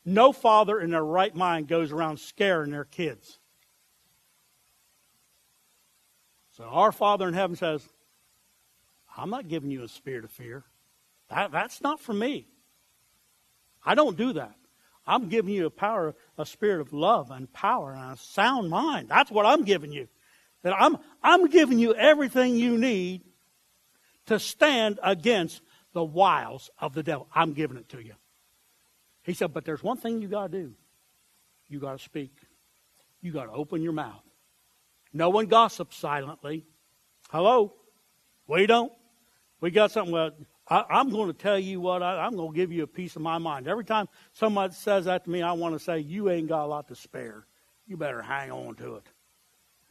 No 0.04 0.32
father 0.32 0.80
in 0.80 0.90
their 0.90 1.04
right 1.04 1.34
mind 1.34 1.68
goes 1.68 1.92
around 1.92 2.18
scaring 2.18 2.70
their 2.72 2.84
kids. 2.84 3.38
So 6.56 6.64
our 6.64 6.92
Father 6.92 7.28
in 7.28 7.34
heaven 7.34 7.56
says, 7.56 7.86
I'm 9.16 9.30
not 9.30 9.48
giving 9.48 9.70
you 9.70 9.82
a 9.82 9.88
spirit 9.88 10.24
of 10.24 10.30
fear. 10.30 10.64
That, 11.30 11.52
that's 11.52 11.80
not 11.80 12.00
for 12.00 12.12
me. 12.12 12.46
I 13.84 13.94
don't 13.94 14.16
do 14.16 14.34
that. 14.34 14.54
I'm 15.06 15.28
giving 15.28 15.54
you 15.54 15.66
a 15.66 15.70
power, 15.70 16.14
a 16.38 16.46
spirit 16.46 16.80
of 16.80 16.92
love 16.92 17.30
and 17.30 17.52
power 17.52 17.92
and 17.92 18.12
a 18.12 18.16
sound 18.16 18.70
mind. 18.70 19.08
That's 19.08 19.30
what 19.30 19.46
I'm 19.46 19.64
giving 19.64 19.92
you. 19.92 20.08
That 20.62 20.74
I'm, 20.80 20.98
I'm 21.22 21.48
giving 21.48 21.78
you 21.78 21.94
everything 21.94 22.56
you 22.56 22.78
need 22.78 23.22
to 24.26 24.38
stand 24.38 25.00
against 25.02 25.60
the 25.92 26.04
wiles 26.04 26.70
of 26.78 26.94
the 26.94 27.02
devil. 27.02 27.26
I'm 27.34 27.52
giving 27.52 27.76
it 27.76 27.88
to 27.90 28.02
you. 28.02 28.14
He 29.22 29.34
said, 29.34 29.52
but 29.52 29.64
there's 29.64 29.82
one 29.82 29.96
thing 29.96 30.20
you 30.20 30.28
got 30.28 30.50
to 30.50 30.58
do. 30.62 30.74
You 31.68 31.80
got 31.80 31.98
to 31.98 32.04
speak. 32.04 32.32
You 33.20 33.32
got 33.32 33.44
to 33.44 33.52
open 33.52 33.82
your 33.82 33.92
mouth. 33.92 34.22
No 35.12 35.30
one 35.30 35.46
gossips 35.46 35.96
silently. 35.96 36.64
Hello? 37.30 37.74
We 38.46 38.66
don't. 38.66 38.92
We 39.60 39.70
got 39.70 39.90
something. 39.90 40.12
Well, 40.12 40.32
I, 40.68 41.00
am 41.00 41.10
going 41.10 41.28
to 41.28 41.34
tell 41.38 41.58
you 41.58 41.80
what, 41.80 42.02
I, 42.02 42.26
am 42.26 42.36
going 42.36 42.52
to 42.52 42.56
give 42.56 42.72
you 42.72 42.82
a 42.82 42.88
piece 42.88 43.16
of 43.16 43.22
my 43.22 43.38
mind. 43.38 43.68
Every 43.68 43.84
time 43.84 44.08
somebody 44.32 44.74
says 44.74 45.04
that 45.04 45.24
to 45.24 45.30
me, 45.30 45.42
I 45.42 45.52
want 45.52 45.74
to 45.74 45.78
say, 45.78 45.98
You 45.98 46.30
ain't 46.30 46.48
got 46.48 46.64
a 46.64 46.66
lot 46.66 46.88
to 46.88 46.96
spare. 46.96 47.46
You 47.86 47.96
better 47.96 48.22
hang 48.22 48.50
on 48.50 48.74
to 48.76 48.96
it. 48.96 49.06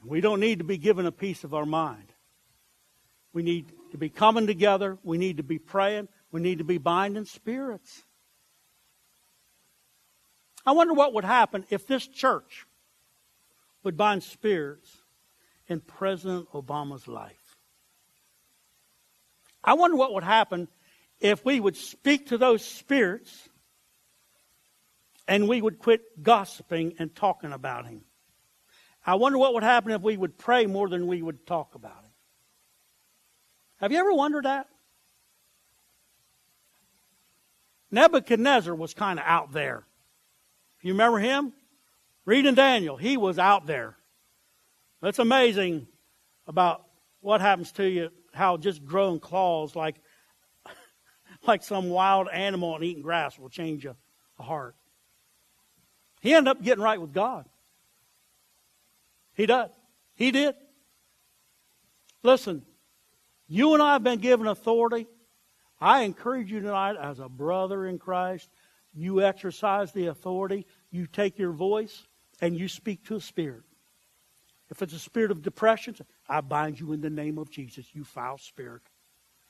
We 0.04 0.22
don't 0.22 0.40
need 0.40 0.60
to 0.60 0.64
be 0.64 0.78
given 0.78 1.06
a 1.06 1.12
piece 1.12 1.44
of 1.44 1.54
our 1.54 1.66
mind. 1.66 2.12
We 3.34 3.44
need 3.44 3.72
to 3.92 3.98
be 3.98 4.10
coming 4.10 4.48
together. 4.48 4.98
We 5.04 5.18
need 5.18 5.38
to 5.38 5.44
be 5.44 5.60
praying. 5.60 6.08
We 6.32 6.42
need 6.42 6.58
to 6.58 6.64
be 6.64 6.78
binding 6.78 7.26
spirits. 7.26 8.04
I 10.66 10.72
wonder 10.74 10.94
what 10.94 11.14
would 11.14 11.24
happen 11.24 11.66
if 11.70 11.88
this 11.88 12.08
church 12.08 12.66
would 13.84 13.98
bind 13.98 14.24
spirits 14.24 14.90
in 15.68 15.80
President 15.80 16.50
Obama's 16.52 17.08
life. 17.08 17.56
I 19.64 19.74
wonder 19.74 19.96
what 19.98 20.14
would 20.14 20.24
happen 20.24 20.68
if 21.20 21.46
we 21.46 21.60
would 21.60 21.78
speak 21.78 22.28
to 22.28 22.38
those 22.38 22.64
spirits 22.64 23.50
and 25.28 25.48
we 25.48 25.62
would 25.62 25.80
quit 25.80 26.22
gossiping 26.22 26.96
and 27.00 27.16
talking 27.16 27.54
about 27.54 27.86
him. 27.86 28.02
I 29.06 29.16
wonder 29.16 29.38
what 29.38 29.54
would 29.54 29.64
happen 29.64 29.92
if 29.92 30.02
we 30.02 30.16
would 30.16 30.38
pray 30.38 30.66
more 30.66 30.88
than 30.88 31.08
we 31.08 31.22
would 31.22 31.46
talk 31.48 31.76
about 31.76 32.04
it. 32.04 32.12
Have 33.78 33.92
you 33.92 33.98
ever 33.98 34.14
wondered 34.14 34.46
that? 34.46 34.68
Nebuchadnezzar 37.90 38.74
was 38.74 38.94
kind 38.94 39.20
of 39.20 39.26
out 39.26 39.52
there. 39.52 39.84
You 40.82 40.94
remember 40.94 41.20
him? 41.20 41.54
Reading 42.26 42.54
Daniel, 42.54 42.96
he 42.96 43.18
was 43.18 43.40
out 43.40 43.66
there. 43.66 43.98
That's 45.02 45.20
amazing 45.20 45.88
about 46.48 46.84
what 47.22 47.42
happens 47.42 47.72
to 47.74 47.90
you 47.90 48.10
how 48.34 48.58
just 48.58 48.86
growing 48.86 49.20
claws 49.20 49.76
like 49.76 49.96
like 51.48 51.64
some 51.64 51.90
wild 51.90 52.30
animal 52.32 52.76
and 52.76 52.84
eating 52.84 53.02
grass 53.04 53.38
will 53.38 53.50
change 53.50 53.86
a, 53.86 53.96
a 54.40 54.44
heart. 54.44 54.76
He 56.22 56.34
ended 56.34 56.52
up 56.52 56.62
getting 56.62 56.84
right 56.84 57.02
with 57.02 57.14
God. 57.14 57.46
He 59.34 59.46
does. 59.46 59.72
He 60.16 60.32
did. 60.32 60.56
Listen, 62.24 62.64
you 63.48 63.74
and 63.74 63.82
I 63.82 63.94
have 63.94 64.04
been 64.04 64.20
given 64.20 64.48
authority. 64.48 65.08
I 65.80 66.04
encourage 66.04 66.52
you 66.52 66.60
tonight, 66.60 66.96
as 67.02 67.20
a 67.20 67.28
brother 67.28 67.86
in 67.88 67.98
Christ, 67.98 68.50
you 68.94 69.24
exercise 69.24 69.92
the 69.92 70.08
authority. 70.08 70.68
You 70.92 71.08
take 71.08 71.40
your 71.40 71.52
voice 71.52 72.04
and 72.40 72.56
you 72.56 72.68
speak 72.68 73.06
to 73.06 73.16
a 73.16 73.22
spirit. 73.22 73.64
If 74.70 74.82
it's 74.82 74.94
a 74.94 75.00
spirit 75.00 75.32
of 75.32 75.42
depression, 75.42 75.96
I 76.30 76.42
bind 76.42 76.80
you 76.80 76.94
in 76.94 77.02
the 77.02 77.10
name 77.10 77.38
of 77.38 77.50
Jesus, 77.50 77.86
you 77.94 78.04
foul 78.04 78.38
spirit. 78.38 78.84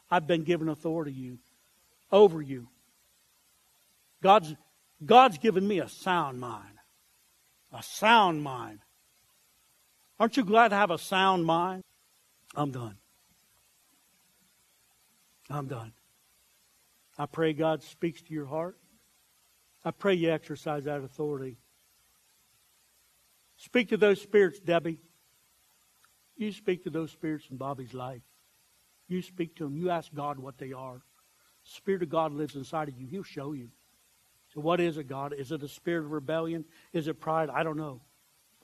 I've 0.09 0.25
been 0.25 0.43
given 0.43 0.67
authority 0.67 1.11
you, 1.11 1.37
over 2.11 2.41
you. 2.41 2.69
God's, 4.23 4.55
God's 5.05 5.37
given 5.37 5.67
me 5.67 5.79
a 5.79 5.89
sound 5.89 6.39
mind. 6.39 6.79
A 7.71 7.83
sound 7.83 8.41
mind. 8.43 8.79
Aren't 10.21 10.37
you 10.37 10.45
glad 10.45 10.67
to 10.67 10.75
have 10.75 10.91
a 10.91 10.99
sound 10.99 11.47
mind? 11.47 11.83
I'm 12.53 12.69
done. 12.69 12.95
I'm 15.49 15.65
done. 15.65 15.93
I 17.17 17.25
pray 17.25 17.53
God 17.53 17.81
speaks 17.81 18.21
to 18.21 18.31
your 18.31 18.45
heart. 18.45 18.77
I 19.83 19.89
pray 19.89 20.13
you 20.13 20.29
exercise 20.29 20.83
that 20.83 21.01
authority. 21.01 21.57
Speak 23.57 23.89
to 23.89 23.97
those 23.97 24.21
spirits, 24.21 24.59
Debbie. 24.59 24.99
You 26.37 26.51
speak 26.51 26.83
to 26.83 26.91
those 26.91 27.09
spirits 27.09 27.47
in 27.49 27.57
Bobby's 27.57 27.95
life. 27.95 28.21
You 29.07 29.23
speak 29.23 29.55
to 29.55 29.63
them. 29.63 29.75
You 29.75 29.89
ask 29.89 30.13
God 30.13 30.37
what 30.37 30.59
they 30.59 30.71
are. 30.71 31.01
Spirit 31.63 32.03
of 32.03 32.09
God 32.09 32.31
lives 32.31 32.55
inside 32.55 32.89
of 32.89 32.95
you. 32.95 33.07
He'll 33.07 33.23
show 33.23 33.53
you. 33.53 33.69
So 34.53 34.61
what 34.61 34.79
is 34.79 34.99
it, 34.99 35.07
God? 35.07 35.33
Is 35.33 35.51
it 35.51 35.63
a 35.63 35.67
spirit 35.67 36.05
of 36.05 36.11
rebellion? 36.11 36.65
Is 36.93 37.07
it 37.07 37.19
pride? 37.19 37.49
I 37.49 37.63
don't 37.63 37.75
know. 37.75 38.01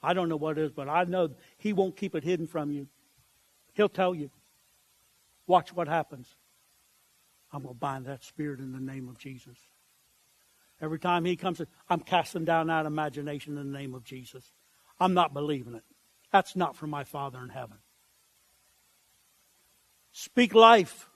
I 0.02 0.14
don't 0.14 0.30
know 0.30 0.38
what 0.38 0.58
it 0.58 0.66
is, 0.66 0.72
but 0.72 0.88
I 0.88 1.04
know 1.06 1.32
He 1.58 1.74
won't 1.74 1.98
keep 1.98 2.16
it 2.16 2.24
hidden 2.24 2.48
from 2.48 2.72
you. 2.72 2.88
He'll 3.74 3.90
tell 3.90 4.16
you. 4.16 4.30
Watch 5.46 5.74
what 5.74 5.88
happens. 5.88 6.28
I'm 7.52 7.64
going 7.64 7.74
to 7.74 7.80
bind 7.80 8.06
that 8.08 8.24
spirit 8.24 8.60
in 8.60 8.74
the 8.74 8.80
name 8.80 9.08
of 9.08 9.18
Jesus. 9.18 9.58
Every 10.82 11.00
time 11.00 11.26
he 11.26 11.36
comes, 11.36 11.62
I'm 11.90 12.02
casting 12.02 12.46
down 12.46 12.68
that 12.68 12.86
imagination 12.86 13.58
in 13.58 13.72
the 13.72 13.78
name 13.78 13.96
of 13.96 14.04
Jesus. 14.04 14.52
I'm 15.00 15.14
not 15.14 15.34
believing 15.34 15.74
it. 15.74 15.84
That's 16.32 16.56
not 16.56 16.76
from 16.76 16.90
my 16.90 17.04
Father 17.04 17.40
in 17.40 17.50
heaven. 17.50 17.78
Speak 20.12 20.54
life. 20.54 21.08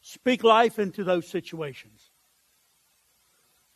Speak 0.00 0.44
life 0.44 0.78
into 0.78 1.02
those 1.02 1.26
situations. 1.26 2.10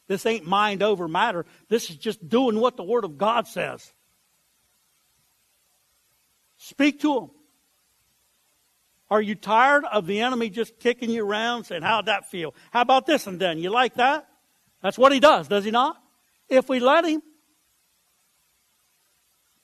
This 0.08 0.26
ain't 0.26 0.46
mind 0.46 0.82
over 0.82 1.08
matter. 1.08 1.46
This 1.68 1.90
is 1.90 1.96
just 1.96 2.28
doing 2.28 2.58
what 2.58 2.76
the 2.76 2.84
Word 2.84 3.04
of 3.04 3.18
God 3.18 3.46
says. 3.46 3.92
Speak 6.58 7.00
to 7.00 7.14
them. 7.14 7.30
Are 9.10 9.22
you 9.22 9.34
tired 9.34 9.84
of 9.84 10.06
the 10.06 10.20
enemy 10.20 10.50
just 10.50 10.78
kicking 10.78 11.08
you 11.08 11.24
around 11.24 11.64
saying, 11.64 11.82
How'd 11.82 12.06
that 12.06 12.30
feel? 12.30 12.54
How 12.70 12.82
about 12.82 13.06
this 13.06 13.26
and 13.26 13.40
then? 13.40 13.58
You 13.58 13.70
like 13.70 13.94
that? 13.94 14.28
That's 14.82 14.98
what 14.98 15.12
he 15.12 15.20
does, 15.20 15.48
does 15.48 15.64
he 15.64 15.70
not? 15.70 15.96
If 16.48 16.68
we 16.68 16.78
let 16.78 17.04
him. 17.04 17.22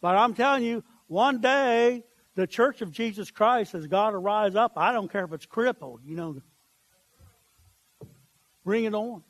But 0.01 0.17
I'm 0.17 0.35
telling 0.35 0.65
you, 0.65 0.83
one 1.07 1.41
day, 1.41 2.05
the 2.35 2.47
church 2.47 2.81
of 2.81 2.91
Jesus 2.91 3.31
Christ 3.31 3.73
has 3.73 3.87
got 3.87 4.11
to 4.11 4.19
rise 4.19 4.55
up. 4.55 4.73
I 4.77 4.93
don't 4.93 5.11
care 5.11 5.25
if 5.25 5.33
it's 5.33 5.47
crippled, 5.47 6.01
you 6.05 6.17
know. 6.17 6.37
Bring 8.65 8.85
it 8.85 8.95
on. 8.95 9.23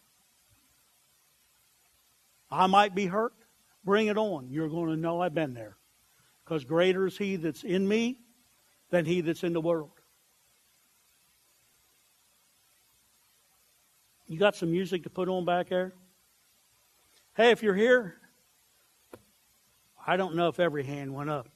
I 2.51 2.67
might 2.67 2.95
be 2.95 3.07
hurt. 3.07 3.35
Bring 3.85 4.07
it 4.07 4.17
on. 4.17 4.49
You're 4.51 4.69
going 4.69 4.91
to 4.91 4.97
know 4.97 5.21
I've 5.21 5.35
been 5.35 5.55
there. 5.55 5.77
Because 6.45 6.65
greater 6.65 7.07
is 7.07 7.17
He 7.17 7.37
that's 7.37 7.65
in 7.65 7.87
me 7.87 8.19
than 8.91 9.05
He 9.05 9.21
that's 9.21 9.43
in 9.43 9.53
the 9.53 9.61
world. 9.61 9.91
You 14.27 14.39
got 14.39 14.57
some 14.57 14.71
music 14.71 15.05
to 15.05 15.11
put 15.11 15.29
on 15.29 15.45
back 15.45 15.69
there? 15.69 15.93
Hey, 17.37 17.51
if 17.51 17.63
you're 17.63 17.75
here, 17.75 18.17
I 20.07 20.17
don't 20.17 20.35
know 20.35 20.49
if 20.49 20.61
every 20.61 20.85
hand 20.85 21.15
went 21.15 21.31
up. 21.31 21.49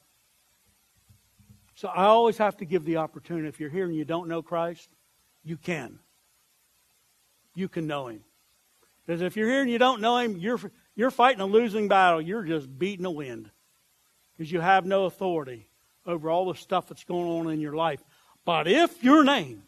So 1.75 1.87
I 1.87 2.05
always 2.05 2.37
have 2.37 2.57
to 2.57 2.65
give 2.65 2.83
the 2.83 2.97
opportunity. 2.97 3.47
If 3.47 3.59
you're 3.59 3.69
here 3.69 3.85
and 3.85 3.95
you 3.95 4.05
don't 4.05 4.27
know 4.27 4.41
Christ, 4.41 4.89
you 5.43 5.55
can. 5.55 5.99
You 7.55 7.69
can 7.69 7.87
know 7.87 8.07
Him. 8.07 8.21
Because 9.05 9.21
if 9.21 9.37
you're 9.37 9.47
here 9.47 9.61
and 9.61 9.69
you 9.69 9.77
don't 9.77 10.01
know 10.01 10.17
Him, 10.17 10.37
you're, 10.37 10.59
you're 10.95 11.11
fighting 11.11 11.41
a 11.41 11.45
losing 11.45 11.87
battle. 11.87 12.21
You're 12.21 12.43
just 12.43 12.77
beating 12.77 13.03
the 13.03 13.11
wind. 13.11 13.49
Because 14.39 14.53
you 14.53 14.61
have 14.61 14.85
no 14.85 15.03
authority 15.03 15.67
over 16.05 16.29
all 16.29 16.45
the 16.45 16.57
stuff 16.57 16.87
that's 16.87 17.03
going 17.03 17.27
on 17.29 17.51
in 17.51 17.59
your 17.59 17.73
life. 17.73 18.01
But 18.45 18.69
if 18.69 19.03
your 19.03 19.25
name 19.25 19.63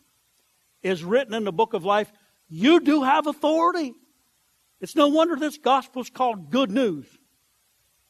is 0.81 1.03
written 1.03 1.33
in 1.33 1.43
the 1.43 1.51
book 1.51 1.73
of 1.73 1.83
life, 1.83 2.09
you 2.47 2.79
do 2.79 3.03
have 3.03 3.27
authority. 3.27 3.93
It's 4.79 4.95
no 4.95 5.09
wonder 5.09 5.35
this 5.35 5.57
gospel 5.57 6.01
is 6.01 6.09
called 6.09 6.51
good 6.51 6.71
news. 6.71 7.05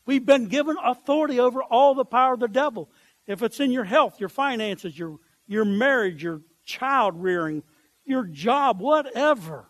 We've 0.05 0.23
been 0.23 0.49
given 0.49 0.77
authority 0.83 1.39
over 1.39 1.63
all 1.63 1.95
the 1.95 2.05
power 2.05 2.35
of 2.35 2.39
the 2.39 2.47
devil. 2.47 2.91
If 3.25 3.41
it's 3.41 3.59
in 3.59 3.71
your 3.71 3.83
health, 3.83 4.19
your 4.19 4.29
finances, 4.29 4.95
your, 4.95 5.17
your 5.47 5.65
marriage, 5.65 6.21
your 6.21 6.43
child 6.63 7.15
rearing, 7.23 7.63
your 8.05 8.25
job, 8.25 8.81
whatever. 8.81 9.65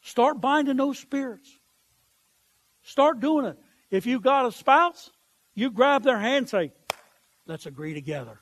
Start 0.00 0.40
binding 0.40 0.78
those 0.78 0.98
spirits. 0.98 1.56
Start 2.82 3.20
doing 3.20 3.46
it. 3.46 3.56
If 3.90 4.06
you've 4.06 4.22
got 4.22 4.46
a 4.46 4.52
spouse, 4.52 5.10
you 5.54 5.70
grab 5.70 6.02
their 6.02 6.18
hand 6.18 6.36
and 6.36 6.48
say, 6.48 6.72
let's 7.46 7.66
agree 7.66 7.94
together. 7.94 8.38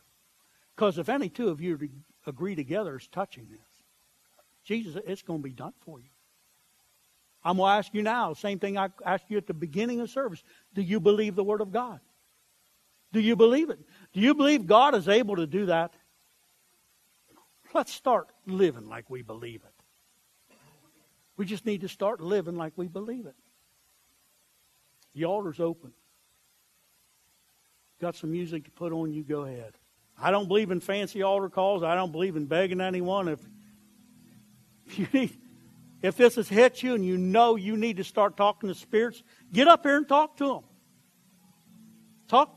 Because 0.76 0.99
if 0.99 1.09
any 1.09 1.28
two 1.28 1.49
of 1.49 1.61
you 1.61 1.78
agree 2.26 2.55
together 2.55 2.96
is 2.96 3.09
touching 3.09 3.49
this, 3.51 3.61
Jesus, 4.64 5.01
it's 5.07 5.22
going 5.22 5.40
to 5.40 5.44
be 5.44 5.55
done 5.55 5.72
for 5.80 5.99
you. 5.99 6.11
I'm 7.42 7.57
going 7.57 7.70
to 7.70 7.78
ask 7.78 7.94
you 7.94 8.03
now, 8.03 8.34
same 8.34 8.59
thing 8.59 8.76
I 8.76 8.90
asked 9.05 9.24
you 9.28 9.38
at 9.38 9.46
the 9.46 9.55
beginning 9.55 10.01
of 10.01 10.11
service. 10.11 10.42
Do 10.74 10.82
you 10.82 11.01
believe 11.01 11.34
the 11.34 11.44
Word 11.44 11.61
of 11.61 11.72
God? 11.72 12.01
Do 13.12 13.20
you 13.20 13.36
believe 13.36 13.70
it? 13.70 13.78
Do 14.12 14.20
you 14.20 14.34
believe 14.34 14.66
God 14.66 14.94
is 14.94 15.09
able 15.09 15.36
to 15.36 15.46
do 15.46 15.66
that? 15.66 15.94
Let's 17.72 17.92
start 17.92 18.28
living 18.46 18.88
like 18.88 19.09
we 19.09 19.22
believe 19.22 19.62
it. 19.64 20.55
We 21.36 21.46
just 21.46 21.64
need 21.64 21.82
to 21.82 21.88
start 21.88 22.20
living 22.20 22.57
like 22.57 22.72
we 22.76 22.88
believe 22.88 23.24
it. 23.26 23.36
The 25.19 25.25
altar's 25.25 25.59
open. 25.59 25.93
Got 28.01 28.14
some 28.14 28.31
music 28.31 28.66
to 28.66 28.71
put 28.71 28.93
on, 28.93 29.12
you 29.12 29.25
go 29.25 29.43
ahead. 29.43 29.73
I 30.16 30.31
don't 30.31 30.47
believe 30.47 30.71
in 30.71 30.79
fancy 30.79 31.25
altar 31.25 31.49
calls. 31.49 31.83
I 31.83 31.97
don't 31.97 32.12
believe 32.12 32.37
in 32.37 32.47
begging 32.47 32.81
anyone. 32.81 33.27
If, 33.27 33.41
you 34.97 35.09
need, 35.12 35.37
if 36.03 36.16
this 36.16 36.37
has 36.37 36.49
hit 36.49 36.85
you 36.85 36.95
and 36.95 37.05
you 37.05 37.16
know 37.16 37.57
you 37.57 37.77
need 37.77 37.97
to 37.97 38.05
start 38.05 38.37
talking 38.37 38.69
to 38.69 38.77
spirits, 38.77 39.25
get 39.53 39.66
up 39.66 39.83
here 39.83 39.97
and 39.97 40.09
talk 40.09 40.37
to 40.37 40.47
them. 40.47 40.64
Talk 42.29 42.51
to 42.51 42.57